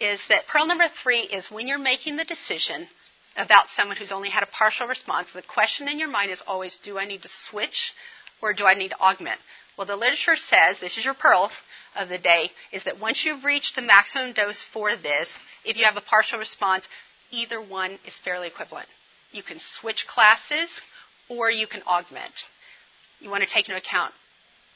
is 0.01 0.21
that 0.29 0.47
pearl 0.49 0.67
number 0.67 0.89
three 1.03 1.21
is 1.21 1.51
when 1.51 1.69
you're 1.69 1.79
making 1.79 2.17
the 2.17 2.25
decision 2.25 2.89
about 3.37 3.69
someone 3.69 3.97
who's 3.97 4.13
only 4.13 4.29
had 4.29 4.43
a 4.43 4.47
partial 4.47 4.87
response, 4.87 5.33
the 5.33 5.43
question 5.43 5.89
in 5.89 5.99
your 5.99 6.09
mind 6.09 6.31
is 6.31 6.43
always, 6.47 6.79
do 6.79 6.99
I 6.99 7.05
need 7.05 7.23
to 7.23 7.29
switch 7.29 7.93
or 8.43 8.53
do 8.53 8.67
I 8.67 8.75
need 8.75 8.91
to 8.91 9.01
augment? 9.01 9.41
Well, 9.77 9.87
the 9.87 9.97
literature 9.97 10.37
says, 10.37 10.79
this 10.79 10.99
is 10.99 11.05
your 11.05 11.15
pearl 11.15 11.51
of 11.97 12.09
the 12.09 12.19
day, 12.19 12.51
is 12.73 12.85
that 12.85 13.01
once 13.01 13.25
you've 13.25 13.45
reached 13.45 13.77
the 13.77 13.83
maximum 13.83 14.33
dose 14.33 14.63
for 14.73 14.95
this, 14.97 15.37
if 15.65 15.77
you 15.77 15.85
have 15.85 15.97
a 15.97 16.01
partial 16.01 16.39
response, 16.39 16.87
either 17.31 17.61
one 17.61 17.99
is 18.07 18.17
fairly 18.19 18.47
equivalent. 18.49 18.89
You 19.33 19.43
can 19.43 19.59
switch 19.59 20.07
classes 20.07 20.71
or 21.29 21.51
you 21.51 21.67
can 21.67 21.83
augment. 21.83 22.35
You 23.21 23.31
want 23.31 23.43
to 23.43 23.51
take 23.51 23.69
into 23.69 23.81
account 23.81 24.13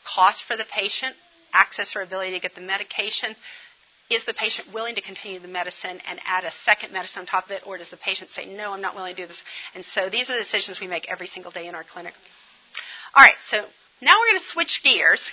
cost 0.05 0.45
for 0.45 0.57
the 0.57 0.65
patient, 0.65 1.15
access 1.53 1.97
or 1.97 2.03
ability 2.03 2.33
to 2.33 2.41
get 2.41 2.55
the 2.55 2.61
medication. 2.61 3.35
Is 4.11 4.25
the 4.25 4.33
patient 4.33 4.73
willing 4.73 4.95
to 4.95 5.03
continue 5.03 5.39
the 5.39 5.49
medicine 5.49 6.01
and 6.09 6.19
add 6.25 6.45
a 6.45 6.51
second 6.65 6.95
medicine 6.95 7.21
on 7.21 7.27
top 7.27 7.45
of 7.45 7.51
it, 7.51 7.63
or 7.67 7.77
does 7.77 7.91
the 7.91 7.99
patient 7.99 8.31
say, 8.31 8.47
no, 8.47 8.73
I'm 8.73 8.81
not 8.81 8.95
willing 8.95 9.15
to 9.15 9.23
do 9.23 9.29
this? 9.29 9.43
And 9.75 9.85
so 9.85 10.09
these 10.09 10.31
are 10.31 10.33
the 10.33 10.39
decisions 10.39 10.81
we 10.81 10.87
make 10.87 11.11
every 11.11 11.27
single 11.27 11.51
day 11.51 11.67
in 11.67 11.75
our 11.75 11.85
clinic. 11.85 12.15
All 13.15 13.23
right, 13.23 13.37
so 13.39 13.59
now 14.01 14.15
we're 14.19 14.33
going 14.33 14.39
to 14.39 14.45
switch 14.47 14.81
gears. 14.83 15.31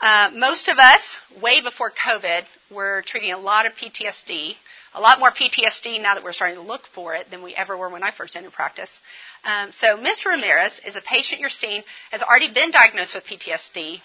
Uh, 0.00 0.30
most 0.34 0.68
of 0.68 0.78
us, 0.78 1.18
way 1.40 1.60
before 1.60 1.90
COVID, 1.90 2.42
were 2.70 3.02
treating 3.06 3.32
a 3.32 3.38
lot 3.38 3.66
of 3.66 3.72
PTSD, 3.72 4.54
a 4.94 5.00
lot 5.00 5.18
more 5.18 5.30
PTSD 5.30 6.02
now 6.02 6.14
that 6.14 6.22
we're 6.22 6.32
starting 6.32 6.56
to 6.56 6.62
look 6.62 6.86
for 6.86 7.14
it 7.14 7.30
than 7.30 7.42
we 7.42 7.54
ever 7.54 7.76
were 7.76 7.88
when 7.88 8.02
I 8.02 8.10
first 8.10 8.36
entered 8.36 8.52
practice. 8.52 8.98
Um, 9.44 9.72
so 9.72 9.96
Ms. 9.96 10.26
Ramirez 10.26 10.80
is 10.84 10.96
a 10.96 11.00
patient 11.00 11.40
you're 11.40 11.50
seeing, 11.50 11.82
has 12.10 12.22
already 12.22 12.52
been 12.52 12.70
diagnosed 12.70 13.14
with 13.14 13.24
PTSD 13.24 14.00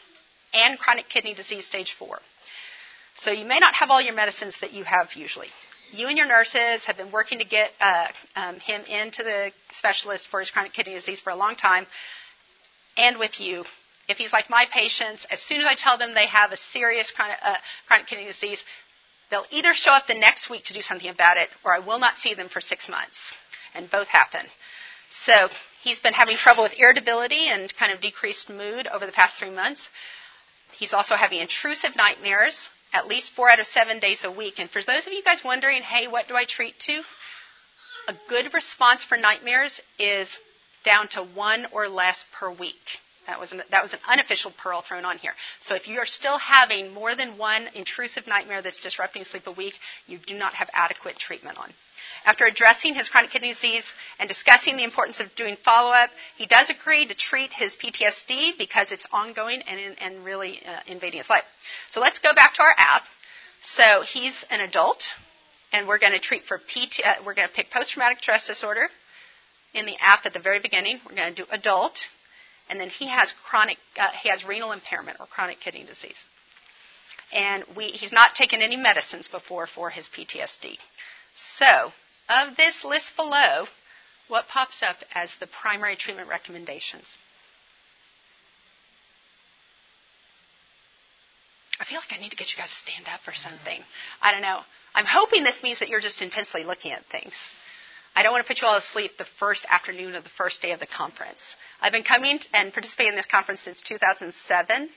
and 0.54 0.78
chronic 0.80 1.10
kidney 1.10 1.34
disease 1.34 1.66
stage 1.66 1.94
four. 1.94 2.20
So 3.18 3.32
you 3.32 3.46
may 3.46 3.60
not 3.60 3.74
have 3.76 3.90
all 3.90 4.02
your 4.02 4.14
medicines 4.14 4.60
that 4.62 4.74
you 4.74 4.84
have 4.84 5.14
usually. 5.14 5.48
You 5.92 6.08
and 6.08 6.18
your 6.18 6.28
nurses 6.28 6.86
have 6.86 6.98
been 6.98 7.12
working 7.12 7.40
to 7.40 7.46
get 7.46 7.72
uh, 7.80 8.08
um, 8.36 8.60
him 8.60 8.82
into 8.86 9.24
the 9.24 9.52
specialist 9.72 10.28
for 10.28 10.40
his 10.40 10.52
chronic 10.52 10.74
kidney 10.74 10.94
disease 10.94 11.20
for 11.20 11.32
a 11.32 11.36
long 11.36 11.56
time, 11.56 11.88
and 12.98 13.18
with 13.18 13.40
you. 13.40 13.64
If 14.10 14.18
he's 14.18 14.32
like 14.32 14.50
my 14.50 14.66
patients, 14.72 15.26
as 15.32 15.42
soon 15.42 15.60
as 15.60 15.68
I 15.68 15.76
tell 15.76 15.98
them 15.98 16.14
they 16.14 16.28
have 16.28 16.52
a 16.52 16.58
serious 16.72 17.12
chronic, 17.12 17.38
uh, 17.42 17.56
chronic 17.88 18.08
kidney 18.08 18.26
disease, 18.26 18.64
they'll 19.30 19.46
either 19.52 19.74
show 19.74 19.92
up 19.92 20.08
the 20.08 20.14
next 20.14 20.50
week 20.50 20.66
to 20.66 20.74
do 20.74 20.82
something 20.82 21.10
about 21.10 21.38
it, 21.38 21.50
or 21.64 21.74
I 21.74 21.80
will 21.80 22.00
not 22.00 22.18
see 22.18 22.34
them 22.34 22.48
for 22.50 22.62
six 22.62 22.88
months. 22.88 23.20
And 23.76 23.90
both 23.90 24.08
happen. 24.08 24.46
So 25.10 25.50
he's 25.84 26.00
been 26.00 26.14
having 26.14 26.38
trouble 26.38 26.64
with 26.64 26.74
irritability 26.78 27.48
and 27.50 27.74
kind 27.76 27.92
of 27.92 28.02
decreased 28.02 28.50
mood 28.50 28.88
over 28.88 29.06
the 29.06 29.12
past 29.12 29.36
three 29.36 29.52
months. 29.52 29.88
He's 30.78 30.94
also 30.94 31.16
having 31.16 31.40
intrusive 31.40 31.96
nightmares 31.96 32.70
at 32.94 33.08
least 33.08 33.32
four 33.32 33.50
out 33.50 33.60
of 33.60 33.68
seven 33.68 34.00
days 34.00 34.24
a 34.24 34.32
week. 34.32 34.60
And 34.60 34.70
for 34.70 34.82
those 34.82 35.06
of 35.06 35.13
you 35.13 35.24
guys 35.24 35.44
wondering, 35.44 35.82
hey, 35.82 36.08
what 36.08 36.28
do 36.28 36.36
I 36.36 36.46
treat 36.46 36.80
to? 36.82 37.02
A 38.08 38.16
good 38.30 38.54
response 38.54 39.04
for 39.04 39.18
nightmares 39.18 39.82
is 40.00 40.30
down 40.86 41.10
to 41.10 41.24
one 41.24 41.68
or 41.74 41.90
less 41.90 42.24
per 42.40 42.50
week. 42.50 42.76
That 43.28 43.42
was, 43.42 43.52
an, 43.52 43.62
that 43.72 43.84
was 43.84 43.92
an 43.92 44.00
unofficial 44.08 44.54
pearl 44.63 44.82
thrown 44.82 45.04
on 45.04 45.18
here. 45.18 45.34
So 45.60 45.76
if 45.76 45.90
you 45.90 46.00
are 46.00 46.06
still 46.06 46.38
having 46.38 46.94
more 46.94 47.13
than 47.13 47.38
one 47.38 47.68
intrusive 47.76 48.26
nightmare 48.26 48.62
that's 48.62 48.80
disrupting 48.80 49.26
sleep 49.26 49.48
a 49.48 49.52
week, 49.52 49.74
you 50.08 50.18
do 50.18 50.34
not 50.34 50.54
have 50.54 50.70
adequate 50.74 51.18
treatment 51.18 51.58
on. 51.58 51.70
After 52.28 52.44
addressing 52.44 52.94
his 52.94 53.08
chronic 53.08 53.32
kidney 53.32 53.54
disease 53.54 53.86
and 54.20 54.28
discussing 54.28 54.76
the 54.76 54.84
importance 54.84 55.22
of 55.22 55.34
doing 55.36 55.56
follow 55.63 55.92
up, 55.92 56.10
he 56.36 56.46
does 56.46 56.70
agree 56.70 57.06
to 57.06 57.16
treat 57.16 57.54
his 57.54 57.74
PTSD 57.78 58.58
because 58.58 58.92
it's 58.92 59.08
ongoing 59.13 59.62
and, 59.62 59.96
and 60.02 60.26
really 60.26 60.60
uh, 60.68 60.82
invading 60.88 61.20
his 61.20 61.30
life. 61.30 61.46
So 61.90 62.02
let's 62.02 62.20
go 62.20 62.36
back 62.36 62.56
to 62.56 62.63
our 62.63 62.76
app. 62.78 63.04
So 63.62 64.02
he's 64.02 64.44
an 64.50 64.60
adult, 64.60 65.02
and 65.72 65.88
we're 65.88 66.00
going 66.00 66.12
to 66.12 66.20
treat 66.20 66.44
for 66.44 66.58
PT, 66.58 67.00
uh, 67.02 67.13
we're 67.26 67.34
going 67.34 67.48
to 67.48 67.54
pick 67.54 67.72
post 67.72 67.92
traumatic 67.92 68.18
stress 68.18 68.46
disorder 68.46 68.90
in 69.74 69.86
the 69.86 69.96
app 70.02 70.26
at 70.26 70.34
the 70.34 70.42
very 70.42 70.60
beginning. 70.60 71.00
We're 71.08 71.16
going 71.16 71.34
to 71.34 71.44
do 71.44 71.48
adult, 71.50 71.98
and 72.70 72.78
then 72.78 72.90
he 72.90 73.08
has 73.08 73.34
chronic, 73.46 73.78
uh, 73.98 74.10
he 74.22 74.28
has 74.28 74.44
renal 74.46 74.74
impairment 74.74 75.22
or 75.22 75.28
chronic 75.28 75.62
kidney 75.62 75.86
disease. 75.86 76.22
And 77.32 77.63
we, 77.78 77.86
he's 77.86 78.12
not 78.12 78.36
taken 78.36 78.62
any 78.62 78.76
medicines 78.76 79.30
before 79.30 79.66
for 79.66 79.90
his 79.90 80.10
PTSD. 80.10 80.78
So 81.58 81.94
of 82.30 82.56
this 82.58 82.84
list 82.84 83.16
below, 83.16 83.66
what 84.28 84.48
pops 84.48 84.84
up 84.84 84.98
as 85.13 85.32
the 85.40 85.48
primary 85.48 85.96
treatment 85.96 86.30
recommendations? 86.30 87.06
I 91.80 91.86
feel 91.86 92.00
like 92.00 92.18
I 92.18 92.22
need 92.22 92.32
to 92.32 92.38
get 92.38 92.52
you 92.52 92.58
guys 92.58 92.70
to 92.70 92.92
stand 92.92 93.08
up 93.08 93.22
or 93.28 93.34
something. 93.34 93.82
I 94.22 94.32
don't 94.32 94.42
know. 94.42 94.60
I'm 94.96 95.06
hoping 95.06 95.44
this 95.44 95.62
means 95.62 95.80
that 95.80 95.90
you're 95.90 96.02
just 96.02 96.22
intensely 96.22 96.63
looking 96.63 96.92
at 96.92 97.06
things. 97.06 97.34
I 98.16 98.24
don't 98.24 98.32
want 98.32 98.44
to 98.44 98.48
put 98.48 98.62
you 98.62 98.68
all 98.68 98.80
to 98.80 98.86
sleep 98.86 99.12
the 99.18 99.28
first 99.40 99.63
afternoon 99.70 100.16
of 100.16 100.24
the 100.24 100.32
first 100.32 100.62
day 100.62 100.72
of 100.72 100.80
the 100.80 100.88
conference. 100.88 101.40
I've 101.80 101.92
been 101.92 102.04
coming 102.04 102.40
and 102.52 102.74
participating 102.74 103.13
in 103.13 103.16
this 103.16 103.28
conference 103.28 103.62
since 103.62 103.80
2007, 103.82 104.90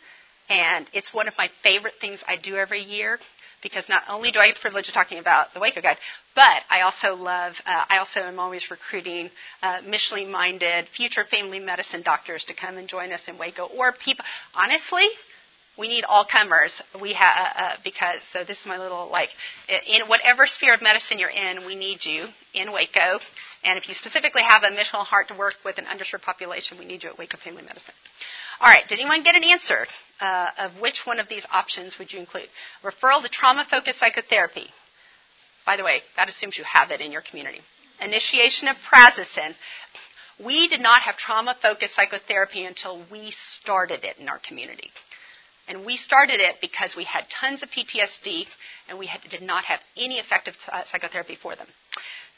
and 0.49 0.87
it's 0.95 1.13
one 1.13 1.29
of 1.29 1.35
my 1.37 1.51
favorite 1.63 1.95
things 2.01 2.25
I 2.27 2.37
do 2.37 2.57
every 2.57 2.83
year 2.83 3.19
because 3.63 3.89
not 3.89 4.03
only 4.09 4.31
do 4.31 4.39
I 4.41 4.47
get 4.47 4.57
the 4.57 4.61
privilege 4.61 4.89
of 4.89 4.95
talking 4.95 5.19
about 5.19 5.53
the 5.55 5.61
Waco 5.61 5.81
Guide, 5.81 5.99
but 6.35 6.63
I 6.71 6.83
also 6.83 7.15
love, 7.15 7.55
uh, 7.67 7.85
I 7.89 7.99
also 7.99 8.21
am 8.21 8.39
always 8.39 8.71
recruiting 8.71 9.31
uh, 9.63 9.81
mission-minded 9.87 10.89
future 10.89 11.25
family 11.25 11.59
medicine 11.59 12.03
doctors 12.03 12.45
to 12.45 12.55
come 12.55 12.77
and 12.79 12.89
join 12.89 13.13
us 13.13 13.29
in 13.29 13.39
Waco, 13.39 13.67
or 13.67 13.93
people. 13.93 14.25
Honestly, 14.55 15.05
we 15.79 15.89
need 15.89 16.05
all 16.05 16.25
comers. 16.25 16.83
We 17.01 17.15
have 17.15 17.35
uh, 17.37 17.61
uh, 17.63 17.77
because 17.83 18.23
so 18.25 18.45
this 18.45 18.61
is 18.61 18.67
my 18.67 18.79
little 18.79 19.09
like 19.11 19.31
in 19.69 20.07
whatever 20.09 20.47
sphere 20.47 20.75
of 20.75 20.83
medicine 20.83 21.19
you're 21.19 21.31
in, 21.31 21.65
we 21.67 21.75
need 21.75 22.05
you 22.05 22.27
in 22.55 22.73
Waco. 22.73 23.19
And 23.65 23.79
if 23.79 23.89
you 23.89 23.95
specifically 23.95 24.43
have 24.43 24.63
a 24.63 24.71
mission 24.71 25.01
heart 25.01 25.29
to 25.29 25.35
work 25.35 25.55
with 25.65 25.79
an 25.79 25.85
underserved 25.87 26.23
population, 26.23 26.79
we 26.79 26.85
need 26.85 27.03
you 27.03 27.11
at 27.11 27.19
Waco 27.19 27.39
Family 27.39 27.63
Medicine. 27.63 27.95
All 28.61 28.69
right, 28.69 28.87
did 28.87 29.01
anyone 29.01 29.23
get 29.23 29.37
an 29.37 29.45
answer 29.45 29.87
uh, 30.21 30.51
of 30.59 30.81
which 30.81 31.07
one 31.07 31.19
of 31.19 31.29
these 31.29 31.47
options 31.51 31.99
would 31.99 32.13
you 32.13 32.21
include? 32.21 32.49
Referral 32.83 33.23
to 33.23 33.29
trauma-focused 33.29 33.99
psychotherapy. 33.99 34.67
By 35.65 35.77
the 35.79 35.85
way, 35.85 36.03
that 36.17 36.29
assumes 36.29 36.59
you 36.59 36.65
have 36.65 36.91
it 36.91 37.01
in 37.01 37.11
your 37.11 37.23
community. 37.23 37.61
Initiation 38.03 38.69
of 38.69 38.77
prazosin. 38.77 39.55
We 40.45 40.69
did 40.69 40.81
not 40.81 41.03
have 41.03 41.17
trauma-focused 41.17 41.95
psychotherapy 41.95 42.65
until 42.65 43.03
we 43.11 43.31
started 43.31 44.05
it 44.05 44.19
in 44.19 44.29
our 44.29 44.39
community. 44.39 44.91
And 45.67 45.87
we 45.87 45.97
started 45.97 46.41
it 46.41 46.57
because 46.61 46.97
we 46.97 47.05
had 47.05 47.25
tons 47.31 47.63
of 47.63 47.71
PTSD 47.71 48.47
and 48.89 48.99
we 48.99 49.07
had, 49.07 49.23
did 49.31 49.43
not 49.43 49.65
have 49.65 49.81
any 49.97 50.19
effective 50.19 50.57
uh, 50.69 50.85
psychotherapy 50.85 51.37
for 51.37 51.57
them. 51.57 51.69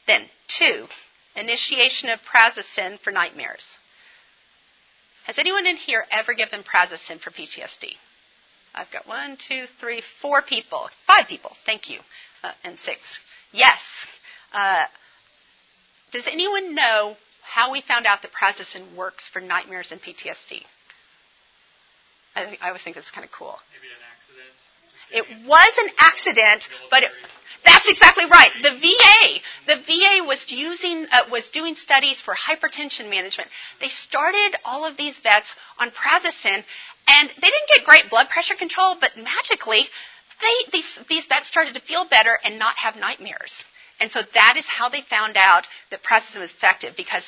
Then, 0.06 0.22
two, 0.46 0.86
initiation 1.34 2.10
of 2.10 2.20
prazosin 2.22 3.00
for 3.00 3.10
nightmares. 3.10 3.66
Has 5.26 5.38
anyone 5.38 5.66
in 5.66 5.76
here 5.76 6.04
ever 6.10 6.34
given 6.34 6.62
prazosin 6.62 7.20
for 7.20 7.30
PTSD? 7.30 7.94
I've 8.74 8.90
got 8.90 9.06
one, 9.06 9.36
two, 9.36 9.64
three, 9.80 10.02
four 10.20 10.42
people. 10.42 10.88
Five 11.06 11.28
people, 11.28 11.52
thank 11.64 11.90
you. 11.90 12.00
Uh, 12.42 12.52
and 12.64 12.78
six. 12.78 12.98
Yes. 13.52 13.80
Uh, 14.52 14.84
does 16.10 16.26
anyone 16.26 16.74
know 16.74 17.16
how 17.42 17.70
we 17.70 17.82
found 17.82 18.06
out 18.06 18.22
that 18.22 18.30
prazosin 18.32 18.96
works 18.96 19.28
for 19.28 19.40
nightmares 19.40 19.92
and 19.92 20.00
PTSD? 20.00 20.62
I, 22.34 22.56
I 22.60 22.68
always 22.68 22.82
think 22.82 22.96
it's 22.96 23.10
kind 23.10 23.24
of 23.24 23.30
cool. 23.32 23.58
Maybe 23.72 23.92
an 23.92 24.02
accident. 24.10 24.52
It 25.12 25.46
was 25.46 25.78
an 25.78 25.90
accident, 25.98 26.68
but 26.90 27.02
it, 27.02 27.10
that's 27.64 27.88
exactly 27.88 28.24
right. 28.24 28.50
The 28.62 28.70
VA, 28.70 29.40
the 29.66 29.82
VA 29.82 30.26
was 30.26 30.44
using, 30.48 31.06
uh, 31.10 31.22
was 31.30 31.48
doing 31.50 31.74
studies 31.76 32.20
for 32.20 32.34
hypertension 32.34 33.08
management. 33.08 33.48
They 33.80 33.88
started 33.88 34.56
all 34.64 34.84
of 34.84 34.96
these 34.96 35.16
vets 35.18 35.48
on 35.78 35.90
prazosin, 35.90 36.64
and 37.08 37.28
they 37.28 37.48
didn't 37.48 37.68
get 37.76 37.86
great 37.86 38.10
blood 38.10 38.28
pressure 38.28 38.54
control, 38.54 38.96
but 39.00 39.16
magically, 39.16 39.84
they, 40.40 40.70
these, 40.72 40.98
these 41.08 41.26
vets 41.26 41.48
started 41.48 41.74
to 41.74 41.80
feel 41.80 42.04
better 42.08 42.38
and 42.44 42.58
not 42.58 42.76
have 42.78 42.96
nightmares. 42.96 43.54
And 44.00 44.10
so 44.10 44.22
that 44.34 44.54
is 44.56 44.66
how 44.66 44.88
they 44.88 45.02
found 45.02 45.36
out 45.36 45.64
that 45.90 46.02
prazosin 46.02 46.40
was 46.40 46.50
effective 46.50 46.94
because 46.96 47.24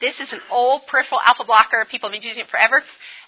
this 0.00 0.20
is 0.20 0.32
an 0.32 0.40
old 0.50 0.86
peripheral 0.86 1.20
alpha 1.24 1.44
blocker. 1.44 1.86
People 1.88 2.08
have 2.08 2.20
been 2.20 2.26
using 2.26 2.42
it 2.42 2.50
forever. 2.50 2.82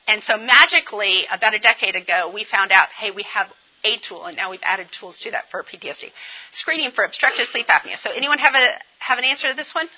And 0.08 0.24
so 0.24 0.36
magically, 0.36 1.24
about 1.30 1.54
a 1.54 1.58
decade 1.58 1.94
ago, 1.94 2.30
we 2.34 2.44
found 2.44 2.72
out, 2.72 2.88
hey, 2.88 3.10
we 3.10 3.22
have 3.24 3.48
a 3.84 3.96
tool, 3.98 4.26
and 4.26 4.36
now 4.36 4.50
we've 4.50 4.62
added 4.62 4.88
tools 4.98 5.20
to 5.20 5.30
that 5.30 5.50
for 5.50 5.62
PTSD. 5.62 6.10
Screening 6.52 6.90
for 6.90 7.04
obstructive 7.04 7.46
sleep 7.46 7.66
apnea. 7.68 7.96
So 7.98 8.10
anyone 8.10 8.38
have 8.38 8.54
a 8.54 8.78
have 8.98 9.18
an 9.18 9.24
answer 9.24 9.48
to 9.48 9.54
this 9.54 9.74
one? 9.74 9.88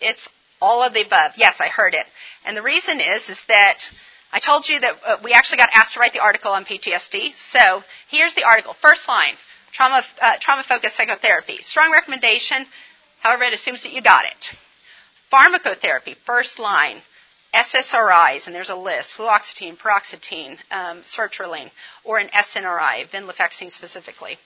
It's 0.00 0.28
All 0.60 0.82
of 0.82 0.94
the 0.94 1.02
above. 1.02 1.32
Yes, 1.36 1.56
I 1.60 1.68
heard 1.68 1.94
it. 1.94 2.06
And 2.44 2.56
the 2.56 2.62
reason 2.62 3.00
is, 3.00 3.28
is 3.28 3.40
that 3.48 3.80
I 4.32 4.40
told 4.40 4.68
you 4.68 4.80
that 4.80 4.96
uh, 5.04 5.16
we 5.22 5.32
actually 5.32 5.58
got 5.58 5.70
asked 5.72 5.94
to 5.94 6.00
write 6.00 6.12
the 6.12 6.20
article 6.20 6.52
on 6.52 6.64
PTSD. 6.64 7.34
So 7.34 7.82
here's 8.10 8.34
the 8.34 8.44
article. 8.44 8.74
First 8.74 9.06
line, 9.08 9.34
trauma, 9.72 10.02
uh, 10.20 10.36
trauma-focused 10.40 10.96
psychotherapy. 10.96 11.58
Strong 11.62 11.92
recommendation. 11.92 12.66
However, 13.20 13.44
it 13.44 13.54
assumes 13.54 13.82
that 13.82 13.92
you 13.92 14.02
got 14.02 14.24
it. 14.24 14.56
Pharmacotherapy, 15.32 16.16
first 16.24 16.58
line. 16.58 17.00
SSRIs, 17.56 18.46
and 18.46 18.54
there's 18.54 18.68
a 18.68 18.76
list, 18.76 19.14
fluoxetine, 19.16 19.78
paroxetine, 19.78 20.58
um, 20.70 21.02
sertraline, 21.02 21.70
or 22.04 22.18
an 22.18 22.28
SNRI, 22.28 23.08
venlafaxine 23.10 23.72
specifically. 23.72 24.36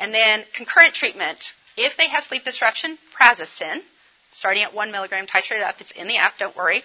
And 0.00 0.12
then 0.14 0.44
concurrent 0.54 0.94
treatment, 0.94 1.38
if 1.76 1.96
they 1.96 2.08
have 2.08 2.24
sleep 2.24 2.44
disruption, 2.44 2.96
prazosin, 3.18 3.80
starting 4.32 4.62
at 4.62 4.74
1 4.74 4.90
milligram, 4.90 5.26
titrated 5.26 5.62
up. 5.62 5.76
It's 5.80 5.92
in 5.92 6.08
the 6.08 6.16
app, 6.16 6.38
don't 6.38 6.56
worry. 6.56 6.82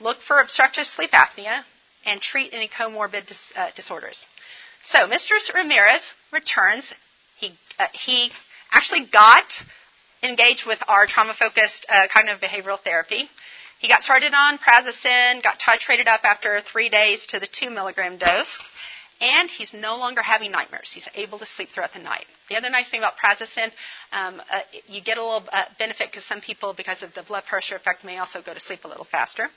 Look 0.00 0.18
for 0.20 0.40
obstructive 0.40 0.86
sleep 0.86 1.12
apnea 1.12 1.62
and 2.04 2.20
treat 2.20 2.52
any 2.52 2.68
comorbid 2.68 3.26
dis, 3.26 3.52
uh, 3.56 3.70
disorders. 3.76 4.24
So 4.82 5.06
Mr. 5.06 5.32
Ramirez 5.54 6.02
returns. 6.32 6.92
He, 7.38 7.54
uh, 7.78 7.86
he 7.92 8.30
actually 8.70 9.06
got 9.06 9.62
engaged 10.22 10.66
with 10.66 10.78
our 10.88 11.06
trauma-focused 11.06 11.86
uh, 11.88 12.06
cognitive 12.12 12.40
behavioral 12.40 12.78
therapy. 12.78 13.28
He 13.84 13.88
got 13.88 14.02
started 14.02 14.32
on 14.32 14.56
prazosin, 14.56 15.42
got 15.42 15.58
titrated 15.58 16.06
up 16.06 16.22
after 16.24 16.62
three 16.62 16.88
days 16.88 17.26
to 17.26 17.38
the 17.38 17.46
two 17.46 17.68
milligram 17.68 18.16
dose 18.16 18.58
and 19.20 19.50
he's 19.50 19.74
no 19.74 19.96
longer 19.98 20.22
having 20.22 20.52
nightmares. 20.52 20.90
He's 20.90 21.06
able 21.14 21.38
to 21.38 21.44
sleep 21.44 21.68
throughout 21.68 21.92
the 21.92 21.98
night. 21.98 22.24
The 22.48 22.56
other 22.56 22.70
nice 22.70 22.88
thing 22.88 23.00
about 23.00 23.18
prazosin, 23.22 23.70
um, 24.10 24.40
uh, 24.50 24.60
you 24.88 25.02
get 25.02 25.18
a 25.18 25.22
little 25.22 25.44
uh, 25.52 25.64
benefit 25.78 26.08
because 26.10 26.24
some 26.24 26.40
people, 26.40 26.72
because 26.72 27.02
of 27.02 27.12
the 27.12 27.24
blood 27.24 27.44
pressure 27.46 27.76
effect, 27.76 28.04
may 28.06 28.16
also 28.16 28.40
go 28.40 28.54
to 28.54 28.60
sleep 28.60 28.86
a 28.86 28.88
little 28.88 29.04
faster. 29.04 29.50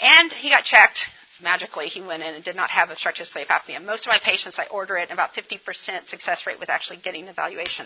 And 0.00 0.32
he 0.32 0.48
got 0.48 0.64
checked. 0.64 1.00
Magically, 1.42 1.88
he 1.88 2.00
went 2.00 2.22
in 2.22 2.34
and 2.34 2.42
did 2.42 2.56
not 2.56 2.70
have 2.70 2.88
obstructive 2.88 3.26
sleep 3.26 3.48
apnea. 3.48 3.84
Most 3.84 4.06
of 4.06 4.08
my 4.08 4.18
patients, 4.24 4.58
I 4.58 4.64
order 4.70 4.96
it, 4.96 5.10
and 5.10 5.12
about 5.12 5.34
50% 5.34 6.08
success 6.08 6.46
rate 6.46 6.58
with 6.58 6.70
actually 6.70 7.00
getting 7.00 7.28
evaluation. 7.28 7.84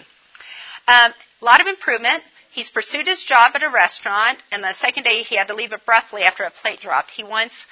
Um, 0.87 1.13
a 1.43 1.45
lot 1.45 1.61
of 1.61 1.67
improvement. 1.67 2.23
He's 2.57 2.71
pursued 2.71 3.07
his 3.07 3.23
job 3.23 3.53
at 3.55 3.63
a 3.63 3.69
restaurant, 3.69 4.39
and 4.51 4.65
the 4.65 4.73
second 4.73 5.03
day 5.03 5.23
he 5.23 5.37
had 5.37 5.49
to 5.49 5.55
leave 5.55 5.75
abruptly 5.75 6.23
after 6.23 6.43
a 6.43 6.51
plate 6.51 6.81
drop. 6.81 7.11
He 7.11 7.23
wants 7.23 7.67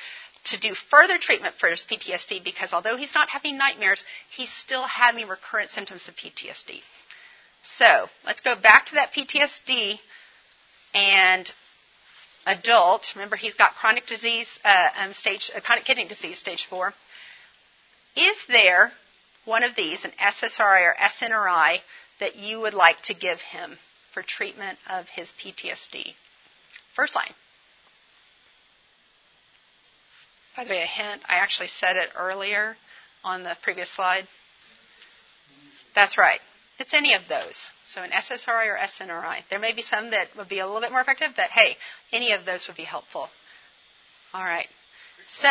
to 0.51 0.61
do 0.61 0.75
further 0.75 1.17
treatment 1.17 1.55
for 1.55 1.71
his 1.71 1.87
PTSD 1.91 2.45
because 2.45 2.75
although 2.75 2.99
he's 2.99 3.15
not 3.15 3.31
having 3.31 3.57
nightmares, 3.57 4.05
he's 4.37 4.53
still 4.53 4.83
having 4.83 5.27
recurrent 5.27 5.71
symptoms 5.71 6.07
of 6.07 6.15
PTSD. 6.17 6.83
So 7.63 8.11
let's 8.27 8.43
go 8.43 8.57
back 8.57 8.85
to 8.89 8.97
that 8.97 9.15
PTSD 9.15 9.99
and 10.93 11.51
adult. 12.45 13.11
Remember, 13.15 13.37
he's 13.37 13.55
got 13.55 13.77
chronic 13.77 14.07
disease, 14.07 14.59
uh, 14.67 14.91
um, 14.99 15.15
stage, 15.15 15.51
uh, 15.57 15.61
chronic 15.61 15.87
kidney 15.87 16.05
disease, 16.05 16.39
stage 16.39 16.67
four. 16.67 16.93
Is 18.17 18.37
there 18.49 18.93
one 19.47 19.63
of 19.63 19.77
these, 19.77 20.05
an 20.05 20.13
SSRI 20.21 20.83
or 20.83 20.95
SNRI, 21.01 21.79
that 22.21 22.37
you 22.37 22.61
would 22.61 22.75
like 22.75 23.01
to 23.05 23.15
give 23.15 23.41
him 23.41 23.79
for 24.15 24.23
treatment 24.23 24.79
of 24.89 25.07
his 25.09 25.29
PTSD? 25.43 26.15
First 26.95 27.15
line. 27.15 27.35
By 30.57 30.65
the 30.65 30.71
way, 30.71 30.83
a 30.83 30.87
hint, 30.87 31.23
I 31.29 31.37
actually 31.37 31.67
said 31.67 31.97
it 31.97 32.11
earlier 32.17 32.77
on 33.25 33.43
the 33.43 33.57
previous 33.63 33.91
slide. 33.91 34.27
That's 35.95 36.17
right. 36.17 36.41
It's 36.79 36.95
any 36.95 37.15
of 37.15 37.23
those. 37.29 37.57
So 37.87 38.03
an 38.03 38.11
SSRI 38.11 38.67
or 38.67 38.77
SNRI. 38.77 39.43
There 39.51 39.59
may 39.59 39.73
be 39.73 39.83
some 39.83 40.11
that 40.11 40.29
would 40.37 40.49
be 40.49 40.61
a 40.61 40.67
little 40.67 40.81
bit 40.81 40.91
more 40.91 41.01
effective, 41.01 41.31
but 41.37 41.51
hey, 41.51 41.77
any 42.13 42.33
of 42.33 42.45
those 42.45 42.67
would 42.67 42.77
be 42.77 42.85
helpful. 42.85 43.29
All 44.33 44.45
right. 44.45 44.67
So, 45.29 45.49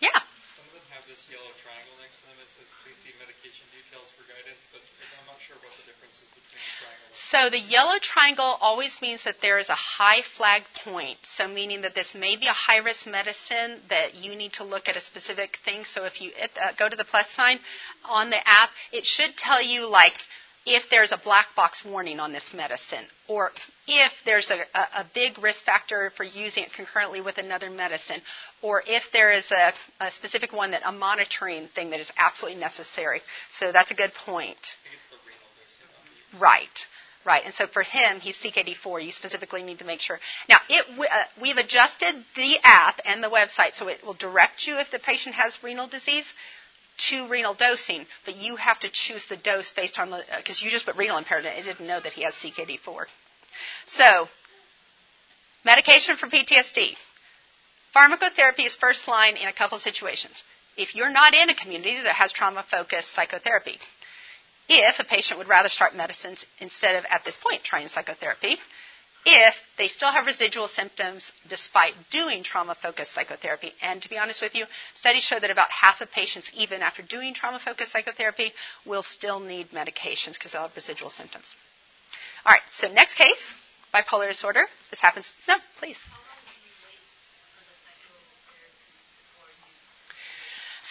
yeah. 0.00 0.10
Some 0.56 0.66
of 0.66 0.72
them 0.72 0.82
have 0.90 0.97
this 1.08 1.24
yellow 1.32 1.48
triangle 1.64 1.96
next 2.04 2.20
to 2.20 2.28
them. 2.28 2.36
It 2.36 2.52
says, 2.52 2.68
please 2.84 2.98
see 3.00 3.16
medication 3.16 3.64
details 3.72 4.12
for 4.12 4.28
guidance, 4.28 4.60
but 4.68 4.84
I'm 5.16 5.24
not 5.24 5.40
sure 5.40 5.56
what 5.64 5.72
the 5.80 5.88
difference 5.88 6.20
is 6.20 6.28
between 6.36 6.60
the 6.60 6.74
triangle. 6.84 7.08
So 7.16 7.40
the 7.48 7.64
yellow 7.64 7.96
triangle 7.96 8.60
always 8.60 8.92
means 9.00 9.24
that 9.24 9.40
there 9.40 9.56
is 9.56 9.72
a 9.72 9.80
high 9.80 10.20
flag 10.36 10.68
point. 10.84 11.16
So 11.24 11.48
meaning 11.48 11.80
that 11.88 11.96
this 11.96 12.12
may 12.12 12.36
be 12.36 12.44
a 12.44 12.52
high 12.52 12.84
risk 12.84 13.08
medicine 13.08 13.80
that 13.88 14.20
you 14.20 14.36
need 14.36 14.52
to 14.60 14.68
look 14.68 14.84
at 14.84 15.00
a 15.00 15.00
specific 15.00 15.56
thing. 15.64 15.88
So 15.88 16.04
if 16.04 16.20
you 16.20 16.30
uh, 16.36 16.76
go 16.76 16.92
to 16.92 16.96
the 16.96 17.08
plus 17.08 17.26
sign 17.32 17.58
on 18.04 18.28
the 18.28 18.44
app, 18.44 18.68
it 18.92 19.08
should 19.08 19.32
tell 19.40 19.64
you 19.64 19.88
like 19.88 20.14
if 20.66 20.84
there's 20.90 21.12
a 21.12 21.16
black 21.16 21.46
box 21.56 21.84
warning 21.84 22.20
on 22.20 22.32
this 22.32 22.52
medicine, 22.54 23.04
or 23.28 23.50
if 23.86 24.12
there's 24.24 24.50
a, 24.50 24.60
a, 24.74 25.00
a, 25.00 25.06
big 25.14 25.38
risk 25.42 25.64
factor 25.64 26.12
for 26.16 26.24
using 26.24 26.64
it 26.64 26.72
concurrently 26.74 27.20
with 27.20 27.38
another 27.38 27.70
medicine, 27.70 28.20
or 28.62 28.82
if 28.86 29.04
there 29.12 29.32
is 29.32 29.50
a, 29.50 29.72
a, 30.00 30.10
specific 30.10 30.52
one 30.52 30.72
that 30.72 30.82
a 30.84 30.92
monitoring 30.92 31.68
thing 31.74 31.90
that 31.90 32.00
is 32.00 32.10
absolutely 32.18 32.60
necessary. 32.60 33.20
So 33.52 33.72
that's 33.72 33.90
a 33.90 33.94
good 33.94 34.12
point. 34.14 34.58
Right. 36.38 36.86
Right, 37.24 37.42
and 37.44 37.52
so 37.52 37.66
for 37.66 37.82
him, 37.82 38.20
he's 38.20 38.36
CKD4. 38.36 39.04
You 39.04 39.12
specifically 39.12 39.62
need 39.62 39.80
to 39.80 39.84
make 39.84 40.00
sure. 40.00 40.18
Now, 40.48 40.58
it, 40.68 40.84
uh, 40.98 41.24
we've 41.42 41.56
adjusted 41.56 42.14
the 42.36 42.56
app 42.62 43.00
and 43.04 43.22
the 43.22 43.28
website 43.28 43.74
so 43.74 43.88
it 43.88 44.04
will 44.04 44.14
direct 44.14 44.66
you 44.66 44.78
if 44.78 44.90
the 44.90 44.98
patient 44.98 45.34
has 45.34 45.58
renal 45.62 45.88
disease 45.88 46.24
to 46.98 47.28
renal 47.28 47.54
dosing, 47.54 48.06
but 48.24 48.36
you 48.36 48.56
have 48.56 48.78
to 48.80 48.88
choose 48.90 49.24
the 49.28 49.36
dose 49.36 49.72
based 49.72 49.98
on 49.98 50.10
the, 50.10 50.22
because 50.36 50.62
you 50.62 50.70
just 50.70 50.86
put 50.86 50.96
renal 50.96 51.18
impairment. 51.18 51.58
It 51.58 51.62
didn't 51.62 51.86
know 51.86 52.00
that 52.00 52.12
he 52.12 52.22
has 52.22 52.34
CKD4. 52.34 53.04
So, 53.86 54.28
medication 55.64 56.16
for 56.16 56.26
PTSD. 56.26 56.94
Pharmacotherapy 57.94 58.66
is 58.66 58.76
first 58.76 59.08
line 59.08 59.36
in 59.36 59.48
a 59.48 59.52
couple 59.52 59.78
situations. 59.78 60.34
If 60.76 60.94
you're 60.94 61.10
not 61.10 61.34
in 61.34 61.50
a 61.50 61.54
community 61.54 62.02
that 62.02 62.14
has 62.14 62.32
trauma 62.32 62.64
focused 62.70 63.12
psychotherapy, 63.12 63.78
if 64.68 64.98
a 65.00 65.04
patient 65.04 65.38
would 65.38 65.48
rather 65.48 65.68
start 65.68 65.96
medicines 65.96 66.44
instead 66.60 66.96
of 66.96 67.04
at 67.10 67.24
this 67.24 67.38
point 67.42 67.64
trying 67.64 67.88
psychotherapy, 67.88 68.56
if 69.30 69.54
they 69.76 69.88
still 69.88 70.10
have 70.10 70.26
residual 70.26 70.68
symptoms 70.68 71.30
despite 71.48 71.92
doing 72.10 72.42
trauma 72.42 72.74
focused 72.74 73.12
psychotherapy. 73.12 73.72
And 73.82 74.00
to 74.02 74.08
be 74.08 74.18
honest 74.18 74.40
with 74.40 74.54
you, 74.54 74.64
studies 74.94 75.22
show 75.22 75.38
that 75.38 75.50
about 75.50 75.70
half 75.70 76.00
of 76.00 76.10
patients, 76.10 76.50
even 76.54 76.80
after 76.82 77.02
doing 77.02 77.34
trauma 77.34 77.58
focused 77.58 77.92
psychotherapy, 77.92 78.52
will 78.86 79.02
still 79.02 79.38
need 79.40 79.70
medications 79.70 80.34
because 80.34 80.52
they'll 80.52 80.62
have 80.62 80.74
residual 80.76 81.10
symptoms. 81.10 81.54
All 82.46 82.52
right, 82.52 82.62
so 82.70 82.90
next 82.92 83.14
case 83.14 83.54
bipolar 83.94 84.28
disorder. 84.28 84.64
This 84.90 85.00
happens. 85.00 85.32
No, 85.46 85.56
please. 85.78 85.98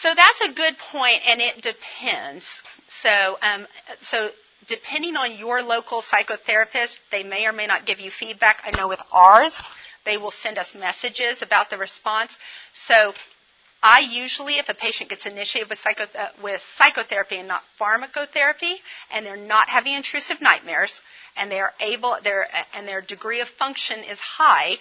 So 0.02 0.10
that's 0.16 0.42
a 0.42 0.54
good 0.54 0.78
point, 0.92 1.22
and 1.28 1.42
it 1.42 1.56
depends. 1.62 2.46
So, 3.02 3.38
um, 3.42 3.66
so 4.04 4.30
depending 4.68 5.16
on 5.16 5.38
your 5.38 5.62
local 5.62 6.02
psychotherapist, 6.02 6.98
they 7.12 7.24
may 7.24 7.46
or 7.46 7.54
may 7.54 7.68
not 7.68 7.86
give 7.86 8.00
you 8.00 8.12
feedback. 8.12 8.62
I 8.64 8.78
know 8.78 8.88
with 8.88 9.02
ours, 9.12 9.62
they 10.06 10.18
will 10.18 10.32
send 10.32 10.58
us 10.58 10.74
messages 10.76 11.42
about 11.42 11.70
the 11.70 11.78
response. 11.78 12.36
So 12.74 13.14
I 13.82 14.00
usually, 14.00 14.58
if 14.58 14.70
a 14.70 14.74
patient 14.74 15.10
gets 15.10 15.26
initiated 15.26 15.70
with, 15.70 15.80
psycho, 15.80 16.04
uh, 16.18 16.30
with 16.44 16.62
psychotherapy 16.78 17.38
and 17.38 17.48
not 17.48 17.62
pharmacotherapy, 17.80 18.76
and 19.12 19.26
they're 19.26 19.38
not 19.38 19.70
having 19.70 19.94
intrusive 19.94 20.42
nightmares, 20.42 21.00
and 21.36 21.52
they 21.52 21.60
are 21.60 21.74
able, 21.80 22.18
and 22.74 22.88
their 22.88 23.02
degree 23.02 23.42
of 23.42 23.48
function 23.48 24.00
is 24.00 24.20
high, 24.20 24.78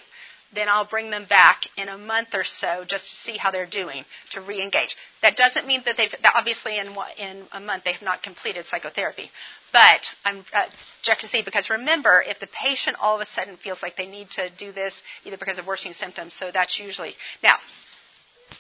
then 0.53 0.69
I'll 0.69 0.87
bring 0.87 1.11
them 1.11 1.27
back 1.29 1.63
in 1.77 1.89
a 1.89 1.99
month 1.99 2.29
or 2.35 2.45
so 2.45 2.85
just 2.87 3.05
to 3.09 3.17
see 3.17 3.37
how 3.37 3.51
they're 3.51 3.67
doing 3.67 4.05
to 4.33 4.41
re-engage. 4.41 4.97
That 5.23 5.37
doesn't 5.37 5.67
mean 5.67 5.83
that 5.87 5.97
they've 5.97 6.15
obviously 6.35 6.79
in 6.79 6.89
in 7.19 7.45
a 7.53 7.61
month 7.61 7.85
they 7.85 7.93
have 7.93 8.03
not 8.03 8.23
completed 8.23 8.65
psychotherapy, 8.65 9.31
but 9.73 10.01
I'm 10.25 10.45
uh, 10.53 10.67
check 11.03 11.19
to 11.21 11.29
see 11.29 11.43
because 11.43 11.69
remember 11.71 12.23
if 12.27 12.39
the 12.39 12.47
patient 12.49 12.97
all 13.01 13.17
of 13.17 13.21
a 13.21 13.27
sudden 13.27 13.57
feels 13.57 13.83
like 13.83 13.97
they 13.97 14.07
need 14.07 14.31
to 14.31 14.51
do 14.51 14.73
this 14.73 14.95
either 15.25 15.37
because 15.37 15.59
of 15.59 15.67
worsening 15.67 15.95
symptoms, 15.95 16.35
so 16.35 16.51
that's 16.53 16.79
usually 16.79 17.15
now. 17.43 17.57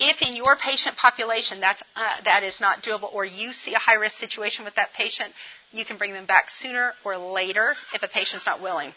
If 0.00 0.20
in 0.20 0.34
your 0.34 0.56
patient 0.56 0.96
population 0.96 1.60
that's 1.60 1.82
uh, 1.94 2.16
that 2.24 2.42
is 2.42 2.60
not 2.60 2.82
doable, 2.82 3.12
or 3.14 3.24
you 3.24 3.52
see 3.52 3.74
a 3.74 3.78
high 3.78 3.94
risk 3.94 4.18
situation 4.18 4.64
with 4.64 4.74
that 4.74 4.92
patient, 4.94 5.32
you 5.70 5.84
can 5.84 5.96
bring 5.96 6.12
them 6.12 6.26
back 6.26 6.50
sooner 6.50 6.92
or 7.04 7.16
later 7.16 7.76
if 7.94 8.02
a 8.02 8.08
patient's 8.08 8.46
not 8.46 8.60
willing. 8.60 8.92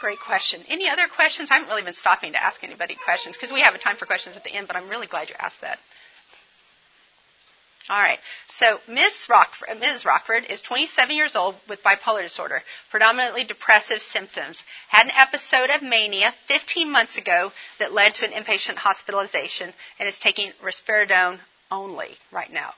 Great 0.00 0.18
question. 0.18 0.62
Any 0.68 0.88
other 0.88 1.06
questions? 1.14 1.50
I 1.50 1.54
haven't 1.54 1.68
really 1.68 1.82
been 1.82 1.92
stopping 1.94 2.32
to 2.32 2.42
ask 2.42 2.64
anybody 2.64 2.96
questions 3.04 3.36
because 3.36 3.52
we 3.52 3.60
have 3.60 3.74
a 3.74 3.78
time 3.78 3.96
for 3.96 4.06
questions 4.06 4.34
at 4.36 4.44
the 4.44 4.50
end, 4.50 4.66
but 4.66 4.76
I'm 4.76 4.88
really 4.88 5.06
glad 5.06 5.28
you 5.28 5.34
asked 5.38 5.60
that. 5.60 5.78
All 7.90 8.00
right. 8.00 8.18
So 8.46 8.78
Ms. 8.88 9.26
Rockford, 9.28 9.68
Ms. 9.80 10.04
Rockford 10.06 10.44
is 10.48 10.62
27 10.62 11.14
years 11.14 11.34
old 11.34 11.56
with 11.68 11.82
bipolar 11.82 12.22
disorder, 12.22 12.62
predominantly 12.90 13.44
depressive 13.44 14.00
symptoms. 14.00 14.62
Had 14.88 15.06
an 15.06 15.12
episode 15.16 15.70
of 15.70 15.82
mania 15.82 16.32
15 16.46 16.90
months 16.90 17.18
ago 17.18 17.50
that 17.78 17.92
led 17.92 18.14
to 18.14 18.24
an 18.24 18.32
inpatient 18.32 18.76
hospitalization 18.76 19.72
and 19.98 20.08
is 20.08 20.18
taking 20.18 20.52
risperidone 20.62 21.40
only 21.70 22.10
right 22.32 22.52
now. 22.52 22.72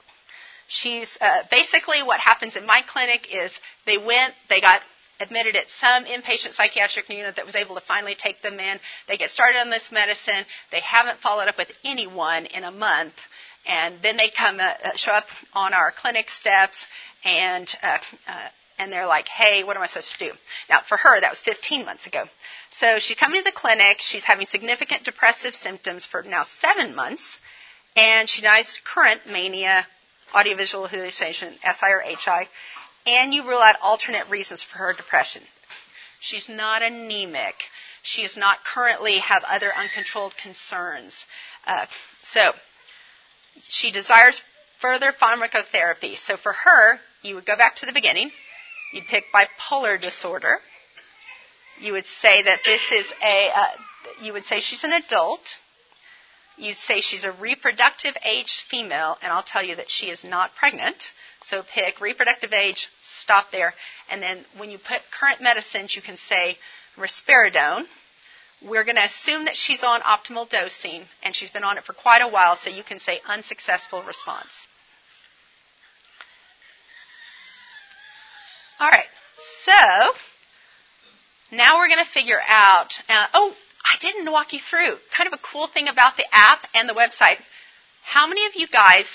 She's 0.67 1.19
uh, 1.21 1.43
basically 1.51 2.03
what 2.03 2.19
happens 2.19 2.57
in 2.57 2.65
my 2.65 2.83
clinic 2.83 3.29
is 3.33 3.53
they 3.85 3.99
went, 3.99 4.33
they 4.49 4.61
got 4.63 4.81
admitted 5.23 5.57
at 5.57 5.71
some 5.71 6.05
inpatient 6.05 6.53
psychiatric 6.53 7.09
unit 7.09 7.37
that 7.37 7.47
was 7.47 7.57
able 7.57 7.75
to 7.77 7.81
finally 7.81 8.15
take 8.15 8.43
them 8.43 8.59
in. 8.59 8.79
They 9.09 9.17
get 9.17 9.31
started 9.31 9.59
on 9.59 9.71
this 9.71 9.91
medicine. 9.93 10.45
They 10.71 10.81
haven't 10.81 11.21
followed 11.21 11.49
up 11.49 11.59
with 11.59 11.71
anyone 11.85 12.47
in 12.47 12.65
a 12.65 12.71
month. 12.71 13.15
And 13.67 13.97
then 14.03 14.17
they 14.17 14.31
come 14.37 14.59
uh, 14.59 14.75
uh 14.85 14.97
show 14.97 15.13
up 15.13 15.27
on 15.53 15.73
our 15.73 15.93
clinic 15.93 16.29
steps 16.31 16.85
and 17.25 17.73
uh, 17.83 17.99
uh, 18.27 18.49
and 18.79 18.93
they're 18.93 19.07
like, 19.07 19.29
hey, 19.29 19.63
what 19.63 19.77
am 19.77 19.83
I 19.83 19.87
supposed 19.87 20.13
to 20.19 20.31
do? 20.31 20.33
Now, 20.69 20.81
for 20.89 20.97
her, 20.97 21.21
that 21.21 21.31
was 21.31 21.39
15 21.39 21.85
months 21.85 22.07
ago. 22.07 22.25
So 22.71 22.99
she's 22.99 23.17
coming 23.17 23.41
to 23.41 23.45
the 23.45 23.57
clinic. 23.57 23.99
She's 24.01 24.25
having 24.25 24.47
significant 24.47 25.05
depressive 25.05 25.55
symptoms 25.55 26.05
for 26.05 26.23
now 26.23 26.43
seven 26.43 26.97
months. 26.97 27.39
And 27.95 28.29
she 28.29 28.41
denies 28.41 28.81
current 28.85 29.21
mania, 29.31 29.87
audiovisual 30.35 30.89
hallucination, 30.89 31.55
SI 31.63 31.87
or 31.87 32.01
HI. 32.01 32.49
And 33.07 33.35
you 33.35 33.47
rule 33.47 33.61
out 33.61 33.77
alternate 33.83 34.29
reasons 34.31 34.63
for 34.63 34.79
her 34.79 34.93
depression. 34.93 35.43
She's 36.21 36.49
not 36.49 36.83
anemic. 36.83 37.55
She 38.03 38.23
does 38.23 38.37
not 38.37 38.59
currently 38.65 39.19
have 39.19 39.43
other 39.45 39.73
uncontrolled 39.75 40.35
concerns. 40.37 41.17
Uh, 41.67 41.87
so 42.23 42.53
she 43.63 43.91
desires 43.91 44.41
further 44.81 45.13
pharmacotherapy. 45.13 46.17
So 46.17 46.37
for 46.37 46.53
her, 46.53 46.99
you 47.23 47.35
would 47.37 47.47
go 47.47 47.57
back 47.57 47.77
to 47.77 47.87
the 47.87 47.93
beginning. 47.93 48.31
You'd 48.93 49.07
pick 49.07 49.25
bipolar 49.33 50.01
disorder. 50.01 50.59
You 51.81 51.93
would 51.93 52.07
say 52.07 52.43
that 52.43 52.61
this 52.65 52.81
is 52.93 53.13
a, 53.23 53.51
uh, 53.55 53.67
you 54.23 54.33
would 54.33 54.45
say 54.45 54.61
she's 54.61 54.85
an 54.85 54.93
adult. 54.93 55.41
You'd 56.57 56.77
say 56.77 57.01
she's 57.01 57.25
a 57.25 57.33
reproductive 57.33 58.17
age 58.25 58.65
female, 58.69 59.19
and 59.23 59.33
I'll 59.33 59.43
tell 59.43 59.63
you 59.63 59.77
that 59.77 59.91
she 59.91 60.07
is 60.07 60.23
not 60.23 60.55
pregnant. 60.55 61.11
So 61.45 61.63
pick 61.63 62.01
reproductive 62.01 62.53
age, 62.53 62.89
stop 63.01 63.51
there, 63.51 63.75
and 64.11 64.23
then 64.23 64.45
when 64.57 64.71
you 64.71 64.79
put 64.79 65.01
current 65.19 65.41
medicines, 65.41 65.97
you 65.97 66.03
can 66.03 66.17
say 66.17 66.57
risperidone. 66.97 67.87
We're 68.65 68.85
going 68.85 68.97
to 68.97 69.05
assume 69.05 69.47
that 69.47 69.57
she's 69.57 69.83
on 69.83 70.03
optimal 70.03 70.49
dosing, 70.49 71.05
and 71.23 71.35
she's 71.35 71.51
been 71.51 71.65
on 71.65 71.79
it 71.79 71.85
for 71.85 71.95
quite 71.95 72.23
a 72.23 72.29
while, 72.29 72.55
so 72.55 72.71
you 72.71 72.85
can 72.85 73.01
say 73.01 73.21
unsuccessful 73.27 74.03
response. 74.05 74.53
All 78.79 78.89
right, 78.89 79.07
so 79.65 80.13
now 81.51 81.79
we're 81.79 81.89
going 81.89 82.05
to 82.05 82.11
figure 82.11 82.41
out. 82.47 82.93
Uh, 83.09 83.27
oh, 83.35 83.55
I 83.85 83.97
didn't 84.01 84.31
walk 84.31 84.53
you 84.53 84.59
through 84.59 84.97
kind 85.17 85.27
of 85.27 85.33
a 85.33 85.43
cool 85.43 85.67
thing 85.67 85.89
about 85.89 86.17
the 86.17 86.25
app 86.33 86.67
and 86.75 86.89
the 86.89 86.95
website. 86.95 87.39
How 88.05 88.27
many 88.27 88.47
of 88.47 88.53
you 88.55 88.67
guys 88.67 89.07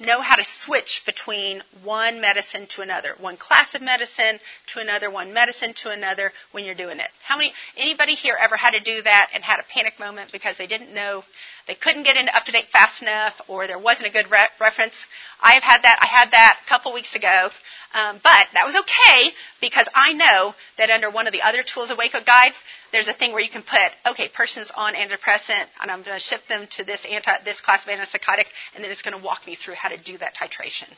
know 0.00 0.20
how 0.20 0.36
to 0.36 0.44
switch 0.44 1.02
between 1.06 1.62
one 1.82 2.20
medicine 2.20 2.66
to 2.66 2.82
another, 2.82 3.14
one 3.18 3.36
class 3.36 3.74
of 3.74 3.82
medicine 3.82 4.38
to 4.66 4.80
another, 4.80 5.10
one 5.10 5.32
medicine 5.32 5.74
to 5.74 5.90
another 5.90 6.32
when 6.52 6.64
you're 6.64 6.74
doing 6.74 6.98
it. 6.98 7.10
How 7.24 7.36
many 7.36 7.52
anybody 7.76 8.14
here 8.14 8.36
ever 8.40 8.56
had 8.56 8.72
to 8.72 8.80
do 8.80 9.02
that 9.02 9.30
and 9.34 9.44
had 9.44 9.60
a 9.60 9.64
panic 9.64 9.98
moment 9.98 10.32
because 10.32 10.56
they 10.56 10.66
didn't 10.66 10.94
know 10.94 11.24
they 11.66 11.74
couldn't 11.74 12.02
get 12.02 12.16
into 12.16 12.34
up 12.36 12.44
to 12.44 12.52
date 12.52 12.66
fast 12.72 13.02
enough 13.02 13.40
or 13.48 13.66
there 13.66 13.78
wasn't 13.78 14.08
a 14.08 14.10
good 14.10 14.30
re- 14.30 14.48
reference? 14.60 14.94
I 15.40 15.52
have 15.52 15.62
had 15.62 15.82
that. 15.82 15.98
I 16.00 16.06
had 16.06 16.30
that 16.32 16.58
a 16.64 16.68
couple 16.68 16.92
weeks 16.92 17.14
ago. 17.14 17.50
Um, 17.94 18.20
but 18.22 18.46
that 18.54 18.64
was 18.64 18.74
okay 18.74 19.30
because 19.60 19.86
I 19.94 20.14
know 20.14 20.54
that 20.78 20.90
under 20.90 21.10
one 21.10 21.26
of 21.26 21.32
the 21.32 21.42
other 21.42 21.62
tools 21.62 21.90
of 21.90 21.98
Waco 21.98 22.20
Guide, 22.24 22.52
there's 22.90 23.08
a 23.08 23.12
thing 23.12 23.32
where 23.32 23.42
you 23.42 23.50
can 23.50 23.62
put, 23.62 23.92
okay, 24.12 24.28
person's 24.28 24.70
on 24.74 24.94
antidepressant, 24.94 25.66
and 25.80 25.90
I'm 25.90 26.02
going 26.02 26.16
to 26.16 26.22
ship 26.22 26.40
them 26.48 26.66
to 26.76 26.84
this 26.84 27.04
anti, 27.04 27.32
this 27.44 27.60
class 27.60 27.84
of 27.84 27.90
antipsychotic, 27.90 28.46
and 28.74 28.82
then 28.82 28.90
it's 28.90 29.02
going 29.02 29.18
to 29.18 29.24
walk 29.24 29.46
me 29.46 29.56
through 29.56 29.74
how 29.74 29.88
to 29.88 29.98
do 29.98 30.16
that 30.18 30.34
titration. 30.34 30.88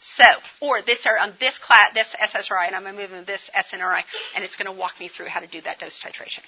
So, 0.00 0.24
or 0.60 0.80
this 0.82 1.06
or 1.06 1.18
on 1.18 1.34
this 1.40 1.58
class, 1.58 1.92
this 1.92 2.14
SSRI, 2.20 2.68
and 2.68 2.76
I'm 2.76 2.82
going 2.82 2.94
to 2.94 3.00
move 3.00 3.10
them 3.10 3.20
to 3.20 3.26
this 3.26 3.50
SNRI, 3.54 4.02
and 4.34 4.44
it's 4.44 4.56
going 4.56 4.72
to 4.72 4.78
walk 4.78 5.00
me 5.00 5.08
through 5.08 5.26
how 5.26 5.40
to 5.40 5.46
do 5.46 5.60
that 5.62 5.80
dose 5.80 6.00
titration. 6.00 6.44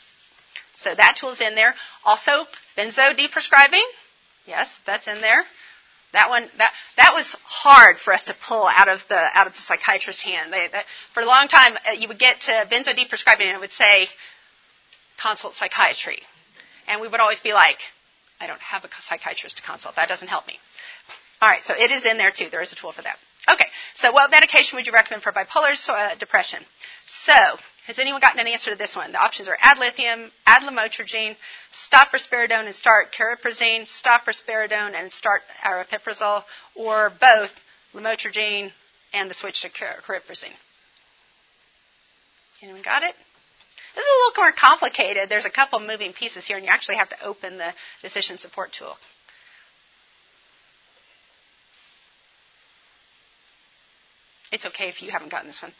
So 0.74 0.94
that 0.94 1.16
tool's 1.20 1.40
in 1.40 1.54
there. 1.54 1.74
Also, 2.04 2.46
benzo 2.76 3.16
deprescribing. 3.16 3.84
Yes, 4.46 4.76
that's 4.86 5.06
in 5.06 5.20
there. 5.20 5.44
That 6.12 6.28
one, 6.28 6.48
that 6.58 6.72
that 6.96 7.12
was 7.14 7.36
hard 7.44 7.98
for 7.98 8.12
us 8.12 8.24
to 8.24 8.34
pull 8.48 8.66
out 8.66 8.88
of 8.88 9.00
the 9.08 9.18
out 9.18 9.46
of 9.46 9.52
the 9.52 9.60
psychiatrist's 9.60 10.22
hand. 10.22 10.52
They, 10.52 10.66
that, 10.72 10.84
for 11.14 11.22
a 11.22 11.26
long 11.26 11.46
time, 11.46 11.76
uh, 11.86 11.92
you 11.92 12.08
would 12.08 12.18
get 12.18 12.40
to 12.42 12.66
benzodiazepine 12.68 13.08
prescribing, 13.08 13.46
and 13.46 13.56
it 13.56 13.60
would 13.60 13.70
say 13.70 14.08
consult 15.22 15.54
psychiatry, 15.54 16.18
and 16.88 17.00
we 17.00 17.06
would 17.06 17.20
always 17.20 17.38
be 17.38 17.52
like, 17.52 17.78
I 18.40 18.48
don't 18.48 18.60
have 18.60 18.84
a 18.84 18.88
psychiatrist 19.02 19.58
to 19.58 19.62
consult. 19.62 19.96
That 19.96 20.08
doesn't 20.08 20.28
help 20.28 20.48
me. 20.48 20.58
All 21.40 21.48
right, 21.48 21.62
so 21.62 21.74
it 21.74 21.90
is 21.90 22.04
in 22.04 22.18
there 22.18 22.32
too. 22.32 22.48
There 22.50 22.62
is 22.62 22.72
a 22.72 22.76
tool 22.76 22.92
for 22.92 23.02
that. 23.02 23.16
Okay, 23.48 23.66
so 23.94 24.12
what 24.12 24.30
medication 24.30 24.76
would 24.76 24.86
you 24.86 24.92
recommend 24.92 25.22
for 25.22 25.32
bipolar 25.32 25.74
uh, 25.88 26.14
depression? 26.16 26.60
So 27.06 27.32
has 27.86 27.98
anyone 27.98 28.20
gotten 28.20 28.40
an 28.40 28.46
answer 28.46 28.70
to 28.70 28.76
this 28.76 28.94
one? 28.94 29.12
The 29.12 29.18
options 29.18 29.48
are 29.48 29.56
add 29.60 29.78
lithium, 29.78 30.30
add 30.46 30.62
lamotrigine, 30.62 31.36
stop 31.72 32.12
risperidone 32.12 32.66
and 32.66 32.74
start 32.74 33.08
cariprazine, 33.12 33.86
stop 33.86 34.26
risperidone 34.26 34.94
and 34.94 35.12
start 35.12 35.42
aripiprazole, 35.62 36.44
or 36.74 37.10
both 37.20 37.50
lamotrigine 37.94 38.70
and 39.12 39.30
the 39.30 39.34
switch 39.34 39.62
to 39.62 39.70
cariprazine. 39.70 40.54
Anyone 42.62 42.82
got 42.82 43.02
it? 43.02 43.14
This 43.94 44.04
is 44.04 44.08
a 44.08 44.28
little 44.28 44.44
more 44.44 44.52
complicated. 44.52 45.28
There's 45.28 45.46
a 45.46 45.50
couple 45.50 45.80
moving 45.80 46.12
pieces 46.12 46.46
here, 46.46 46.56
and 46.56 46.64
you 46.64 46.70
actually 46.70 46.96
have 46.96 47.08
to 47.08 47.24
open 47.24 47.58
the 47.58 47.72
decision 48.02 48.38
support 48.38 48.72
tool. 48.72 48.96
It's 54.52 54.66
okay 54.66 54.88
if 54.88 55.02
you 55.02 55.10
haven't 55.10 55.30
gotten 55.30 55.48
this 55.48 55.62
one. 55.62 55.72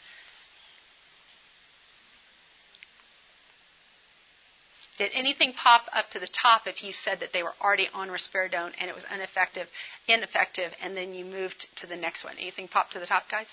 Did 5.01 5.13
anything 5.15 5.53
pop 5.53 5.81
up 5.95 6.11
to 6.11 6.19
the 6.19 6.27
top 6.27 6.67
if 6.67 6.83
you 6.83 6.93
said 6.93 7.21
that 7.21 7.33
they 7.33 7.41
were 7.41 7.55
already 7.59 7.89
on 7.91 8.09
risperidone 8.09 8.71
and 8.79 8.87
it 8.87 8.93
was 8.93 9.03
ineffective, 9.11 9.67
ineffective, 10.07 10.71
and 10.79 10.95
then 10.95 11.15
you 11.15 11.25
moved 11.25 11.65
to 11.77 11.87
the 11.87 11.95
next 11.95 12.23
one? 12.23 12.35
Anything 12.39 12.67
pop 12.67 12.91
to 12.91 12.99
the 12.99 13.07
top, 13.07 13.23
guys? 13.27 13.47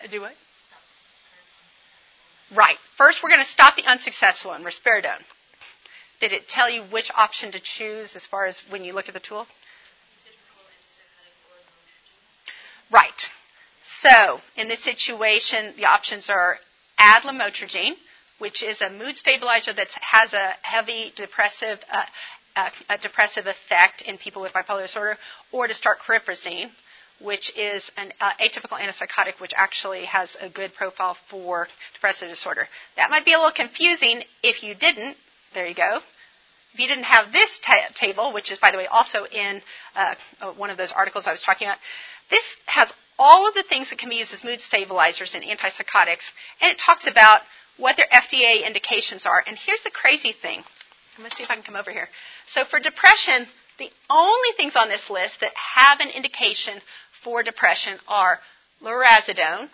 Uh, 0.00 0.06
do 0.06 0.20
what? 0.20 0.34
Right. 2.54 2.76
First, 2.96 3.20
we're 3.20 3.30
going 3.30 3.44
to 3.44 3.50
stop 3.50 3.74
the 3.74 3.84
unsuccessful 3.84 4.52
one, 4.52 4.62
risperidone. 4.62 5.24
Did 6.20 6.30
it 6.30 6.46
tell 6.46 6.70
you 6.70 6.84
which 6.84 7.10
option 7.16 7.50
to 7.50 7.58
choose 7.58 8.14
as 8.14 8.24
far 8.24 8.46
as 8.46 8.62
when 8.70 8.84
you 8.84 8.92
look 8.92 9.08
at 9.08 9.14
the 9.14 9.18
tool? 9.18 9.48
Right. 12.92 13.28
So, 13.82 14.38
in 14.56 14.68
this 14.68 14.84
situation, 14.84 15.74
the 15.76 15.86
options 15.86 16.30
are 16.30 16.58
add 16.96 17.24
lamotrigine, 17.24 17.94
which 18.42 18.60
is 18.60 18.80
a 18.80 18.90
mood 18.90 19.14
stabilizer 19.14 19.72
that 19.72 19.86
has 20.00 20.32
a 20.32 20.50
heavy 20.62 21.12
depressive, 21.14 21.78
uh, 21.92 22.02
uh, 22.56 22.70
a 22.90 22.98
depressive 22.98 23.46
effect 23.46 24.02
in 24.02 24.18
people 24.18 24.42
with 24.42 24.52
bipolar 24.52 24.82
disorder, 24.82 25.16
or 25.52 25.68
to 25.68 25.74
start 25.74 25.98
cariprazine, 26.04 26.68
which 27.20 27.56
is 27.56 27.88
an 27.96 28.12
uh, 28.20 28.32
atypical 28.40 28.80
antipsychotic, 28.80 29.40
which 29.40 29.52
actually 29.56 30.04
has 30.06 30.36
a 30.40 30.48
good 30.48 30.74
profile 30.74 31.16
for 31.30 31.68
depressive 31.94 32.28
disorder. 32.28 32.66
That 32.96 33.10
might 33.10 33.24
be 33.24 33.32
a 33.32 33.38
little 33.38 33.52
confusing 33.52 34.24
if 34.42 34.64
you 34.64 34.74
didn't. 34.74 35.16
There 35.54 35.68
you 35.68 35.76
go. 35.76 36.00
If 36.74 36.80
you 36.80 36.88
didn't 36.88 37.04
have 37.04 37.32
this 37.32 37.60
ta- 37.60 37.90
table, 37.94 38.32
which 38.32 38.50
is, 38.50 38.58
by 38.58 38.72
the 38.72 38.78
way, 38.78 38.88
also 38.88 39.24
in 39.24 39.62
uh, 39.94 40.16
one 40.56 40.70
of 40.70 40.76
those 40.76 40.90
articles 40.90 41.28
I 41.28 41.30
was 41.30 41.42
talking 41.42 41.68
about, 41.68 41.78
this 42.28 42.42
has 42.66 42.92
all 43.20 43.46
of 43.46 43.54
the 43.54 43.62
things 43.62 43.90
that 43.90 44.00
can 44.00 44.08
be 44.08 44.16
used 44.16 44.34
as 44.34 44.42
mood 44.42 44.60
stabilizers 44.60 45.36
and 45.36 45.44
antipsychotics, 45.44 46.26
and 46.60 46.72
it 46.72 46.78
talks 46.78 47.06
about 47.06 47.42
what 47.76 47.96
their 47.96 48.06
FDA 48.06 48.66
indications 48.66 49.26
are. 49.26 49.42
And 49.46 49.56
here's 49.56 49.82
the 49.82 49.90
crazy 49.90 50.32
thing. 50.32 50.58
I'm 50.58 51.18
going 51.18 51.30
to 51.30 51.36
see 51.36 51.42
if 51.42 51.50
I 51.50 51.54
can 51.54 51.62
come 51.62 51.76
over 51.76 51.90
here. 51.90 52.08
So 52.46 52.64
for 52.64 52.78
depression, 52.78 53.46
the 53.78 53.90
only 54.08 54.52
things 54.56 54.76
on 54.76 54.88
this 54.88 55.10
list 55.10 55.40
that 55.40 55.52
have 55.54 56.00
an 56.00 56.08
indication 56.08 56.80
for 57.22 57.42
depression 57.42 57.98
are 58.08 58.38
lurasidone, 58.82 59.68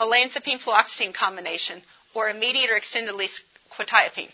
olanzapine 0.00 0.62
fluoxetine 0.62 1.14
combination, 1.14 1.82
or 2.14 2.28
immediate 2.28 2.70
or 2.70 2.76
extended 2.76 3.12
release 3.12 3.40
quetiapine. 3.76 4.30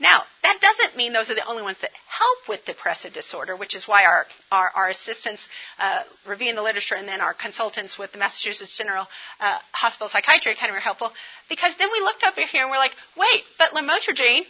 Now, 0.00 0.22
that 0.42 0.60
doesn't 0.60 0.96
mean 0.96 1.12
those 1.12 1.28
are 1.28 1.34
the 1.34 1.46
only 1.46 1.62
ones 1.62 1.76
that 1.82 1.90
help 2.08 2.48
with 2.48 2.64
depressive 2.64 3.12
disorder, 3.12 3.54
which 3.54 3.74
is 3.74 3.86
why 3.86 4.04
our, 4.04 4.24
our, 4.50 4.70
our 4.74 4.88
assistants 4.88 5.46
uh, 5.78 6.02
reviewing 6.26 6.54
the 6.54 6.62
literature 6.62 6.94
and 6.94 7.06
then 7.06 7.20
our 7.20 7.34
consultants 7.34 7.98
with 7.98 8.10
the 8.12 8.18
Massachusetts 8.18 8.76
General 8.78 9.06
uh, 9.40 9.58
Hospital 9.72 10.08
Psychiatry 10.08 10.52
Academy 10.52 10.76
were 10.76 10.80
helpful. 10.80 11.12
Because 11.50 11.74
then 11.78 11.88
we 11.92 12.00
looked 12.00 12.24
over 12.26 12.40
here 12.50 12.62
and 12.62 12.70
we're 12.70 12.78
like, 12.78 12.96
wait, 13.16 13.44
but 13.58 13.72
lamotrigine 13.72 14.44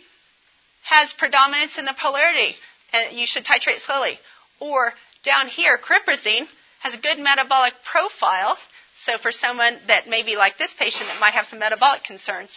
has 0.84 1.12
predominance 1.18 1.78
in 1.78 1.84
the 1.84 1.94
polarity, 2.00 2.54
and 2.92 3.16
you 3.16 3.26
should 3.26 3.44
titrate 3.44 3.80
slowly. 3.80 4.18
Or 4.60 4.92
down 5.24 5.48
here, 5.48 5.78
cariprazine 5.78 6.46
has 6.80 6.94
a 6.94 6.98
good 6.98 7.18
metabolic 7.18 7.74
profile. 7.90 8.56
So 9.04 9.18
for 9.18 9.32
someone 9.32 9.76
that 9.88 10.08
may 10.08 10.22
be 10.22 10.36
like 10.36 10.58
this 10.58 10.74
patient 10.78 11.06
that 11.08 11.20
might 11.20 11.34
have 11.34 11.46
some 11.46 11.58
metabolic 11.58 12.04
concerns. 12.04 12.56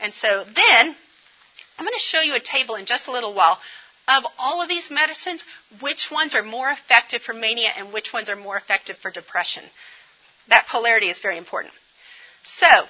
And 0.00 0.12
so 0.14 0.44
then 0.44 0.96
I'm 1.78 1.84
going 1.84 1.94
to 1.94 2.00
show 2.00 2.20
you 2.20 2.34
a 2.34 2.40
table 2.40 2.76
in 2.76 2.86
just 2.86 3.08
a 3.08 3.12
little 3.12 3.34
while 3.34 3.58
of 4.06 4.24
all 4.38 4.60
of 4.62 4.68
these 4.68 4.90
medicines, 4.90 5.42
which 5.80 6.10
ones 6.10 6.34
are 6.34 6.42
more 6.42 6.70
effective 6.70 7.22
for 7.22 7.32
mania 7.32 7.70
and 7.76 7.92
which 7.92 8.12
ones 8.12 8.28
are 8.28 8.36
more 8.36 8.56
effective 8.56 8.96
for 8.98 9.10
depression. 9.10 9.64
that 10.48 10.66
polarity 10.70 11.08
is 11.08 11.20
very 11.20 11.38
important. 11.38 11.72
So, 12.42 12.86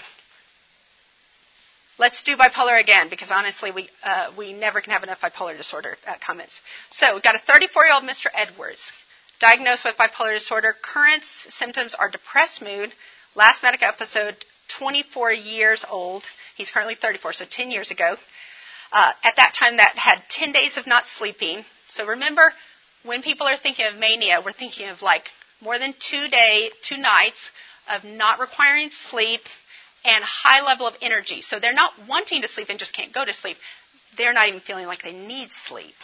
let's 1.98 2.24
do 2.24 2.36
bipolar 2.36 2.80
again 2.80 3.08
because 3.08 3.30
honestly, 3.30 3.70
we, 3.70 3.88
uh, 4.02 4.32
we 4.36 4.52
never 4.52 4.80
can 4.80 4.92
have 4.92 5.04
enough 5.04 5.20
bipolar 5.20 5.56
disorder 5.56 5.96
uh, 6.06 6.14
comments. 6.20 6.60
So, 6.90 7.14
we've 7.14 7.22
got 7.22 7.36
a 7.36 7.38
34 7.38 7.84
year 7.84 7.94
old 7.94 8.02
Mr. 8.02 8.26
Edwards, 8.34 8.90
diagnosed 9.38 9.84
with 9.84 9.96
bipolar 9.96 10.34
disorder. 10.34 10.74
Current 10.82 11.24
symptoms 11.24 11.94
are 11.94 12.10
depressed 12.10 12.60
mood, 12.60 12.92
last 13.36 13.62
medical 13.62 13.86
episode 13.86 14.36
24 14.78 15.32
years 15.32 15.84
old. 15.88 16.24
He's 16.56 16.70
currently 16.70 16.96
34, 16.96 17.32
so 17.34 17.44
10 17.48 17.70
years 17.70 17.92
ago. 17.92 18.16
Uh, 18.94 19.12
at 19.24 19.34
that 19.36 19.52
time, 19.58 19.78
that 19.78 19.96
had 19.96 20.22
10 20.28 20.52
days 20.52 20.76
of 20.76 20.86
not 20.86 21.04
sleeping. 21.04 21.64
So 21.88 22.06
remember, 22.06 22.52
when 23.02 23.22
people 23.22 23.48
are 23.48 23.56
thinking 23.56 23.86
of 23.86 23.96
mania, 23.96 24.40
we're 24.44 24.52
thinking 24.52 24.88
of 24.88 25.02
like 25.02 25.24
more 25.60 25.80
than 25.80 25.94
two 25.98 26.28
day, 26.28 26.70
two 26.80 26.96
nights 26.96 27.50
of 27.92 28.04
not 28.04 28.38
requiring 28.38 28.90
sleep 28.90 29.40
and 30.04 30.22
high 30.22 30.64
level 30.64 30.86
of 30.86 30.94
energy. 31.02 31.42
So 31.42 31.58
they're 31.58 31.74
not 31.74 31.92
wanting 32.08 32.42
to 32.42 32.48
sleep 32.48 32.68
and 32.70 32.78
just 32.78 32.94
can't 32.94 33.12
go 33.12 33.24
to 33.24 33.32
sleep. 33.32 33.56
They're 34.16 34.32
not 34.32 34.46
even 34.46 34.60
feeling 34.60 34.86
like 34.86 35.02
they 35.02 35.12
need 35.12 35.50
sleep. 35.50 35.94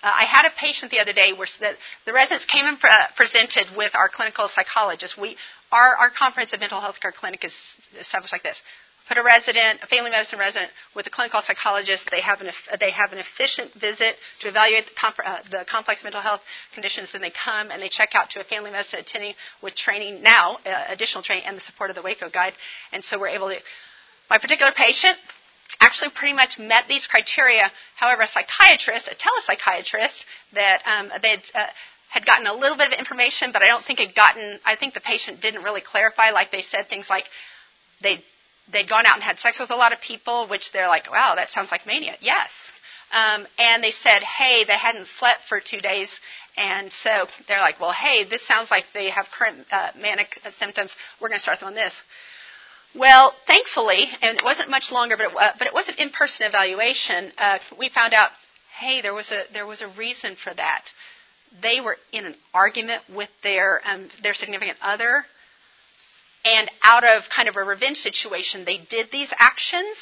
Uh, 0.00 0.12
I 0.14 0.24
had 0.24 0.46
a 0.46 0.50
patient 0.56 0.92
the 0.92 1.00
other 1.00 1.12
day 1.12 1.32
where 1.32 1.48
the, 1.58 1.74
the 2.04 2.12
residents 2.12 2.44
came 2.44 2.64
and 2.64 2.78
pre- 2.78 2.90
presented 3.16 3.66
with 3.76 3.96
our 3.96 4.08
clinical 4.08 4.46
psychologist. 4.46 5.18
We, 5.18 5.36
our, 5.72 5.96
our 5.96 6.10
comprehensive 6.10 6.60
mental 6.60 6.80
health 6.80 7.00
care 7.00 7.10
clinic 7.12 7.44
is 7.44 7.54
established 7.98 8.32
like 8.32 8.44
this 8.44 8.60
put 9.08 9.18
a 9.18 9.22
resident, 9.22 9.80
a 9.82 9.86
family 9.86 10.10
medicine 10.10 10.38
resident, 10.38 10.70
with 10.94 11.06
a 11.06 11.10
clinical 11.10 11.40
psychologist. 11.40 12.08
They 12.10 12.20
have 12.20 12.40
an, 12.40 12.50
they 12.80 12.90
have 12.90 13.12
an 13.12 13.18
efficient 13.18 13.72
visit 13.74 14.16
to 14.40 14.48
evaluate 14.48 14.86
the, 14.86 14.92
comp, 14.98 15.16
uh, 15.24 15.38
the 15.50 15.64
complex 15.68 16.02
mental 16.02 16.20
health 16.20 16.40
conditions. 16.74 17.12
Then 17.12 17.22
they 17.22 17.30
come 17.32 17.70
and 17.70 17.80
they 17.80 17.88
check 17.88 18.10
out 18.14 18.30
to 18.30 18.40
a 18.40 18.44
family 18.44 18.70
medicine 18.70 19.00
attending 19.00 19.34
with 19.62 19.74
training 19.74 20.22
now, 20.22 20.58
uh, 20.66 20.84
additional 20.88 21.22
training, 21.22 21.44
and 21.46 21.56
the 21.56 21.60
support 21.60 21.90
of 21.90 21.96
the 21.96 22.02
Waco 22.02 22.28
Guide. 22.28 22.54
And 22.92 23.02
so 23.04 23.18
we're 23.18 23.28
able 23.28 23.48
to. 23.48 23.56
My 24.28 24.38
particular 24.38 24.72
patient 24.72 25.16
actually 25.80 26.10
pretty 26.10 26.34
much 26.34 26.58
met 26.58 26.88
these 26.88 27.06
criteria. 27.06 27.70
However, 27.96 28.22
a 28.22 28.26
psychiatrist, 28.26 29.08
a 29.08 29.14
telepsychiatrist, 29.14 30.24
that 30.54 30.82
um, 30.86 31.10
they 31.22 31.30
had. 31.30 31.42
Uh, 31.54 31.66
had 32.08 32.24
gotten 32.24 32.46
a 32.46 32.54
little 32.54 32.76
bit 32.78 32.92
of 32.92 32.98
information, 32.98 33.50
but 33.52 33.62
I 33.62 33.66
don't 33.66 33.84
think 33.84 33.98
had 33.98 34.14
gotten, 34.14 34.60
I 34.64 34.76
think 34.76 34.94
the 34.94 35.00
patient 35.00 35.42
didn't 35.42 35.64
really 35.64 35.80
clarify, 35.80 36.30
like 36.30 36.52
they 36.52 36.62
said 36.62 36.88
things 36.88 37.10
like 37.10 37.24
they 38.00 38.22
they'd 38.72 38.88
gone 38.88 39.06
out 39.06 39.14
and 39.14 39.22
had 39.22 39.38
sex 39.38 39.58
with 39.58 39.70
a 39.70 39.76
lot 39.76 39.92
of 39.92 40.00
people, 40.00 40.46
which 40.48 40.72
they're 40.72 40.88
like, 40.88 41.10
wow, 41.10 41.34
that 41.36 41.50
sounds 41.50 41.70
like 41.70 41.86
mania. 41.86 42.16
Yes. 42.20 42.50
Um, 43.12 43.46
and 43.58 43.82
they 43.82 43.92
said, 43.92 44.22
hey, 44.22 44.64
they 44.64 44.74
hadn't 44.76 45.06
slept 45.06 45.42
for 45.48 45.60
two 45.60 45.80
days. 45.80 46.10
And 46.56 46.90
so 46.90 47.26
they're 47.46 47.60
like, 47.60 47.80
well, 47.80 47.92
hey, 47.92 48.24
this 48.24 48.46
sounds 48.46 48.70
like 48.70 48.84
they 48.92 49.10
have 49.10 49.26
current 49.36 49.66
uh, 49.70 49.90
manic 50.00 50.38
symptoms. 50.58 50.96
We're 51.20 51.28
going 51.28 51.38
to 51.38 51.42
start 51.42 51.60
them 51.60 51.68
on 51.68 51.74
this. 51.74 51.94
Well, 52.94 53.34
thankfully, 53.46 54.06
and 54.22 54.38
it 54.38 54.44
wasn't 54.44 54.70
much 54.70 54.90
longer, 54.90 55.16
but 55.16 55.26
it, 55.26 55.36
uh, 55.36 55.52
but 55.58 55.66
it 55.66 55.74
was 55.74 55.88
an 55.88 55.96
in-person 55.98 56.46
evaluation. 56.46 57.30
Uh, 57.36 57.58
we 57.78 57.90
found 57.90 58.14
out, 58.14 58.30
hey, 58.78 59.02
there 59.02 59.12
was 59.12 59.30
a 59.32 59.42
there 59.52 59.66
was 59.66 59.82
a 59.82 59.88
reason 59.88 60.34
for 60.34 60.54
that. 60.54 60.82
They 61.60 61.80
were 61.80 61.98
in 62.12 62.24
an 62.24 62.34
argument 62.54 63.02
with 63.14 63.28
their 63.42 63.82
um, 63.84 64.08
their 64.22 64.32
significant 64.32 64.78
other 64.80 65.26
and 66.46 66.70
out 66.82 67.02
of 67.02 67.28
kind 67.28 67.48
of 67.48 67.56
a 67.56 67.64
revenge 67.64 67.98
situation, 67.98 68.64
they 68.64 68.78
did 68.78 69.10
these 69.10 69.32
actions, 69.36 69.96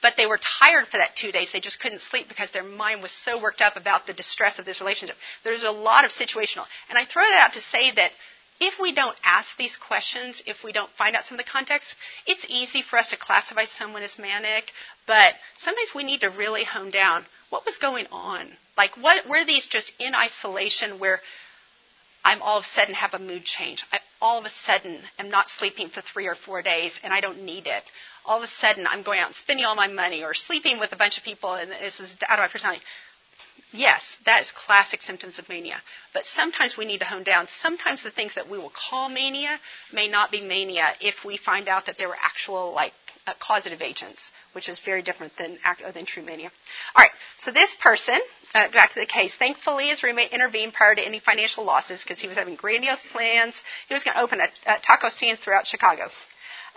but 0.00 0.14
they 0.16 0.26
were 0.26 0.38
tired 0.58 0.88
for 0.88 0.96
that 0.96 1.14
two 1.16 1.32
days. 1.32 1.52
They 1.52 1.60
just 1.60 1.80
couldn't 1.80 2.00
sleep 2.00 2.28
because 2.28 2.50
their 2.50 2.62
mind 2.62 3.02
was 3.02 3.12
so 3.12 3.40
worked 3.42 3.60
up 3.60 3.76
about 3.76 4.06
the 4.06 4.14
distress 4.14 4.58
of 4.58 4.64
this 4.64 4.80
relationship. 4.80 5.16
There's 5.44 5.64
a 5.64 5.70
lot 5.70 6.06
of 6.06 6.10
situational. 6.10 6.64
And 6.88 6.98
I 6.98 7.04
throw 7.04 7.22
that 7.22 7.46
out 7.46 7.52
to 7.54 7.60
say 7.60 7.92
that 7.92 8.10
if 8.58 8.80
we 8.80 8.94
don't 8.94 9.16
ask 9.22 9.50
these 9.58 9.76
questions, 9.76 10.42
if 10.46 10.64
we 10.64 10.72
don't 10.72 10.90
find 10.92 11.14
out 11.14 11.24
some 11.24 11.38
of 11.38 11.44
the 11.44 11.50
context, 11.50 11.94
it's 12.26 12.46
easy 12.48 12.80
for 12.80 12.98
us 12.98 13.10
to 13.10 13.16
classify 13.18 13.64
someone 13.64 14.02
as 14.02 14.18
manic, 14.18 14.70
but 15.06 15.34
sometimes 15.58 15.90
we 15.94 16.04
need 16.04 16.22
to 16.22 16.30
really 16.30 16.64
hone 16.64 16.90
down 16.90 17.26
what 17.50 17.66
was 17.66 17.76
going 17.76 18.06
on. 18.10 18.48
Like, 18.78 18.92
what 18.96 19.28
were 19.28 19.44
these 19.44 19.66
just 19.66 19.92
in 19.98 20.14
isolation 20.14 20.98
where 20.98 21.20
I'm 22.24 22.40
all 22.40 22.58
of 22.58 22.64
a 22.64 22.68
sudden 22.68 22.94
have 22.94 23.14
a 23.14 23.18
mood 23.18 23.44
change. 23.44 23.84
I 23.92 23.98
all 24.22 24.38
of 24.38 24.44
a 24.46 24.50
sudden 24.50 25.00
am 25.18 25.28
not 25.30 25.48
sleeping 25.48 25.88
for 25.88 26.00
three 26.00 26.28
or 26.28 26.36
four 26.36 26.62
days 26.62 26.98
and 27.02 27.12
I 27.12 27.20
don't 27.20 27.42
need 27.42 27.66
it. 27.66 27.82
All 28.24 28.38
of 28.38 28.44
a 28.44 28.46
sudden 28.46 28.86
I'm 28.86 29.02
going 29.02 29.18
out 29.18 29.26
and 29.26 29.34
spending 29.36 29.66
all 29.66 29.74
my 29.74 29.88
money 29.88 30.22
or 30.22 30.32
sleeping 30.32 30.78
with 30.78 30.92
a 30.92 30.96
bunch 30.96 31.18
of 31.18 31.24
people 31.24 31.54
and 31.54 31.70
this 31.70 31.98
is 31.98 32.16
out 32.28 32.38
of 32.38 32.44
my 32.44 32.48
personality. 32.48 32.82
Yes, 33.72 34.04
that 34.26 34.42
is 34.42 34.52
classic 34.52 35.02
symptoms 35.02 35.38
of 35.38 35.48
mania. 35.48 35.80
But 36.14 36.24
sometimes 36.24 36.76
we 36.76 36.84
need 36.84 37.00
to 37.00 37.06
hone 37.06 37.24
down. 37.24 37.48
Sometimes 37.48 38.02
the 38.02 38.10
things 38.10 38.34
that 38.36 38.48
we 38.48 38.58
will 38.58 38.72
call 38.90 39.08
mania 39.08 39.58
may 39.92 40.08
not 40.08 40.30
be 40.30 40.40
mania 40.40 40.90
if 41.00 41.24
we 41.24 41.36
find 41.36 41.68
out 41.68 41.86
that 41.86 41.98
there 41.98 42.08
were 42.08 42.16
actual 42.22 42.72
like 42.72 42.92
uh, 43.26 43.32
causative 43.38 43.82
agents, 43.82 44.20
which 44.52 44.68
is 44.68 44.80
very 44.80 45.02
different 45.02 45.36
than, 45.36 45.58
than 45.94 46.04
true 46.04 46.22
mania. 46.22 46.50
All 46.96 47.02
right, 47.02 47.10
so 47.38 47.50
this 47.50 47.74
person, 47.80 48.18
uh, 48.54 48.70
back 48.70 48.92
to 48.94 49.00
the 49.00 49.06
case, 49.06 49.32
thankfully 49.38 49.88
his 49.88 50.02
roommate 50.02 50.32
intervened 50.32 50.72
prior 50.72 50.94
to 50.94 51.02
any 51.02 51.20
financial 51.20 51.64
losses 51.64 52.02
because 52.02 52.18
he 52.18 52.28
was 52.28 52.36
having 52.36 52.56
grandiose 52.56 53.04
plans. 53.10 53.60
He 53.88 53.94
was 53.94 54.04
going 54.04 54.16
to 54.16 54.22
open 54.22 54.40
a, 54.40 54.48
a 54.66 54.78
taco 54.80 55.08
stand 55.08 55.38
throughout 55.38 55.66
Chicago. 55.66 56.08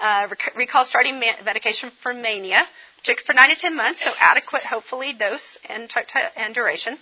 Uh, 0.01 0.27
rec- 0.29 0.55
recall 0.55 0.85
starting 0.85 1.19
ma- 1.19 1.41
medication 1.43 1.91
for 2.01 2.13
mania. 2.13 2.63
Took 3.03 3.19
for 3.21 3.33
nine 3.33 3.49
to 3.49 3.55
ten 3.55 3.75
months, 3.75 4.03
so 4.03 4.11
adequate, 4.19 4.63
hopefully, 4.63 5.13
dose 5.13 5.57
and, 5.69 5.89
t- 5.89 5.99
t- 6.01 6.19
and 6.35 6.55
duration. 6.55 6.97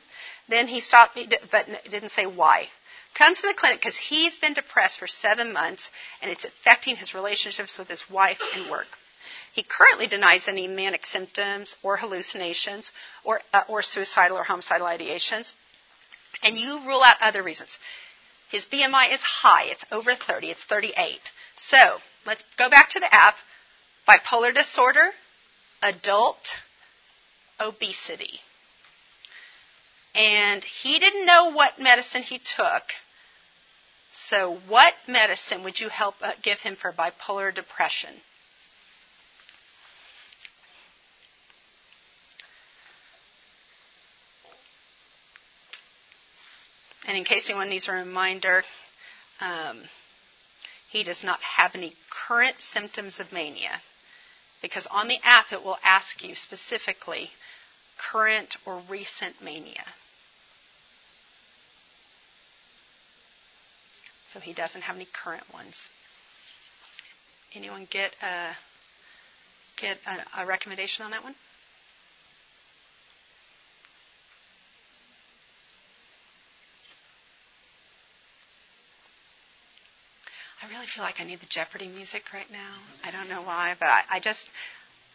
Then 0.50 0.68
he 0.68 0.82
stopped, 0.82 1.18
but 1.52 1.68
didn't 1.89 2.10
say 2.10 2.26
why. 2.26 2.68
Comes 3.16 3.41
to 3.41 3.48
the 3.48 3.54
clinic 3.54 3.80
because 3.80 3.96
he's 3.96 4.38
been 4.38 4.54
depressed 4.54 5.00
for 5.00 5.08
seven 5.08 5.54
months 5.54 5.89
and 6.22 6.32
it's 6.32 6.46
affecting 6.46 6.96
his 6.96 7.14
relationships 7.14 7.78
with 7.78 7.88
his 7.88 8.04
wife 8.10 8.39
and 8.56 8.70
work. 8.70 8.88
He 9.54 9.62
currently 9.64 10.08
denies 10.08 10.47
any 10.47 10.68
manic 10.68 11.06
symptoms 11.06 11.76
or 11.84 11.97
hallucinations 11.97 12.91
or, 13.24 13.41
uh, 13.54 13.64
or 13.68 13.84
suicidal 13.84 14.38
or 14.38 14.43
homicidal 14.43 14.88
ideations. 14.88 15.51
And 16.41 16.58
you 16.58 16.80
rule 16.88 17.04
out 17.04 17.18
other 17.22 17.43
reasons. 17.43 17.78
His 18.49 18.66
BMI 18.66 19.14
is 19.14 19.22
high. 19.22 19.66
It's 19.66 19.86
over 19.91 20.16
30. 20.16 20.49
It's 20.49 20.64
38. 20.64 21.20
So 21.56 21.99
let's 22.26 22.43
go 22.58 22.70
back 22.70 22.89
to 22.91 22.99
the 22.99 23.14
app. 23.14 23.36
Bipolar 24.08 24.54
disorder, 24.54 25.12
adult, 25.84 26.56
obesity. 27.60 28.39
And 30.16 30.64
he 30.64 30.97
didn't 30.97 31.26
know 31.28 31.51
what 31.51 31.80
medicine 31.80 32.24
he 32.24 32.39
took. 32.39 32.84
So, 34.14 34.60
what 34.68 34.93
medicine 35.08 35.64
would 35.64 35.80
you 35.80 35.89
help 35.89 36.16
uh, 36.22 36.34
give 36.43 36.60
him 36.60 36.76
for 36.76 36.91
bipolar 36.91 37.54
depression? 37.54 38.12
And 47.08 47.18
in 47.18 47.24
case 47.26 47.49
anyone 47.49 47.70
needs 47.70 47.88
a 47.88 47.91
reminder, 47.93 48.64
um, 49.41 49.82
he 50.89 51.04
does 51.04 51.24
not 51.24 51.39
have 51.41 51.76
any 51.76 51.93
current 52.28 52.60
symptoms 52.62 53.20
of 53.20 53.32
mania. 53.32 53.82
Because 54.62 54.88
on 54.88 55.08
the 55.10 55.18
app, 55.24 55.51
it 55.51 55.64
will 55.64 55.78
ask 55.84 56.24
you 56.24 56.36
specifically 56.36 57.30
current 58.12 58.56
or 58.66 58.82
recent 58.89 59.41
mania. 59.43 59.84
So 64.34 64.39
he 64.39 64.54
doesn't 64.54 64.82
have 64.82 64.95
any 64.95 65.08
current 65.14 65.43
ones. 65.54 65.88
Anyone 67.54 67.88
get 67.91 68.14
a, 68.24 68.56
get 69.78 69.97
a, 70.08 70.41
a 70.41 70.45
recommendation 70.45 71.06
on 71.06 71.12
that 71.12 71.24
one? 71.24 71.36
I 80.64 80.70
really 80.70 80.83
feel 80.94 81.04
like 81.04 81.20
I 81.20 81.24
need 81.24 81.39
the 81.39 81.48
Jeopardy 81.50 81.88
music 81.88 82.22
right 82.34 82.50
now. 82.52 82.76
I 83.04 83.12
don't 83.12 83.28
know 83.28 83.41
why, 83.41 83.76
but 83.80 83.88
I, 83.88 84.04
I 84.12 84.20
just, 84.20 84.48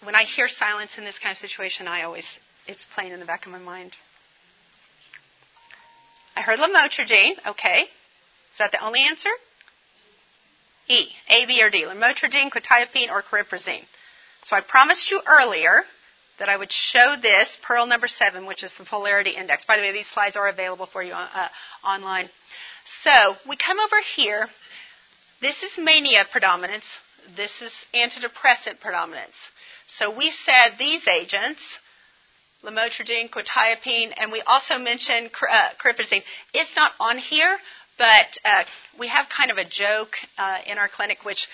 when 0.03 0.14
I 0.14 0.24
hear 0.24 0.49
silence 0.49 0.99
in 0.99 1.05
this 1.05 1.18
kind 1.18 1.33
of 1.33 1.39
situation, 1.39 1.87
I 1.87 2.03
always, 2.03 2.26
it's 2.66 2.85
playing 2.95 3.12
in 3.12 3.20
the 3.20 3.26
back 3.26 3.47
of 3.47 3.53
my 3.53 3.59
mind. 3.59 3.93
I 6.35 6.41
heard 6.41 6.59
lamotrigine. 6.59 7.35
Okay. 7.47 7.83
Is 7.83 8.59
that 8.59 8.72
the 8.72 8.85
only 8.85 9.01
answer? 9.09 9.29
E. 10.89 11.07
A, 11.29 11.47
B, 11.47 11.62
or 11.62 11.70
D. 11.70 11.85
Lamotrigine, 11.85 12.51
quetiapine, 12.51 13.11
or 13.11 13.22
cariprazine. 13.22 13.85
So 14.45 14.57
I 14.57 14.61
promised 14.61 15.11
you 15.11 15.20
earlier 15.26 15.83
that 16.39 16.49
I 16.49 16.57
would 16.57 16.72
show 16.72 17.16
this, 17.20 17.57
Pearl 17.62 17.87
number 17.87 18.09
seven, 18.09 18.47
which 18.47 18.64
is 18.64 18.72
the 18.79 18.85
polarity 18.85 19.31
index. 19.31 19.64
By 19.64 19.76
the 19.76 19.83
way, 19.83 19.93
these 19.93 20.07
slides 20.07 20.37
are 20.37 20.49
available 20.49 20.87
for 20.87 21.03
you 21.03 21.12
uh, 21.12 21.49
online. 21.85 22.29
So 23.03 23.35
we 23.49 23.57
come 23.57 23.79
over 23.79 23.97
here 24.16 24.49
this 25.41 25.62
is 25.62 25.78
mania 25.78 26.24
predominance. 26.30 26.86
This 27.36 27.61
is 27.62 27.72
antidepressant 27.95 28.80
predominance. 28.80 29.36
So 29.86 30.14
we 30.14 30.30
said 30.30 30.76
these 30.78 31.07
agents, 31.07 31.62
lamotrigine, 32.64 33.30
quetiapine, 33.30 34.12
and 34.16 34.32
we 34.32 34.43
also 34.47 34.78
mentioned 34.78 35.30
uh, 35.51 35.68
cariprazine. 35.82 36.22
It's 36.55 36.74
not 36.76 36.93
on 37.01 37.18
here, 37.18 37.59
But 37.99 38.39
uh, 38.45 38.62
we 38.99 39.09
have 39.09 39.28
kind 39.28 39.51
of 39.51 39.59
a 39.59 39.64
joke 39.64 40.12
uh, 40.39 40.59
in 40.66 40.78
our 40.78 40.89
clinic, 40.89 41.24
which 41.24 41.47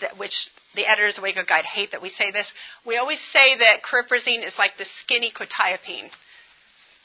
that, 0.00 0.18
which 0.18 0.48
the 0.74 0.84
editors 0.84 1.12
of 1.16 1.16
the 1.16 1.22
Waco 1.22 1.44
Guide 1.44 1.64
hate 1.64 1.92
that 1.92 2.02
we 2.02 2.08
say 2.10 2.32
this. 2.32 2.52
We 2.84 2.96
always 2.96 3.20
say 3.20 3.56
that 3.56 3.82
cariprazine 3.84 4.44
is 4.44 4.58
like 4.58 4.76
the 4.76 4.84
skinny 4.84 5.30
quetiapine. 5.30 6.10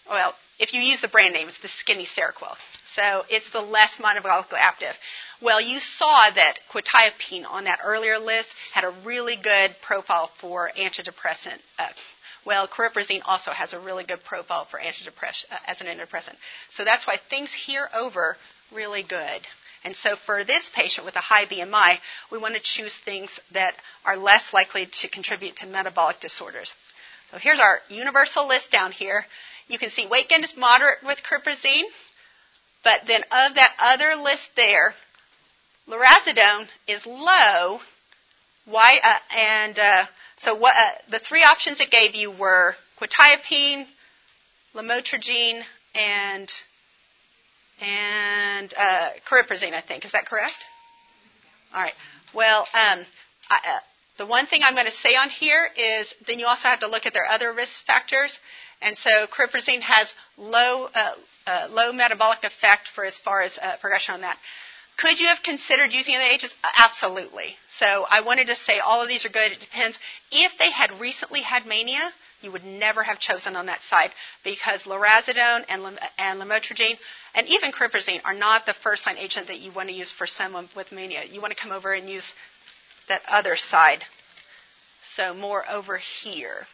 Well, 0.10 0.34
if 0.60 0.74
you 0.74 0.82
use 0.82 1.02
the 1.02 1.08
brand 1.08 1.34
name, 1.34 1.48
it's 1.48 1.62
the 1.62 1.68
skinny 1.68 2.06
Seroquel. 2.06 2.56
So 2.96 3.24
it's 3.30 3.50
the 3.52 3.62
less 3.62 3.98
metabolically 3.98 4.58
active. 4.60 4.96
Well, 5.42 5.62
you 5.62 5.80
saw 5.80 6.30
that 6.30 6.60
quetiapine 6.72 7.46
on 7.50 7.64
that 7.64 7.80
earlier 7.84 8.20
list 8.20 8.50
had 8.74 8.84
a 8.84 8.94
really 9.06 9.38
good 9.38 9.76
profile 9.82 10.30
for 10.40 10.72
antidepressant. 10.78 11.60
Uh, 11.80 11.88
well, 12.46 12.68
cariprazine 12.68 13.22
also 13.26 13.52
has 13.52 13.74
a 13.74 13.80
really 13.80 14.04
good 14.04 14.24
profile 14.24 14.66
for 14.70 14.80
antidepressant 14.80 15.46
uh, 15.52 15.58
as 15.68 15.80
an 15.82 15.88
antidepressant. 15.88 16.36
So 16.72 16.84
that's 16.84 17.08
why 17.08 17.18
things 17.30 17.52
here 17.54 17.88
over 17.94 18.36
really 18.74 19.04
good. 19.04 19.42
And 19.84 19.96
so 19.96 20.16
for 20.16 20.44
this 20.44 20.70
patient 20.76 21.06
with 21.06 21.16
a 21.16 21.20
high 21.20 21.46
BMI, 21.46 21.98
we 22.32 22.38
want 22.38 22.56
to 22.56 22.62
choose 22.62 22.94
things 23.04 23.40
that 23.54 23.74
are 24.06 24.16
less 24.18 24.54
likely 24.54 24.88
to 25.02 25.08
contribute 25.08 25.58
to 25.58 25.66
metabolic 25.66 26.20
disorders. 26.20 26.74
So 27.32 27.38
here's 27.38 27.60
our 27.60 27.80
universal 27.90 28.48
list 28.48 28.72
down 28.72 28.92
here. 28.92 29.26
You 29.68 29.80
can 29.80 29.90
see 29.90 30.06
weight 30.06 30.28
gain 30.28 30.44
is 30.44 30.56
moderate 30.58 31.00
with 31.04 31.20
cariprazine, 31.24 31.86
but 32.84 33.02
then 33.08 33.24
of 33.24 33.56
that 33.56 33.74
other 33.80 34.22
list 34.22 34.52
there, 34.58 34.94
lurasidone 35.88 36.68
is 36.88 37.06
low. 37.06 37.80
Why? 38.66 39.00
Uh, 39.02 39.18
and 39.34 39.80
uh, 39.80 40.06
so 40.38 40.56
what? 40.56 40.76
Uh, 40.76 40.92
the 41.10 41.20
three 41.20 41.44
options 41.44 41.80
it 41.80 41.90
gave 41.90 42.16
you 42.16 42.32
were 42.32 42.76
quetiapine, 43.00 43.86
lamotrigine, 44.76 45.62
and 45.96 46.52
and 47.80 48.74
uh, 48.78 49.10
cariprazine, 49.30 49.74
I 49.74 49.82
think. 49.82 50.04
Is 50.04 50.12
that 50.12 50.26
correct? 50.26 50.56
All 51.74 51.82
right. 51.82 51.94
Well, 52.34 52.68
um, 52.74 53.06
I, 53.50 53.56
uh, 53.56 53.80
the 54.22 54.28
one 54.28 54.46
thing 54.46 54.62
I'm 54.64 54.76
going 54.76 54.86
to 54.86 54.92
say 54.92 55.16
on 55.16 55.32
here 55.32 55.68
is 55.76 56.14
then 56.28 56.38
you 56.38 56.46
also 56.46 56.68
have 56.68 56.82
to 56.82 56.88
look 56.88 57.08
at 57.08 57.14
their 57.14 57.26
other 57.26 57.52
risk 57.54 57.84
factors. 57.86 58.38
And 58.80 58.96
so 58.96 59.10
cariprazine 59.26 59.82
has 59.82 60.14
low, 60.38 60.90
uh, 60.94 61.14
uh, 61.48 61.68
low 61.72 61.92
metabolic 61.92 62.44
effect 62.44 62.88
for 62.94 63.04
as 63.04 63.18
far 63.18 63.42
as 63.42 63.58
uh, 63.58 63.78
progression 63.82 64.14
on 64.14 64.22
that. 64.22 64.38
Could 64.98 65.20
you 65.20 65.26
have 65.26 65.42
considered 65.42 65.92
using 65.92 66.14
the 66.14 66.32
agents? 66.32 66.54
Absolutely. 66.78 67.56
So 67.70 68.06
I 68.08 68.22
wanted 68.22 68.46
to 68.48 68.56
say 68.56 68.78
all 68.78 69.02
of 69.02 69.08
these 69.08 69.26
are 69.26 69.30
good. 69.30 69.54
It 69.54 69.60
depends. 69.60 69.98
If 70.32 70.52
they 70.60 70.70
had 70.70 70.92
recently 71.00 71.42
had 71.42 71.66
mania, 71.66 72.12
you 72.42 72.52
would 72.52 72.64
never 72.64 73.02
have 73.02 73.20
chosen 73.20 73.56
on 73.56 73.66
that 73.68 73.82
side 73.82 74.12
because 74.44 74.84
lurasidone 74.84 75.66
and, 75.68 75.82
and 76.20 76.40
lamotrigine 76.40 76.98
and 77.34 77.48
even 77.48 77.72
cariprazine 77.72 78.22
are 78.24 78.36
not 78.36 78.68
the 78.68 78.76
first 78.84 79.08
line 79.08 79.18
agent 79.18 79.48
that 79.48 79.60
you 79.60 79.72
want 79.72 79.90
to 79.90 79.96
use 79.96 80.12
for 80.12 80.28
someone 80.28 80.70
with 80.76 80.92
mania. 80.92 81.24
You 81.24 81.42
want 81.42 81.56
to 81.56 81.60
come 81.62 81.72
over 81.72 81.94
and 81.94 82.08
use 82.08 82.26
that 83.08 83.22
other 83.28 83.56
side. 83.56 84.04
So 85.16 85.34
more 85.34 85.64
over 85.70 85.98
here. 85.98 86.66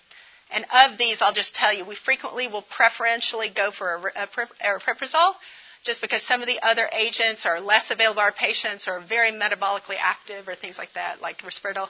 And 0.51 0.65
of 0.71 0.97
these, 0.97 1.21
I'll 1.21 1.34
just 1.34 1.55
tell 1.55 1.73
you, 1.73 1.86
we 1.86 1.95
frequently 1.95 2.47
will 2.47 2.61
preferentially 2.61 3.49
go 3.53 3.71
for 3.71 3.99
aripiprazole 4.15 5.34
just 5.84 6.01
because 6.01 6.23
some 6.23 6.41
of 6.41 6.47
the 6.47 6.59
other 6.61 6.89
agents 6.91 7.45
are 7.45 7.59
less 7.59 7.91
available 7.91 8.21
to 8.21 8.25
our 8.25 8.32
patients 8.32 8.88
or 8.88 8.99
very 8.99 9.32
metabolically 9.32 9.95
active 9.99 10.47
or 10.47 10.55
things 10.55 10.78
like 10.78 10.91
that, 10.93 11.21
like 11.21 11.39
risperidone. 11.39 11.89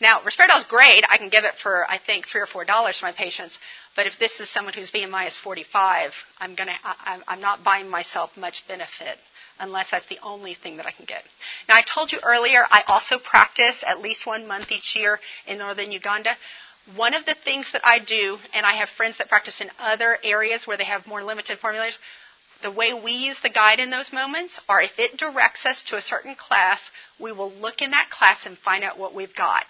Now, 0.00 0.20
risperidone 0.20 0.58
is 0.58 0.64
great. 0.64 1.04
I 1.08 1.16
can 1.16 1.30
give 1.30 1.44
it 1.44 1.54
for, 1.62 1.90
I 1.90 1.98
think, 1.98 2.26
three 2.26 2.40
or 2.42 2.46
four 2.46 2.64
dollars 2.64 2.98
to 2.98 3.04
my 3.04 3.12
patients. 3.12 3.58
But 3.94 4.06
if 4.06 4.18
this 4.18 4.40
is 4.40 4.50
someone 4.50 4.74
whose 4.74 4.90
BMI 4.90 5.28
is 5.28 5.36
45, 5.36 6.12
I'm 6.38 6.54
gonna, 6.54 6.74
I, 6.84 7.20
I'm 7.26 7.40
not 7.40 7.64
buying 7.64 7.88
myself 7.88 8.36
much 8.36 8.66
benefit 8.68 9.18
unless 9.58 9.90
that's 9.90 10.06
the 10.06 10.18
only 10.22 10.54
thing 10.54 10.76
that 10.78 10.86
I 10.86 10.90
can 10.90 11.04
get. 11.04 11.22
Now, 11.68 11.76
I 11.76 11.82
told 11.82 12.12
you 12.12 12.18
earlier, 12.22 12.64
I 12.70 12.82
also 12.86 13.18
practice 13.18 13.82
at 13.86 14.00
least 14.00 14.26
one 14.26 14.46
month 14.46 14.70
each 14.70 14.96
year 14.96 15.20
in 15.46 15.58
northern 15.58 15.92
Uganda. 15.92 16.36
One 16.94 17.14
of 17.14 17.26
the 17.26 17.34
things 17.34 17.70
that 17.72 17.82
I 17.84 17.98
do, 17.98 18.38
and 18.54 18.64
I 18.64 18.74
have 18.74 18.88
friends 18.90 19.18
that 19.18 19.28
practice 19.28 19.60
in 19.60 19.70
other 19.80 20.18
areas 20.22 20.66
where 20.66 20.76
they 20.76 20.84
have 20.84 21.06
more 21.06 21.22
limited 21.22 21.58
formulas, 21.58 21.98
the 22.62 22.70
way 22.70 22.94
we 22.94 23.12
use 23.12 23.38
the 23.40 23.48
guide 23.50 23.80
in 23.80 23.90
those 23.90 24.12
moments 24.12 24.58
are 24.68 24.80
if 24.80 24.98
it 24.98 25.16
directs 25.16 25.66
us 25.66 25.82
to 25.84 25.96
a 25.96 26.02
certain 26.02 26.34
class, 26.34 26.80
we 27.18 27.32
will 27.32 27.50
look 27.52 27.82
in 27.82 27.90
that 27.90 28.08
class 28.10 28.46
and 28.46 28.56
find 28.56 28.82
out 28.84 28.98
what 28.98 29.14
we've 29.14 29.34
got. 29.34 29.66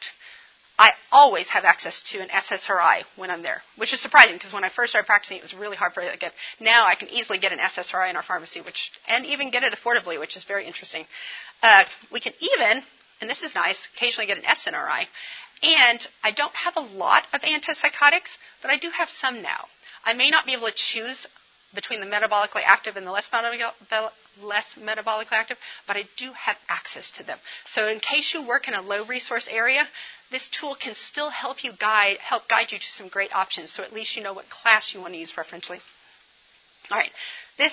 I 0.78 0.92
always 1.10 1.48
have 1.48 1.64
access 1.64 2.02
to 2.12 2.18
an 2.20 2.28
SSRI 2.28 3.02
when 3.16 3.30
I'm 3.30 3.42
there, 3.42 3.62
which 3.76 3.94
is 3.94 4.00
surprising 4.00 4.34
because 4.34 4.52
when 4.52 4.64
I 4.64 4.68
first 4.68 4.90
started 4.90 5.06
practicing, 5.06 5.38
it 5.38 5.42
was 5.42 5.54
really 5.54 5.76
hard 5.76 5.94
for 5.94 6.02
me 6.02 6.10
to 6.10 6.16
get. 6.18 6.32
Now 6.60 6.86
I 6.86 6.94
can 6.94 7.08
easily 7.08 7.38
get 7.38 7.52
an 7.52 7.58
SSRI 7.58 8.10
in 8.10 8.16
our 8.16 8.22
pharmacy, 8.22 8.60
which 8.60 8.92
and 9.08 9.24
even 9.24 9.50
get 9.50 9.62
it 9.62 9.72
affordably, 9.72 10.20
which 10.20 10.36
is 10.36 10.44
very 10.44 10.66
interesting. 10.66 11.06
Uh, 11.62 11.84
we 12.12 12.20
can 12.20 12.34
even, 12.40 12.82
and 13.20 13.30
this 13.30 13.42
is 13.42 13.54
nice, 13.54 13.88
occasionally 13.96 14.26
get 14.26 14.36
an 14.36 14.44
SNRI. 14.44 15.06
And 15.62 16.06
I 16.22 16.32
don't 16.32 16.54
have 16.54 16.76
a 16.76 16.80
lot 16.80 17.24
of 17.32 17.40
antipsychotics, 17.40 18.36
but 18.60 18.70
I 18.70 18.76
do 18.76 18.90
have 18.90 19.08
some 19.08 19.40
now. 19.40 19.64
I 20.04 20.12
may 20.12 20.28
not 20.28 20.44
be 20.44 20.52
able 20.52 20.66
to 20.66 20.74
choose 20.74 21.26
between 21.74 22.00
the 22.00 22.06
metabolically 22.06 22.62
active 22.64 22.96
and 22.96 23.06
the 23.06 23.10
less, 23.10 23.28
less 24.42 24.66
metabolically 24.78 25.32
active, 25.32 25.58
but 25.86 25.96
I 25.96 26.04
do 26.16 26.32
have 26.32 26.56
access 26.68 27.10
to 27.12 27.22
them. 27.24 27.38
So 27.68 27.88
in 27.88 28.00
case 28.00 28.32
you 28.34 28.46
work 28.46 28.68
in 28.68 28.74
a 28.74 28.82
low 28.82 29.04
resource 29.04 29.48
area, 29.50 29.86
this 30.30 30.48
tool 30.48 30.74
can 30.74 30.94
still 30.94 31.30
help 31.30 31.62
you 31.62 31.72
guide, 31.78 32.18
help 32.18 32.48
guide 32.48 32.72
you 32.72 32.78
to 32.78 32.84
some 32.84 33.08
great 33.08 33.34
options. 33.34 33.70
So 33.72 33.82
at 33.82 33.92
least 33.92 34.16
you 34.16 34.22
know 34.22 34.32
what 34.32 34.48
class 34.50 34.92
you 34.92 35.00
want 35.00 35.14
to 35.14 35.18
use 35.18 35.32
preferentially. 35.32 35.80
All 36.90 36.98
right, 36.98 37.10
this 37.58 37.72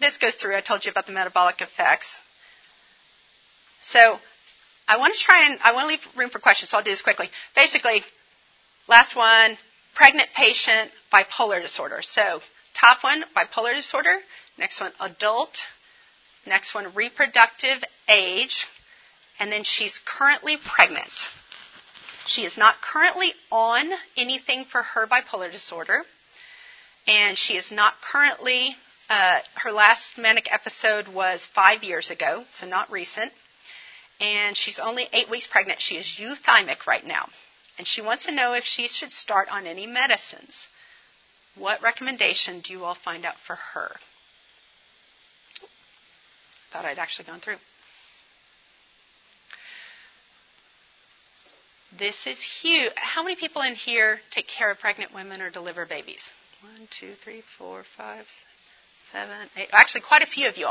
this 0.00 0.18
goes 0.18 0.34
through. 0.34 0.56
I 0.56 0.60
told 0.60 0.84
you 0.84 0.90
about 0.90 1.06
the 1.06 1.12
metabolic 1.12 1.60
effects. 1.60 2.18
So 3.82 4.18
I 4.86 4.98
want 4.98 5.14
to 5.14 5.20
try 5.20 5.46
and 5.46 5.58
I 5.62 5.72
want 5.72 5.84
to 5.84 5.88
leave 5.88 6.16
room 6.16 6.30
for 6.30 6.38
questions. 6.38 6.70
So 6.70 6.76
I'll 6.76 6.84
do 6.84 6.90
this 6.90 7.02
quickly. 7.02 7.28
Basically, 7.54 8.02
last 8.88 9.16
one: 9.16 9.56
pregnant 9.94 10.28
patient 10.34 10.90
bipolar 11.12 11.60
disorder. 11.60 12.02
So 12.02 12.40
top 12.74 13.02
one: 13.02 13.24
bipolar 13.36 13.74
disorder. 13.74 14.16
Next 14.58 14.80
one: 14.80 14.92
adult. 15.00 15.58
Next 16.46 16.74
one: 16.74 16.94
reproductive 16.94 17.82
age. 18.08 18.66
And 19.40 19.50
then 19.50 19.64
she's 19.64 19.98
currently 20.04 20.56
pregnant. 20.56 21.10
She 22.26 22.44
is 22.44 22.56
not 22.56 22.80
currently 22.80 23.34
on 23.50 23.90
anything 24.16 24.64
for 24.64 24.82
her 24.82 25.06
bipolar 25.06 25.50
disorder, 25.50 26.04
and 27.06 27.36
she 27.36 27.56
is 27.56 27.72
not 27.72 28.00
currently, 28.00 28.76
uh, 29.10 29.40
her 29.54 29.72
last 29.72 30.16
manic 30.18 30.52
episode 30.52 31.08
was 31.08 31.44
five 31.46 31.82
years 31.82 32.10
ago, 32.10 32.44
so 32.52 32.66
not 32.66 32.90
recent, 32.92 33.32
and 34.20 34.56
she's 34.56 34.78
only 34.78 35.08
eight 35.12 35.28
weeks 35.28 35.48
pregnant. 35.48 35.80
She 35.80 35.96
is 35.96 36.06
euthymic 36.06 36.86
right 36.86 37.04
now, 37.04 37.28
and 37.76 37.86
she 37.86 38.00
wants 38.00 38.26
to 38.26 38.32
know 38.32 38.54
if 38.54 38.64
she 38.64 38.86
should 38.86 39.12
start 39.12 39.48
on 39.48 39.66
any 39.66 39.86
medicines. 39.86 40.54
What 41.56 41.82
recommendation 41.82 42.60
do 42.60 42.72
you 42.72 42.84
all 42.84 42.94
find 42.94 43.26
out 43.26 43.36
for 43.46 43.56
her? 43.56 43.90
Thought 46.72 46.84
I'd 46.84 46.98
actually 46.98 47.26
gone 47.26 47.40
through. 47.40 47.58
This 52.02 52.26
is 52.26 52.36
huge. 52.60 52.90
How 52.96 53.22
many 53.22 53.36
people 53.36 53.62
in 53.62 53.76
here 53.76 54.18
take 54.32 54.48
care 54.48 54.72
of 54.72 54.80
pregnant 54.80 55.14
women 55.14 55.40
or 55.40 55.50
deliver 55.50 55.86
babies? 55.86 56.18
One, 56.60 56.88
two, 56.98 57.12
three, 57.22 57.44
four, 57.56 57.84
five, 57.96 58.24
six, 58.24 59.12
seven, 59.12 59.36
eight. 59.56 59.68
Actually, 59.70 60.00
quite 60.00 60.20
a 60.20 60.26
few 60.26 60.48
of 60.48 60.56
you. 60.56 60.66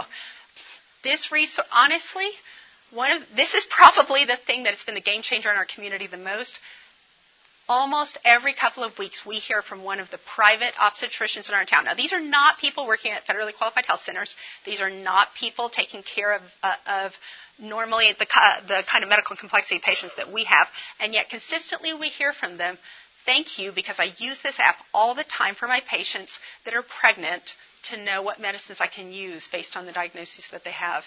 This 1.06 1.32
resource, 1.32 1.66
honestly, 1.72 2.28
one 2.92 3.14
of 3.14 3.22
this 3.34 3.54
is 3.54 3.66
probably 3.70 4.26
the 4.26 4.36
thing 4.46 4.64
that 4.64 4.74
has 4.74 4.84
been 4.84 4.96
the 4.96 5.00
game 5.00 5.22
changer 5.22 5.50
in 5.50 5.56
our 5.56 5.66
community 5.74 6.06
the 6.06 6.18
most. 6.18 6.60
Almost 7.74 8.18
every 8.26 8.54
couple 8.54 8.84
of 8.84 9.00
weeks, 9.00 9.26
we 9.26 9.38
hear 9.38 9.62
from 9.62 9.82
one 9.82 10.02
of 10.02 10.12
the 10.12 10.18
private 10.36 10.74
obstetricians 10.74 11.48
in 11.48 11.56
our 11.56 11.64
town. 11.64 11.86
Now, 11.86 11.94
these 11.94 12.12
are 12.12 12.20
not 12.20 12.58
people 12.58 12.86
working 12.86 13.14
at 13.14 13.26
federally 13.26 13.56
qualified 13.56 13.86
health 13.86 14.02
centers. 14.04 14.36
These 14.66 14.82
are 14.82 14.90
not 14.90 15.30
people 15.40 15.70
taking 15.70 16.04
care 16.04 16.34
of, 16.34 16.42
uh, 16.62 16.76
of 16.86 17.14
normally 17.58 18.12
the, 18.20 18.26
the 18.68 18.84
kind 18.92 19.06
of 19.06 19.10
medical 19.10 19.38
complexity 19.38 19.80
patients 19.82 20.16
that 20.18 20.34
we 20.34 20.44
have, 20.44 20.68
and 21.00 21.14
yet 21.14 21.30
consistently 21.30 21.94
we 21.94 22.10
hear 22.10 22.34
from 22.34 22.58
them, 22.58 22.78
thank 23.26 23.58
you 23.58 23.72
because 23.72 23.96
I 24.00 24.12
use 24.18 24.38
this 24.44 24.60
app 24.60 24.76
all 24.94 25.16
the 25.16 25.24
time 25.24 25.56
for 25.56 25.70
my 25.70 25.80
patients 25.80 26.38
that 26.66 26.74
are 26.74 26.84
pregnant 26.84 27.56
to 27.84 28.04
know 28.04 28.22
what 28.22 28.42
medicines 28.42 28.82
I 28.82 28.88
can 28.88 29.14
use 29.14 29.48
based 29.50 29.78
on 29.78 29.86
the 29.86 29.94
diagnoses 29.94 30.44
that 30.52 30.66
they 30.66 30.72
have. 30.72 31.06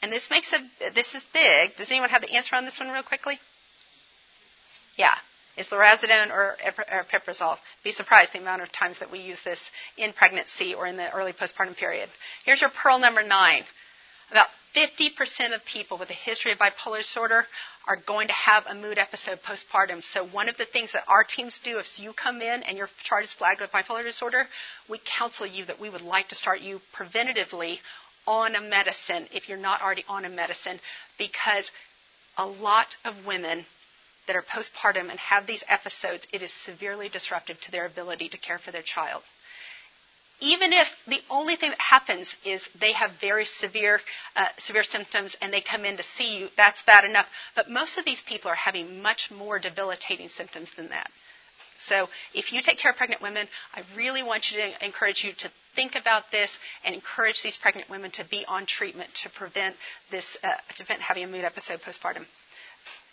And 0.00 0.10
this 0.10 0.30
makes 0.30 0.54
a, 0.54 0.90
this 0.94 1.14
is 1.14 1.22
big. 1.34 1.76
Does 1.76 1.90
anyone 1.90 2.08
have 2.08 2.22
the 2.22 2.32
answer 2.32 2.56
on 2.56 2.64
this 2.64 2.80
one 2.80 2.88
real 2.88 3.02
quickly? 3.02 3.38
Yeah. 4.96 5.12
Is 5.60 5.66
lurasidone 5.66 6.30
or, 6.30 6.56
or? 6.90 7.56
Be 7.84 7.92
surprised 7.92 8.32
the 8.32 8.38
amount 8.38 8.62
of 8.62 8.72
times 8.72 8.98
that 9.00 9.10
we 9.12 9.18
use 9.18 9.38
this 9.44 9.70
in 9.98 10.14
pregnancy 10.14 10.72
or 10.72 10.86
in 10.86 10.96
the 10.96 11.12
early 11.12 11.34
postpartum 11.34 11.76
period. 11.76 12.08
Here's 12.46 12.62
your 12.62 12.70
pearl 12.70 12.98
number 12.98 13.22
nine. 13.22 13.64
About 14.30 14.46
50% 14.74 15.54
of 15.54 15.62
people 15.66 15.98
with 15.98 16.08
a 16.08 16.14
history 16.14 16.52
of 16.52 16.58
bipolar 16.58 16.98
disorder 16.98 17.44
are 17.86 17.96
going 17.96 18.28
to 18.28 18.32
have 18.32 18.64
a 18.68 18.74
mood 18.74 18.96
episode 18.96 19.40
postpartum. 19.42 20.02
So 20.02 20.24
one 20.28 20.48
of 20.48 20.56
the 20.56 20.64
things 20.64 20.92
that 20.94 21.04
our 21.08 21.24
teams 21.24 21.60
do, 21.62 21.78
if 21.78 21.98
you 21.98 22.14
come 22.14 22.40
in 22.40 22.62
and 22.62 22.78
your 22.78 22.88
chart 23.04 23.24
is 23.24 23.32
flagged 23.34 23.60
with 23.60 23.70
bipolar 23.70 24.02
disorder, 24.02 24.46
we 24.88 24.98
counsel 25.18 25.46
you 25.46 25.66
that 25.66 25.78
we 25.78 25.90
would 25.90 26.00
like 26.00 26.28
to 26.28 26.34
start 26.36 26.60
you 26.60 26.80
preventatively 26.96 27.80
on 28.26 28.54
a 28.54 28.62
medicine 28.62 29.26
if 29.30 29.46
you're 29.46 29.58
not 29.58 29.82
already 29.82 30.04
on 30.08 30.24
a 30.24 30.30
medicine 30.30 30.80
because 31.18 31.70
a 32.38 32.46
lot 32.46 32.86
of 33.04 33.26
women 33.26 33.66
that 34.30 34.36
are 34.36 34.42
postpartum 34.42 35.10
and 35.10 35.18
have 35.18 35.44
these 35.48 35.64
episodes, 35.66 36.24
it 36.32 36.40
is 36.40 36.52
severely 36.64 37.08
disruptive 37.08 37.60
to 37.62 37.72
their 37.72 37.84
ability 37.84 38.28
to 38.28 38.38
care 38.38 38.60
for 38.60 38.70
their 38.70 38.80
child. 38.80 39.24
Even 40.38 40.72
if 40.72 40.86
the 41.08 41.18
only 41.28 41.56
thing 41.56 41.70
that 41.70 41.80
happens 41.80 42.32
is 42.44 42.62
they 42.80 42.92
have 42.92 43.10
very 43.20 43.44
severe, 43.44 43.98
uh, 44.36 44.46
severe 44.58 44.84
symptoms 44.84 45.36
and 45.42 45.52
they 45.52 45.60
come 45.60 45.84
in 45.84 45.96
to 45.96 46.04
see 46.04 46.38
you, 46.38 46.48
that's 46.56 46.84
bad 46.84 47.04
enough. 47.04 47.26
But 47.56 47.68
most 47.68 47.98
of 47.98 48.04
these 48.04 48.22
people 48.22 48.52
are 48.52 48.54
having 48.54 49.02
much 49.02 49.32
more 49.36 49.58
debilitating 49.58 50.28
symptoms 50.28 50.70
than 50.76 50.90
that. 50.90 51.10
So 51.88 52.08
if 52.32 52.52
you 52.52 52.62
take 52.62 52.78
care 52.78 52.92
of 52.92 52.96
pregnant 52.96 53.22
women, 53.22 53.48
I 53.74 53.82
really 53.96 54.22
want 54.22 54.52
you 54.52 54.58
to 54.58 54.84
encourage 54.84 55.24
you 55.24 55.32
to 55.38 55.50
think 55.74 55.96
about 55.96 56.30
this 56.30 56.56
and 56.84 56.94
encourage 56.94 57.42
these 57.42 57.56
pregnant 57.56 57.90
women 57.90 58.12
to 58.12 58.24
be 58.30 58.44
on 58.46 58.64
treatment 58.64 59.10
to 59.24 59.30
prevent 59.30 59.74
this, 60.12 60.36
uh, 60.44 60.54
to 60.76 60.84
prevent 60.84 61.00
having 61.00 61.24
a 61.24 61.26
mood 61.26 61.44
episode 61.44 61.80
postpartum. 61.80 62.24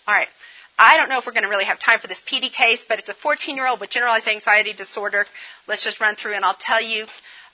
All 0.08 0.14
right. 0.14 0.30
I 0.78 0.98
don't 0.98 1.10
know 1.10 1.18
if 1.18 1.26
we're 1.26 1.34
going 1.34 1.44
to 1.44 1.50
really 1.50 1.66
have 1.66 1.80
time 1.80 2.00
for 2.00 2.08
this 2.08 2.22
PD 2.22 2.52
case, 2.52 2.86
but 2.88 3.00
it's 3.00 3.10
a 3.10 3.14
14 3.14 3.56
year 3.56 3.68
old 3.68 3.80
with 3.80 3.90
generalized 3.90 4.28
anxiety 4.28 4.74
disorder. 4.74 5.26
Let's 5.68 5.84
just 5.84 6.00
run 6.00 6.16
through 6.16 6.34
and 6.34 6.46
I'll 6.46 6.58
tell 6.60 6.82
you 6.82 7.04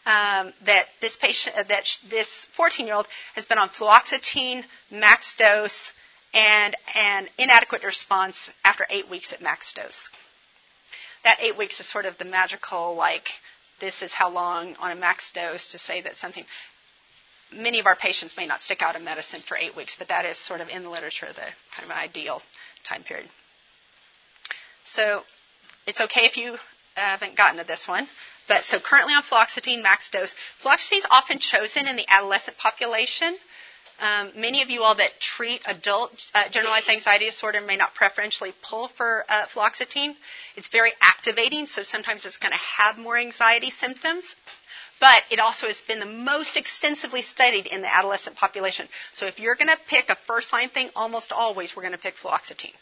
um, 0.06 0.52
that 0.66 0.88
this 1.00 1.16
patient, 1.16 1.56
uh, 1.56 1.64
that 1.70 1.88
sh- 1.88 2.00
this 2.10 2.48
14 2.58 2.86
year 2.86 2.96
old 2.96 3.08
has 3.36 3.46
been 3.46 3.58
on 3.58 3.70
fluoxetine, 3.70 4.64
max 4.92 5.36
dose, 5.38 5.92
and 6.34 6.76
an 6.96 7.28
inadequate 7.38 7.84
response 7.84 8.50
after 8.66 8.86
eight 8.90 9.10
weeks 9.10 9.32
at 9.32 9.42
max 9.42 9.72
dose 9.74 10.10
that 11.24 11.38
eight 11.42 11.58
weeks 11.58 11.80
is 11.80 11.88
sort 11.88 12.06
of 12.06 12.18
the 12.18 12.26
magical, 12.26 12.96
like, 12.96 13.28
this 13.80 14.02
is 14.02 14.14
how 14.14 14.30
long 14.30 14.76
on 14.80 14.92
a 14.92 14.96
max 14.96 15.32
dose 15.34 15.72
to 15.72 15.80
say 15.80 16.02
that 16.02 16.18
something. 16.18 16.46
Many 17.54 17.80
of 17.80 17.86
our 17.86 17.96
patients 17.96 18.36
may 18.38 18.46
not 18.46 18.62
stick 18.62 18.82
out 18.82 18.96
a 18.96 19.00
medicine 19.00 19.42
for 19.48 19.58
eight 19.58 19.76
weeks, 19.76 19.96
but 19.98 20.08
that 20.08 20.26
is 20.26 20.38
sort 20.38 20.62
of 20.62 20.70
in 20.70 20.84
the 20.84 20.90
literature 20.90 21.28
the 21.28 21.48
kind 21.76 21.86
of 21.86 21.92
ideal 21.92 22.42
time 22.84 23.04
period. 23.04 23.30
So 24.86 25.24
it's 25.88 26.02
okay 26.02 26.26
if 26.26 26.38
you 26.38 26.58
haven't 26.96 27.36
gotten 27.36 27.58
to 27.58 27.64
this 27.66 27.88
one. 27.88 28.08
But 28.48 28.66
so 28.66 28.80
currently 28.80 29.14
on 29.14 29.24
fluoxetine 29.24 29.82
max 29.82 30.10
dose. 30.10 30.34
Fluoxetine 30.62 30.98
is 30.98 31.08
often 31.10 31.40
chosen 31.40 31.88
in 31.88 31.96
the 31.96 32.06
adolescent 32.10 32.58
population 32.58 33.38
um, 34.00 34.32
many 34.36 34.62
of 34.62 34.70
you 34.70 34.84
all 34.84 34.96
that 34.96 35.12
treat 35.20 35.62
adult 35.66 36.12
uh, 36.34 36.50
generalized 36.50 36.90
anxiety 36.90 37.26
disorder 37.26 37.62
may 37.62 37.76
not 37.78 37.94
preferentially 37.94 38.54
pull 38.68 38.88
for 38.90 39.24
uh, 39.30 39.46
fluoxetine. 39.48 40.16
It's 40.56 40.68
very 40.68 40.92
activating, 41.00 41.68
so 41.68 41.84
sometimes 41.84 42.26
it's 42.26 42.38
going 42.38 42.52
to 42.52 42.58
have 42.58 42.98
more 42.98 43.18
anxiety 43.18 43.70
symptoms. 43.70 44.36
But 45.00 45.24
it 45.32 45.40
also 45.40 45.68
has 45.68 45.82
been 45.82 46.00
the 46.00 46.06
most 46.06 46.56
extensively 46.56 47.22
studied 47.22 47.68
in 47.68 47.82
the 47.82 47.94
adolescent 47.94 48.36
population. 48.36 48.88
So 49.14 49.26
if 49.26 49.40
you're 49.40 49.56
going 49.56 49.68
to 49.68 49.78
pick 49.88 50.10
a 50.10 50.16
first 50.28 50.54
line 50.54 50.70
thing, 50.70 50.90
almost 50.96 51.32
always 51.32 51.76
we're 51.76 51.82
going 51.82 51.94
to 51.94 51.98
pick 51.98 52.16
fluoxetine. 52.16 52.74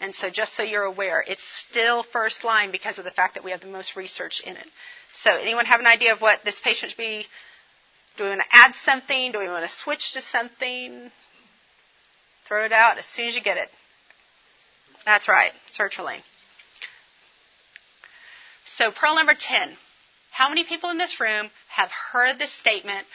And 0.00 0.14
so 0.14 0.28
just 0.28 0.54
so 0.54 0.62
you're 0.62 0.84
aware, 0.84 1.24
it's 1.26 1.42
still 1.42 2.02
first 2.02 2.44
line 2.44 2.70
because 2.70 2.98
of 2.98 3.04
the 3.04 3.10
fact 3.10 3.34
that 3.34 3.44
we 3.44 3.50
have 3.50 3.62
the 3.62 3.66
most 3.66 3.96
research 3.96 4.42
in 4.44 4.56
it. 4.56 4.66
So 5.14 5.34
anyone 5.34 5.64
have 5.64 5.80
an 5.80 5.86
idea 5.86 6.12
of 6.12 6.20
what 6.20 6.44
this 6.44 6.60
patient 6.60 6.90
should 6.90 6.98
be 6.98 7.26
do 8.16 8.24
we 8.24 8.30
want 8.30 8.42
to 8.42 8.56
add 8.56 8.74
something? 8.74 9.32
Do 9.32 9.38
we 9.38 9.48
want 9.48 9.68
to 9.68 9.74
switch 9.74 10.12
to 10.14 10.20
something? 10.22 11.10
Throw 12.48 12.64
it 12.64 12.72
out 12.72 12.98
as 12.98 13.06
soon 13.06 13.26
as 13.26 13.34
you 13.34 13.42
get 13.42 13.58
it. 13.58 13.68
That's 15.04 15.28
right, 15.28 15.52
sertraline. 15.76 16.22
So, 18.64 18.90
pearl 18.90 19.14
number 19.14 19.34
10. 19.38 19.76
How 20.36 20.50
many 20.50 20.64
people 20.64 20.90
in 20.90 20.98
this 20.98 21.18
room 21.18 21.48
have 21.68 21.90
heard 21.90 22.38
this 22.38 22.52
statement? 22.52 23.06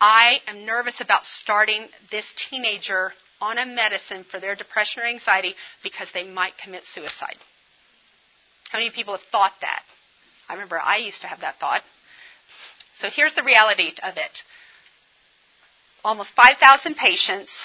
I 0.00 0.40
am 0.48 0.66
nervous 0.66 1.00
about 1.00 1.24
starting 1.24 1.86
this 2.10 2.34
teenager 2.50 3.12
on 3.40 3.58
a 3.58 3.64
medicine 3.64 4.24
for 4.24 4.40
their 4.40 4.56
depression 4.56 5.04
or 5.04 5.06
anxiety 5.06 5.54
because 5.84 6.08
they 6.12 6.26
might 6.26 6.58
commit 6.58 6.84
suicide. 6.84 7.36
How 8.70 8.80
many 8.80 8.90
people 8.90 9.14
have 9.14 9.22
thought 9.30 9.52
that? 9.60 9.84
I 10.48 10.54
remember 10.54 10.80
I 10.82 10.96
used 10.96 11.20
to 11.20 11.28
have 11.28 11.42
that 11.42 11.60
thought. 11.60 11.82
So 12.98 13.08
here's 13.08 13.34
the 13.34 13.44
reality 13.44 13.92
of 14.02 14.16
it. 14.16 14.42
Almost 16.04 16.34
5,000 16.34 16.96
patients 16.96 17.56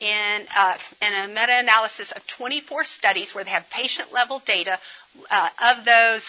in, 0.00 0.46
uh, 0.56 0.78
in 1.02 1.12
a 1.12 1.28
meta-analysis 1.28 2.12
of 2.12 2.26
24 2.38 2.84
studies 2.84 3.34
where 3.34 3.44
they 3.44 3.50
have 3.50 3.68
patient-level 3.70 4.40
data. 4.46 4.78
Uh, 5.30 5.50
of 5.60 5.84
those, 5.84 6.22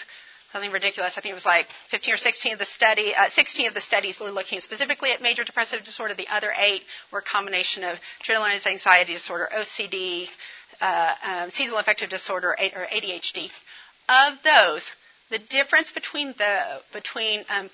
something 0.52 0.70
ridiculous. 0.70 1.14
I 1.16 1.20
think 1.20 1.32
it 1.32 1.34
was 1.34 1.46
like 1.46 1.66
15 1.90 2.14
or 2.14 2.16
16 2.16 2.52
of 2.54 2.58
the 2.58 2.64
study, 2.64 3.14
uh, 3.14 3.28
16 3.30 3.66
of 3.68 3.74
the 3.74 3.80
studies 3.80 4.18
were 4.20 4.30
looking 4.30 4.60
specifically 4.60 5.12
at 5.12 5.22
major 5.22 5.44
depressive 5.44 5.84
disorder. 5.84 6.14
The 6.14 6.28
other 6.28 6.52
eight 6.56 6.82
were 7.12 7.20
a 7.20 7.22
combination 7.22 7.84
of 7.84 7.98
generalized 8.22 8.66
anxiety 8.66 9.12
disorder, 9.12 9.48
OCD, 9.54 10.28
uh, 10.80 11.14
um, 11.22 11.50
seasonal 11.50 11.78
affective 11.78 12.10
disorder, 12.10 12.50
or 12.50 12.86
ADHD. 12.86 13.50
Of 14.08 14.38
those, 14.42 14.90
the 15.30 15.38
difference 15.38 15.92
between 15.92 16.34
the 16.38 16.80
between 16.92 17.44
um, 17.48 17.70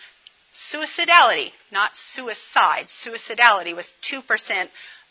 Suicidality, 0.73 1.53
not 1.71 1.95
suicide. 1.97 2.87
Suicidality 2.89 3.77
was 3.77 3.93
2% 4.03 4.69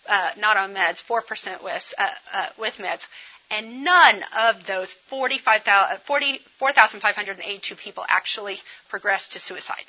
uh, 0.07 0.31
not 0.37 0.57
on 0.57 0.73
meds, 0.73 1.03
4% 1.07 1.63
with, 1.63 1.93
uh, 1.97 2.09
uh, 2.33 2.49
with 2.57 2.73
meds. 2.75 3.01
And 3.49 3.83
none 3.83 4.23
of 4.35 4.65
those 4.65 4.95
44,582 5.09 7.75
people 7.75 8.05
actually 8.07 8.59
progressed 8.89 9.33
to 9.33 9.39
suicide. 9.39 9.83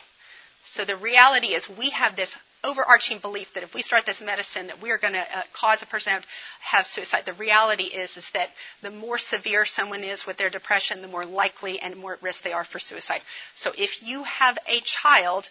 So 0.75 0.85
the 0.85 0.97
reality 0.97 1.49
is 1.49 1.69
we 1.79 1.91
have 1.91 2.17
this 2.17 2.35
overarching 2.65 3.21
belief 3.21 3.49
that 3.55 3.63
if 3.63 3.75
we 3.75 3.83
start 3.83 4.07
this 4.07 4.21
medicine 4.21 4.67
that 4.67 4.83
we 4.83 4.91
are 4.91 4.99
going 4.99 5.13
to 5.13 5.21
uh, 5.21 5.43
cause 5.53 5.83
a 5.83 5.87
person 5.87 6.15
to 6.15 6.23
have 6.61 6.87
suicide. 6.87 7.23
The 7.25 7.33
reality 7.35 7.85
is 7.85 8.17
is 8.17 8.29
that 8.35 8.49
the 8.83 8.91
more 8.91 9.19
severe 9.19 9.65
someone 9.65 10.03
is 10.03 10.27
with 10.27 10.37
their 10.37 10.51
depression, 10.51 11.03
the 11.03 11.09
more 11.09 11.25
likely 11.25 11.79
and 11.79 11.97
more 11.97 12.15
at 12.15 12.23
risk 12.23 12.43
they 12.43 12.53
are 12.53 12.65
for 12.65 12.79
suicide. 12.79 13.21
So 13.57 13.73
if 13.77 14.03
you 14.03 14.25
have 14.25 14.59
a 14.69 14.81
child 14.81 15.49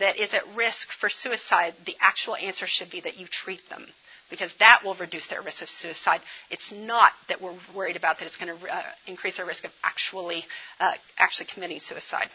that 0.00 0.18
is 0.18 0.34
at 0.34 0.56
risk 0.56 0.88
for 0.98 1.08
suicide, 1.08 1.74
the 1.86 1.94
actual 2.00 2.34
answer 2.34 2.66
should 2.66 2.90
be 2.90 3.00
that 3.02 3.18
you 3.18 3.26
treat 3.26 3.60
them 3.68 3.86
because 4.30 4.52
that 4.58 4.82
will 4.84 4.94
reduce 4.94 5.26
their 5.26 5.42
risk 5.42 5.62
of 5.62 5.68
suicide. 5.68 6.20
It's 6.50 6.72
not 6.72 7.12
that 7.28 7.40
we're 7.42 7.56
worried 7.74 7.96
about 7.96 8.18
that 8.18 8.26
it's 8.26 8.36
going 8.36 8.56
to 8.56 8.74
uh, 8.74 8.82
increase 9.06 9.36
their 9.36 9.46
risk 9.46 9.64
of 9.64 9.72
actually 9.84 10.44
uh, 10.78 10.92
actually 11.18 11.46
committing 11.52 11.80
suicide. 11.80 12.28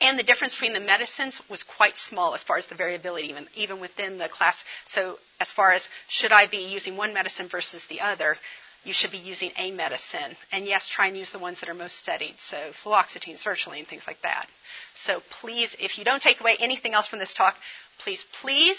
And 0.00 0.18
the 0.18 0.22
difference 0.22 0.52
between 0.52 0.74
the 0.74 0.80
medicines 0.80 1.40
was 1.48 1.62
quite 1.62 1.96
small 1.96 2.34
as 2.34 2.42
far 2.42 2.58
as 2.58 2.66
the 2.66 2.74
variability, 2.74 3.28
even, 3.28 3.46
even 3.54 3.80
within 3.80 4.18
the 4.18 4.28
class. 4.28 4.56
So, 4.86 5.18
as 5.40 5.50
far 5.50 5.72
as 5.72 5.86
should 6.08 6.32
I 6.32 6.46
be 6.46 6.58
using 6.72 6.96
one 6.96 7.14
medicine 7.14 7.48
versus 7.48 7.82
the 7.88 8.00
other, 8.00 8.36
you 8.84 8.92
should 8.92 9.12
be 9.12 9.18
using 9.18 9.52
a 9.56 9.70
medicine. 9.70 10.36
And 10.50 10.66
yes, 10.66 10.88
try 10.88 11.06
and 11.06 11.16
use 11.16 11.30
the 11.30 11.38
ones 11.38 11.60
that 11.60 11.68
are 11.68 11.74
most 11.74 11.98
studied. 11.98 12.34
So, 12.38 12.72
fluoxetine, 12.84 13.42
sertraline, 13.42 13.86
things 13.86 14.06
like 14.06 14.20
that. 14.22 14.46
So, 14.94 15.22
please, 15.40 15.74
if 15.78 15.98
you 15.98 16.04
don't 16.04 16.22
take 16.22 16.40
away 16.40 16.56
anything 16.58 16.94
else 16.94 17.06
from 17.06 17.18
this 17.18 17.32
talk, 17.32 17.54
please, 17.98 18.24
please 18.40 18.78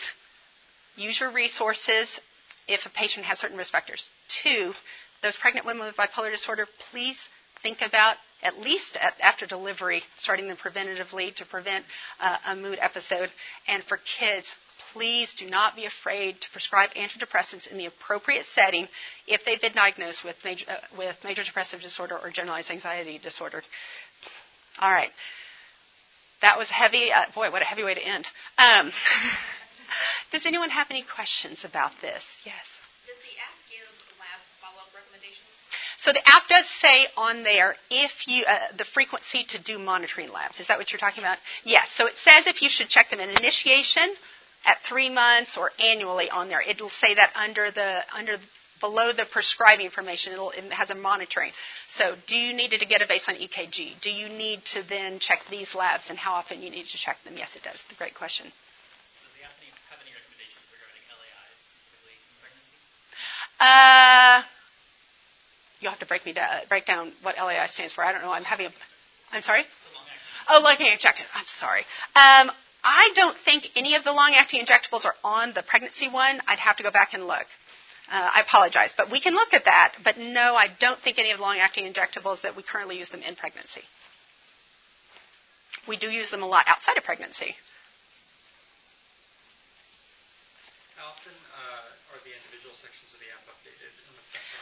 use 0.95 1.19
your 1.19 1.31
resources 1.31 2.19
if 2.67 2.85
a 2.85 2.89
patient 2.89 3.25
has 3.25 3.39
certain 3.39 3.57
risk 3.57 3.71
factors. 3.71 4.07
Two, 4.43 4.73
those 5.21 5.35
pregnant 5.35 5.65
women 5.65 5.85
with 5.85 5.95
bipolar 5.95 6.31
disorder, 6.31 6.65
please 6.91 7.29
think 7.61 7.81
about 7.81 8.17
at 8.43 8.59
least 8.59 8.97
at, 8.97 9.13
after 9.21 9.45
delivery, 9.45 10.03
starting 10.17 10.47
them 10.47 10.57
preventatively 10.57 11.33
to 11.35 11.45
prevent 11.45 11.85
uh, 12.19 12.37
a 12.47 12.55
mood 12.55 12.77
episode. 12.81 13.29
And 13.67 13.83
for 13.83 13.99
kids, 14.19 14.47
please 14.91 15.33
do 15.33 15.49
not 15.49 15.75
be 15.75 15.85
afraid 15.85 16.39
to 16.41 16.49
prescribe 16.51 16.89
antidepressants 16.91 17.67
in 17.67 17.77
the 17.77 17.85
appropriate 17.85 18.45
setting 18.45 18.87
if 19.27 19.45
they've 19.45 19.61
been 19.61 19.73
diagnosed 19.73 20.23
with 20.23 20.35
major, 20.43 20.65
uh, 20.69 20.75
with 20.97 21.15
major 21.23 21.43
depressive 21.43 21.81
disorder 21.81 22.17
or 22.21 22.29
generalized 22.29 22.69
anxiety 22.69 23.17
disorder. 23.17 23.63
All 24.79 24.91
right. 24.91 25.09
That 26.41 26.57
was 26.57 26.69
heavy. 26.69 27.11
Uh, 27.13 27.25
boy, 27.33 27.49
what 27.51 27.61
a 27.61 27.65
heavy 27.65 27.83
way 27.83 27.93
to 27.93 28.01
end. 28.01 28.25
Um, 28.57 28.91
does 30.33 30.45
anyone 30.45 30.69
have 30.69 30.87
any 30.89 31.03
questions 31.03 31.63
about 31.63 31.93
this? 32.01 32.25
Yes. 32.43 32.65
Does 33.07 33.15
the 33.21 33.35
app 33.39 33.55
give 33.71 33.87
lab 34.19 34.39
follow-up 34.59 34.91
recommendations? 34.91 35.53
So 35.99 36.11
the 36.11 36.27
app 36.27 36.43
does 36.49 36.67
say 36.81 37.07
on 37.15 37.43
there 37.43 37.75
if 37.89 38.27
you 38.27 38.43
uh, 38.43 38.75
the 38.77 38.83
frequency 38.83 39.45
to 39.55 39.61
do 39.61 39.79
monitoring 39.79 40.29
labs. 40.33 40.59
Is 40.59 40.67
that 40.67 40.77
what 40.77 40.91
you're 40.91 40.99
talking 40.99 41.23
about? 41.23 41.37
Yes. 41.63 41.87
So 41.95 42.07
it 42.07 42.17
says 42.17 42.47
if 42.47 42.61
you 42.61 42.67
should 42.67 42.89
check 42.89 43.09
them 43.09 43.21
in 43.21 43.29
initiation 43.29 44.09
at 44.65 44.77
three 44.87 45.09
months 45.09 45.55
or 45.57 45.71
annually 45.79 46.29
on 46.29 46.49
there. 46.49 46.61
It'll 46.61 46.89
say 46.89 47.15
that 47.15 47.31
under 47.35 47.71
the 47.71 48.01
under 48.15 48.35
below 48.79 49.13
the 49.13 49.25
prescribing 49.31 49.85
information. 49.85 50.33
It'll, 50.33 50.51
it 50.51 50.63
has 50.71 50.89
a 50.89 50.95
monitoring. 50.95 51.51
So 51.87 52.15
do 52.27 52.35
you 52.35 52.53
need 52.53 52.71
to 52.71 52.85
get 52.85 53.01
a 53.01 53.05
baseline 53.05 53.39
EKG? 53.39 54.01
Do 54.01 54.09
you 54.11 54.27
need 54.27 54.65
to 54.75 54.83
then 54.87 55.19
check 55.19 55.39
these 55.49 55.73
labs 55.75 56.09
and 56.09 56.17
how 56.19 56.33
often 56.33 56.61
you 56.61 56.69
need 56.69 56.87
to 56.87 56.97
check 56.97 57.17
them? 57.23 57.35
Yes, 57.37 57.55
it 57.55 57.63
does. 57.63 57.79
The 57.89 57.95
great 57.95 58.15
question. 58.15 58.47
Does 58.47 59.31
the 59.39 59.43
app 59.47 59.55
have 59.87 59.99
any 60.03 60.11
recommendations 60.11 60.67
regarding 60.67 61.03
LAIs 61.07 61.59
specifically 61.63 62.15
in 62.19 62.35
pregnancy? 62.43 62.75
Uh, 63.63 64.43
you'll 65.79 65.91
have 65.91 65.99
to 65.99 66.05
break 66.05 66.25
me 66.25 66.33
down, 66.33 66.49
break 66.67 66.85
down 66.85 67.13
what 67.21 67.37
LAI 67.37 67.67
stands 67.67 67.93
for. 67.93 68.03
I 68.03 68.11
don't 68.11 68.21
know. 68.21 68.33
I'm 68.33 68.43
having 68.43 68.65
a. 68.65 68.71
I'm 69.31 69.41
sorry. 69.41 69.63
Oh, 70.49 70.59
lightning 70.61 70.91
injected. 70.91 71.25
I'm 71.33 71.45
sorry. 71.45 71.81
Um, 72.15 72.51
I 72.83 73.11
don't 73.15 73.37
think 73.37 73.67
any 73.77 73.95
of 73.95 74.03
the 74.03 74.11
long-acting 74.11 74.59
injectables 74.59 75.05
are 75.05 75.15
on 75.23 75.53
the 75.53 75.63
pregnancy 75.63 76.09
one. 76.09 76.41
I'd 76.45 76.59
have 76.59 76.75
to 76.77 76.83
go 76.83 76.91
back 76.91 77.13
and 77.13 77.25
look. 77.25 77.47
Uh, 78.11 78.29
I 78.35 78.41
apologize, 78.41 78.93
but 78.97 79.09
we 79.09 79.21
can 79.21 79.33
look 79.33 79.53
at 79.53 79.63
that. 79.63 79.93
But 80.03 80.17
no, 80.17 80.55
I 80.55 80.67
don't 80.81 80.99
think 80.99 81.17
any 81.17 81.31
of 81.31 81.37
the 81.37 81.43
long-acting 81.43 81.85
injectables 81.85 82.41
that 82.41 82.57
we 82.57 82.63
currently 82.63 82.99
use 82.99 83.07
them 83.07 83.21
in 83.21 83.35
pregnancy. 83.35 83.81
We 85.87 85.95
do 85.95 86.11
use 86.11 86.29
them 86.29 86.43
a 86.43 86.47
lot 86.47 86.65
outside 86.67 86.97
of 86.97 87.05
pregnancy. 87.05 87.55
Often 90.99 91.33
uh, 91.55 92.15
are 92.15 92.21
the 92.23 92.31
individual 92.31 92.72
sections 92.83 93.15
of 93.15 93.19
the 93.23 93.31
app 93.31 93.47
updated? 93.47 93.91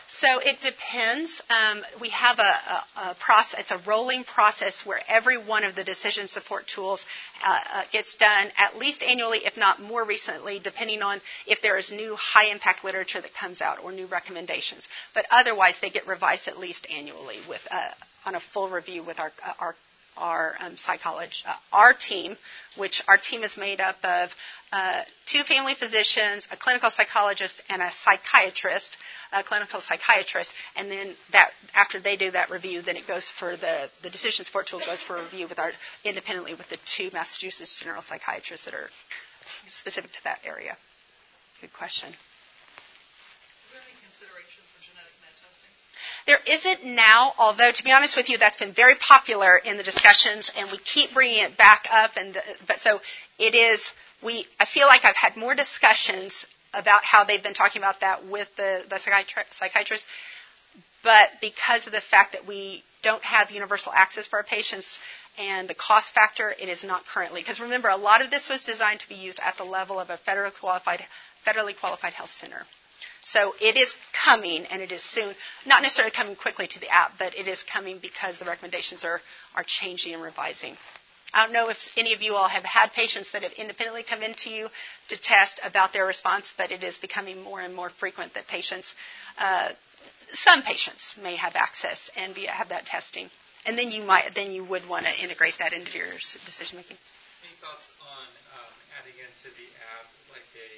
So 0.08 0.40
it 0.40 0.60
depends. 0.62 1.42
Um, 1.50 1.84
we 2.00 2.10
have 2.10 2.38
a, 2.38 2.42
a, 2.42 3.10
a 3.12 3.16
process. 3.16 3.62
It's 3.62 3.72
a 3.72 3.80
rolling 3.88 4.24
process 4.24 4.86
where 4.86 5.00
every 5.08 5.38
one 5.38 5.64
of 5.64 5.76
the 5.76 5.84
decision 5.84 6.28
support 6.28 6.68
tools 6.68 7.06
uh, 7.44 7.60
uh, 7.74 7.84
gets 7.92 8.16
done 8.16 8.52
at 8.58 8.78
least 8.78 9.02
annually, 9.04 9.40
if 9.46 9.58
not 9.58 9.82
more 9.82 10.04
recently, 10.04 10.60
depending 10.60 11.02
on 11.02 11.22
if 11.48 11.62
there 11.62 11.78
is 11.78 11.92
new 11.92 12.16
high 12.18 12.52
impact 12.52 12.84
literature 12.84 13.22
that 13.22 13.34
comes 13.34 13.62
out 13.62 13.84
or 13.84 13.92
new 13.92 14.06
recommendations. 14.06 14.88
But 15.16 15.26
otherwise, 15.32 15.76
they 15.82 15.90
get 15.90 16.08
revised 16.08 16.48
at 16.48 16.60
least 16.60 16.86
annually 16.92 17.38
with 17.50 17.66
uh, 17.72 17.90
on 18.26 18.36
a 18.36 18.40
full 18.40 18.70
review 18.70 19.04
with 19.04 19.20
our 19.20 19.32
our 19.60 19.76
our 20.18 20.54
um, 20.60 20.78
psychologist, 20.78 21.44
uh, 21.48 21.54
our 21.72 21.94
team, 21.94 22.38
which 22.78 23.02
our 23.08 23.18
team 23.18 23.44
is 23.44 23.58
made 23.58 23.82
up 23.82 23.96
of 24.04 24.30
uh, 24.74 25.02
two 25.26 25.44
family 25.44 25.74
physicians, 25.76 26.48
a 26.52 26.58
clinical 26.58 26.90
psychologist, 26.90 27.62
and 27.70 27.82
a 27.82 27.92
psychiatrist, 27.92 28.96
a 29.34 29.44
clinical 29.44 29.82
psychiatrist. 29.82 30.52
And 30.76 30.90
then 30.90 31.14
that 31.32 31.52
after 31.76 32.00
they 32.00 32.16
do 32.16 32.32
that 32.32 32.50
review, 32.50 32.82
then 32.82 32.96
it 32.98 33.08
goes 33.08 33.30
for 33.40 33.58
the 33.58 33.90
the 34.04 34.10
decision 34.10 34.46
support 34.46 34.68
tool 34.68 34.80
goes 34.86 35.02
for 35.02 35.18
review 35.22 35.48
with 35.48 35.60
our 35.60 35.72
independently 36.04 36.54
with 36.54 36.70
the 36.70 36.78
two 36.86 37.10
Massachusetts 37.14 37.80
general 37.80 38.02
psychiatrists 38.02 38.66
that 38.66 38.74
are 38.74 38.90
specific 39.68 40.12
to 40.14 40.24
that 40.24 40.40
area. 40.46 40.78
Good 41.60 41.74
question. 41.74 42.10
Is 42.10 42.16
there 43.74 43.82
any 43.86 43.94
consideration 44.02 44.64
for 44.74 44.80
genetic 44.82 45.14
med 45.22 45.36
testing? 45.38 45.74
There 46.28 46.40
isn't 46.48 46.86
now, 46.86 47.34
although 47.38 47.72
to 47.72 47.84
be 47.84 47.92
honest 47.92 48.16
with 48.16 48.30
you, 48.30 48.38
that's 48.38 48.58
been 48.58 48.74
very 48.74 48.96
popular 48.96 49.58
in 49.58 49.78
the 49.78 49.84
discussions, 49.84 50.52
and 50.56 50.70
we 50.72 50.78
keep 50.78 51.14
bringing 51.14 51.40
it 51.44 51.58
back 51.58 51.88
up. 51.92 52.12
And 52.18 52.38
but 52.68 52.80
so 52.80 53.02
it 53.40 53.56
is. 53.56 53.92
We 54.24 54.46
I 54.60 54.66
feel 54.66 54.88
like 54.88 55.04
I've 55.06 55.16
had 55.16 55.36
more 55.36 55.56
discussions 55.56 56.46
about 56.74 57.04
how 57.04 57.24
they've 57.24 57.42
been 57.44 57.54
talking 57.54 57.82
about 57.82 58.02
that 58.02 58.26
with 58.28 58.48
the 58.56 58.84
the 58.90 58.96
psychiatri- 58.98 59.52
psychiatrist, 59.52 60.06
but 61.04 61.30
because 61.42 61.86
of 61.88 61.92
the 61.94 62.02
fact 62.02 62.34
that 62.34 62.46
we 62.48 62.84
don't 63.02 63.24
have 63.24 63.50
universal 63.52 63.92
access 63.92 64.28
for 64.28 64.38
our 64.38 64.44
patients 64.44 65.00
and 65.40 65.68
the 65.68 65.74
cost 65.74 66.14
factor, 66.14 66.54
it 66.60 66.70
is 66.70 66.84
not 66.84 67.04
currently. 67.06 67.42
Because 67.42 67.60
remember, 67.60 67.90
a 67.90 67.96
lot 67.98 68.22
of 68.22 68.30
this 68.30 68.48
was 68.50 68.64
designed 68.64 69.00
to 69.00 69.10
be 69.10 69.16
used 69.16 69.40
at 69.40 69.58
the 69.58 69.64
level 69.64 70.00
of 70.00 70.10
a 70.10 70.18
federally 70.18 70.54
qualified 70.54 71.04
federally 71.46 71.76
qualified 71.78 72.14
health 72.14 72.30
center. 72.30 72.64
So 73.24 73.54
it 73.62 73.78
is 73.78 73.94
coming, 74.26 74.66
and 74.66 74.82
it 74.82 74.92
is 74.92 75.04
soon. 75.04 75.36
Not 75.66 75.84
necessarily 75.84 76.12
coming 76.12 76.36
quickly 76.36 76.68
to 76.68 76.80
the 76.80 76.90
app, 76.90 77.14
but 77.20 77.38
it 77.38 77.48
is 77.48 77.64
coming 77.64 78.00
because 78.02 78.40
the 78.40 78.46
recommendations 78.46 79.04
are, 79.04 79.22
are 79.56 79.64
changing 79.64 80.14
and 80.14 80.24
revising. 80.24 80.76
I 81.34 81.46
don't 81.46 81.54
know 81.54 81.70
if 81.70 81.78
any 81.96 82.14
of 82.14 82.22
you 82.22 82.36
all 82.36 82.50
have 82.50 82.64
had 82.64 82.92
patients 82.92 83.32
that 83.32 83.44
have 83.44 83.54
independently 83.54 84.04
come 84.04 84.22
into 84.22 84.50
you 84.50 84.68
to 85.10 85.18
test 85.18 85.62
about 85.64 85.94
their 85.94 86.06
response, 86.06 86.54
but 86.58 86.72
it 86.72 86.84
is 86.84 86.98
becoming 86.98 87.42
more 87.42 87.62
and 87.62 87.74
more 87.74 87.90
frequent 87.90 88.34
that 88.34 88.48
patients, 88.48 88.94
uh, 89.38 89.70
some 90.34 90.62
patients 90.62 91.16
may 91.22 91.38
have 91.38 91.56
access 91.56 92.10
and 92.18 92.36
be, 92.36 92.48
have 92.48 92.70
that 92.70 92.86
testing. 92.86 93.30
And 93.66 93.78
then 93.78 93.92
you 93.92 94.04
might, 94.04 94.34
then 94.36 94.52
you 94.52 94.66
would 94.66 94.90
want 94.90 95.06
to 95.06 95.24
integrate 95.24 95.56
that 95.60 95.72
into 95.72 95.98
your 95.98 96.12
decision 96.46 96.78
making. 96.78 96.98
Any 97.46 97.56
thoughts 97.62 97.88
on 98.02 98.28
um, 98.58 98.74
adding 99.00 99.16
into 99.16 99.56
the 99.56 99.70
app 99.96 100.10
like 100.34 100.50
a, 100.58 100.70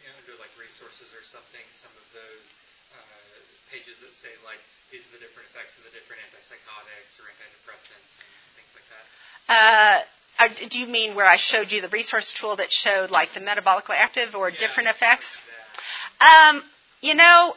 you 0.00 0.08
know, 0.08 0.16
under 0.20 0.34
like 0.40 0.52
resources 0.56 1.08
or 1.12 1.22
something, 1.28 1.62
some 1.76 1.92
of 1.96 2.06
those 2.16 2.48
uh, 2.96 3.36
pages 3.70 3.96
that 4.02 4.12
say 4.18 4.32
like 4.42 4.58
these 4.90 5.04
are 5.06 5.14
the 5.14 5.22
different 5.22 5.46
effects 5.52 5.76
of 5.78 5.86
the 5.86 5.92
different 5.94 6.18
antipsychotics 6.30 7.20
or 7.22 7.28
antidepressants 7.30 8.12
and 8.18 8.30
things 8.58 8.72
like 8.74 8.88
that? 8.90 9.04
Uh, 9.46 9.98
do 10.68 10.78
you 10.78 10.86
mean 10.86 11.14
where 11.14 11.26
I 11.26 11.36
showed 11.36 11.70
you 11.72 11.80
the 11.80 11.88
resource 11.92 12.32
tool 12.32 12.56
that 12.56 12.72
showed 12.72 13.10
like 13.10 13.34
the 13.34 13.40
metabolically 13.40 13.96
active 13.98 14.34
or 14.34 14.50
Yeah, 14.50 14.58
different 14.58 14.88
effects? 14.88 15.38
Um, 16.20 16.62
you 17.00 17.14
know, 17.14 17.54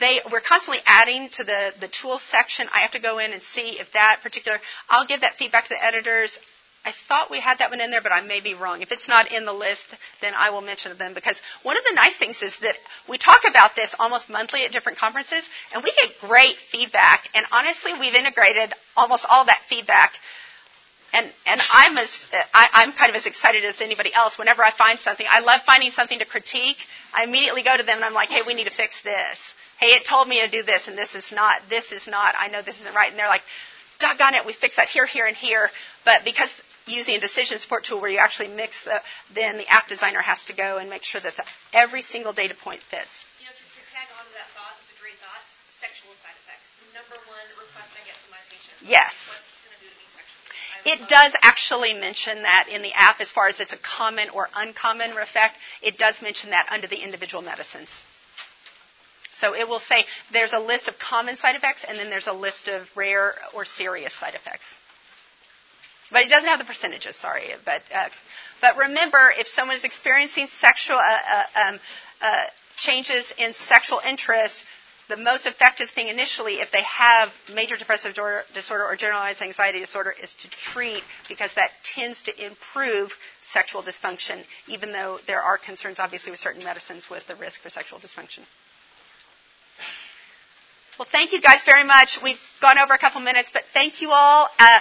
they 0.00 0.20
we're 0.30 0.40
constantly 0.40 0.82
adding 0.86 1.28
to 1.30 1.44
the 1.44 1.72
the 1.80 1.88
tools 1.88 2.22
section. 2.22 2.68
I 2.72 2.80
have 2.80 2.92
to 2.92 2.98
go 3.00 3.18
in 3.18 3.32
and 3.32 3.42
see 3.42 3.78
if 3.80 3.92
that 3.92 4.20
particular. 4.22 4.58
I'll 4.88 5.06
give 5.06 5.20
that 5.20 5.36
feedback 5.38 5.64
to 5.64 5.70
the 5.70 5.84
editors. 5.84 6.38
I 6.84 6.92
thought 7.08 7.30
we 7.30 7.40
had 7.40 7.58
that 7.58 7.70
one 7.70 7.80
in 7.80 7.90
there, 7.90 8.02
but 8.02 8.12
I 8.12 8.20
may 8.20 8.40
be 8.40 8.54
wrong. 8.54 8.82
If 8.82 8.92
it's 8.92 9.08
not 9.08 9.32
in 9.32 9.46
the 9.46 9.52
list, 9.52 9.86
then 10.20 10.34
I 10.36 10.50
will 10.50 10.60
mention 10.60 10.96
them 10.98 11.14
because 11.14 11.40
one 11.62 11.78
of 11.78 11.84
the 11.88 11.94
nice 11.94 12.16
things 12.16 12.42
is 12.42 12.56
that 12.60 12.76
we 13.08 13.16
talk 13.16 13.40
about 13.48 13.74
this 13.74 13.94
almost 13.98 14.28
monthly 14.28 14.64
at 14.64 14.72
different 14.72 14.98
conferences, 14.98 15.48
and 15.72 15.82
we 15.82 15.92
get 15.92 16.20
great 16.20 16.56
feedback. 16.70 17.28
And 17.34 17.46
honestly, 17.52 17.92
we've 17.98 18.14
integrated 18.14 18.72
almost 18.96 19.24
all 19.28 19.46
that 19.46 19.62
feedback 19.68 20.12
and 21.14 21.30
and 21.46 21.60
I'm 21.70 21.96
as 21.96 22.26
I, 22.52 22.68
I'm 22.72 22.92
kind 22.92 23.08
of 23.08 23.16
as 23.16 23.26
excited 23.26 23.64
as 23.64 23.80
anybody 23.80 24.12
else. 24.12 24.36
Whenever 24.36 24.62
I 24.64 24.72
find 24.72 24.98
something, 24.98 25.26
I 25.30 25.40
love 25.40 25.60
finding 25.64 25.90
something 25.90 26.18
to 26.18 26.24
critique. 26.24 26.78
I 27.14 27.22
immediately 27.22 27.62
go 27.62 27.76
to 27.76 27.82
them 27.82 27.96
and 27.96 28.04
I'm 28.04 28.14
like, 28.14 28.30
hey, 28.30 28.42
we 28.44 28.54
need 28.54 28.64
to 28.64 28.74
fix 28.74 29.00
this. 29.02 29.54
Hey, 29.78 29.88
it 29.88 30.04
told 30.04 30.28
me 30.28 30.40
to 30.40 30.48
do 30.48 30.62
this, 30.62 30.88
and 30.88 30.98
this 30.98 31.14
is 31.14 31.32
not. 31.32 31.60
This 31.70 31.92
is 31.92 32.08
not. 32.08 32.34
I 32.36 32.48
know 32.48 32.62
this 32.62 32.80
isn't 32.80 32.94
right. 32.94 33.10
And 33.10 33.18
they're 33.18 33.28
like, 33.28 33.42
doggone 34.00 34.34
it, 34.34 34.46
we 34.46 34.52
fixed 34.52 34.76
that 34.76 34.88
here, 34.88 35.06
here, 35.06 35.26
and 35.26 35.36
here. 35.36 35.70
But 36.04 36.24
because 36.24 36.50
using 36.86 37.16
a 37.16 37.20
decision 37.20 37.58
support 37.58 37.84
tool 37.84 38.00
where 38.00 38.10
you 38.10 38.18
actually 38.18 38.48
mix 38.48 38.84
the, 38.84 39.00
then 39.34 39.56
the 39.56 39.66
app 39.68 39.88
designer 39.88 40.20
has 40.20 40.44
to 40.46 40.52
go 40.54 40.78
and 40.78 40.90
make 40.90 41.02
sure 41.02 41.20
that 41.20 41.36
the, 41.36 41.44
every 41.72 42.02
single 42.02 42.32
data 42.32 42.54
point 42.54 42.80
fits. 42.80 43.24
You 43.40 43.46
know, 43.46 43.52
to, 43.52 43.64
to 43.64 43.80
tag 43.92 44.08
on 44.18 44.24
to 44.24 44.32
that 44.36 44.48
thought, 44.52 44.76
it's 44.82 44.92
a 44.92 45.00
great 45.00 45.16
thought. 45.20 45.42
Sexual 45.80 46.12
side 46.20 46.36
effects. 46.44 46.68
The 46.80 46.96
number 46.96 47.16
one 47.28 47.44
request 47.60 47.92
I 47.92 48.04
get 48.08 48.16
from 48.24 48.32
my 48.32 48.42
patients. 48.48 48.80
Yes. 48.84 49.12
What's 49.28 49.44
it 49.68 49.80
do 49.80 49.88
to 49.88 49.96
me 50.00 50.06
sexually? 50.12 50.48
I 50.48 50.76
would 50.80 50.92
It 50.92 51.00
love 51.00 51.12
does 51.12 51.32
actually 51.44 51.92
mention 51.94 52.42
that 52.44 52.68
in 52.72 52.80
the 52.80 52.92
app 52.92 53.20
as 53.20 53.30
far 53.30 53.48
as 53.48 53.60
it's 53.60 53.72
a 53.72 53.80
common 53.80 54.30
or 54.30 54.48
uncommon 54.54 55.12
effect. 55.16 55.56
It 55.82 55.98
does 55.98 56.20
mention 56.22 56.50
that 56.50 56.68
under 56.72 56.86
the 56.86 57.00
individual 57.00 57.42
medicines. 57.42 57.90
So 59.32 59.54
it 59.54 59.68
will 59.68 59.80
say 59.80 60.04
there's 60.32 60.52
a 60.52 60.60
list 60.60 60.88
of 60.88 60.98
common 60.98 61.36
side 61.36 61.56
effects 61.56 61.84
and 61.86 61.98
then 61.98 62.08
there's 62.08 62.28
a 62.28 62.32
list 62.32 62.68
of 62.68 62.88
rare 62.96 63.34
or 63.52 63.64
serious 63.64 64.14
side 64.14 64.34
effects. 64.34 64.64
But 66.10 66.22
it 66.22 66.28
doesn't 66.28 66.48
have 66.48 66.58
the 66.58 66.64
percentages, 66.64 67.16
sorry. 67.16 67.44
But, 67.64 67.82
uh, 67.94 68.08
but 68.60 68.76
remember, 68.76 69.32
if 69.36 69.48
someone 69.48 69.76
is 69.76 69.84
experiencing 69.84 70.46
sexual 70.46 70.96
uh, 70.96 71.00
uh, 71.00 71.44
um, 71.68 71.80
uh, 72.20 72.44
changes 72.76 73.32
in 73.38 73.52
sexual 73.52 74.00
interest, 74.06 74.62
the 75.08 75.16
most 75.16 75.46
effective 75.46 75.90
thing 75.90 76.08
initially, 76.08 76.54
if 76.60 76.70
they 76.70 76.82
have 76.82 77.30
major 77.54 77.76
depressive 77.76 78.14
disorder 78.54 78.84
or 78.84 78.96
generalized 78.96 79.42
anxiety 79.42 79.78
disorder, 79.80 80.14
is 80.22 80.32
to 80.34 80.48
treat 80.48 81.02
because 81.28 81.52
that 81.54 81.70
tends 81.82 82.22
to 82.22 82.44
improve 82.44 83.12
sexual 83.42 83.82
dysfunction, 83.82 84.42
even 84.66 84.92
though 84.92 85.18
there 85.26 85.42
are 85.42 85.58
concerns, 85.58 85.98
obviously, 86.00 86.30
with 86.30 86.40
certain 86.40 86.64
medicines 86.64 87.10
with 87.10 87.26
the 87.26 87.34
risk 87.36 87.60
for 87.60 87.68
sexual 87.68 87.98
dysfunction. 87.98 88.40
Well, 90.98 91.08
thank 91.10 91.32
you 91.32 91.40
guys 91.40 91.62
very 91.66 91.84
much. 91.84 92.20
We've 92.22 92.38
gone 92.62 92.78
over 92.78 92.94
a 92.94 92.98
couple 92.98 93.20
minutes, 93.20 93.50
but 93.52 93.64
thank 93.74 94.00
you 94.00 94.10
all. 94.12 94.48
Uh, 94.58 94.78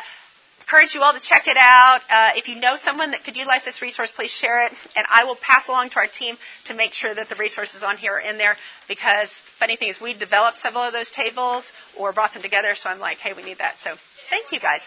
encourage 0.64 0.96
you 0.96 1.02
all 1.02 1.14
to 1.14 1.20
check 1.20 1.48
it 1.48 1.58
out. 1.58 2.00
Uh, 2.10 2.32
if 2.36 2.48
you 2.48 2.60
know 2.60 2.76
someone 2.76 3.12
that 3.12 3.24
could 3.24 3.36
utilize 3.36 3.66
this 3.66 3.82
resource, 3.82 4.12
please 4.12 4.32
share 4.32 4.66
it, 4.66 4.72
and 4.96 5.06
I 5.10 5.26
will 5.26 5.36
pass 5.36 5.68
along 5.68 5.90
to 5.92 5.98
our 5.98 6.08
team 6.08 6.36
to 6.66 6.74
make 6.74 6.94
sure 6.94 7.14
that 7.14 7.30
the 7.30 7.36
resources 7.36 7.84
on 7.84 7.98
here 7.98 8.14
are 8.14 8.20
in 8.20 8.38
there. 8.38 8.56
Because 8.88 9.30
funny 9.60 9.76
thing 9.76 9.90
is, 9.90 10.00
we 10.02 10.14
developed 10.14 10.58
several 10.58 10.84
of 10.84 10.94
those 10.94 11.12
tables 11.12 11.72
or 11.98 12.14
brought 12.14 12.34
them 12.34 12.42
together, 12.42 12.76
so 12.76 12.90
I'm 12.90 13.00
like, 13.00 13.18
hey, 13.18 13.34
we 13.34 13.44
need 13.44 13.60
that. 13.60 13.76
So 13.80 13.96
thank 14.30 14.52
you 14.52 14.60
guys. 14.60 14.82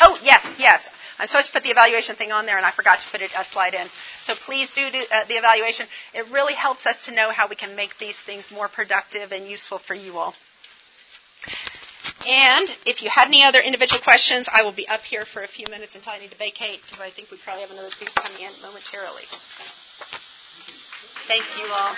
Oh 0.00 0.18
yes, 0.22 0.56
yes. 0.58 0.88
I'm 1.18 1.28
supposed 1.28 1.46
to 1.46 1.52
put 1.52 1.62
the 1.62 1.70
evaluation 1.70 2.16
thing 2.16 2.32
on 2.32 2.44
there, 2.44 2.56
and 2.56 2.66
I 2.66 2.72
forgot 2.72 2.98
to 2.98 3.06
put 3.10 3.22
it 3.22 3.30
a 3.38 3.44
slide 3.44 3.74
in. 3.74 3.86
So 4.26 4.34
please 4.34 4.72
do, 4.72 4.90
do 4.90 4.98
uh, 5.12 5.24
the 5.28 5.34
evaluation. 5.34 5.86
It 6.12 6.26
really 6.32 6.54
helps 6.54 6.86
us 6.86 7.06
to 7.06 7.14
know 7.14 7.30
how 7.30 7.48
we 7.48 7.54
can 7.54 7.76
make 7.76 7.96
these 7.98 8.18
things 8.26 8.50
more 8.50 8.68
productive 8.68 9.30
and 9.30 9.46
useful 9.46 9.78
for 9.78 9.94
you 9.94 10.18
all. 10.18 10.34
And 12.26 12.68
if 12.86 13.02
you 13.02 13.10
had 13.10 13.28
any 13.28 13.42
other 13.44 13.60
individual 13.60 14.00
questions, 14.02 14.48
I 14.52 14.62
will 14.62 14.72
be 14.72 14.88
up 14.88 15.02
here 15.02 15.24
for 15.26 15.42
a 15.42 15.48
few 15.48 15.66
minutes 15.70 15.94
until 15.94 16.12
I 16.12 16.18
need 16.18 16.30
to 16.30 16.36
vacate 16.38 16.80
because 16.82 17.00
I 17.00 17.10
think 17.10 17.30
we 17.30 17.36
probably 17.36 17.62
have 17.62 17.70
another 17.70 17.90
speaker 17.90 18.12
coming 18.16 18.40
in 18.40 18.52
momentarily. 18.62 19.24
Thank 21.28 21.44
you 21.58 21.66
all. 21.72 21.94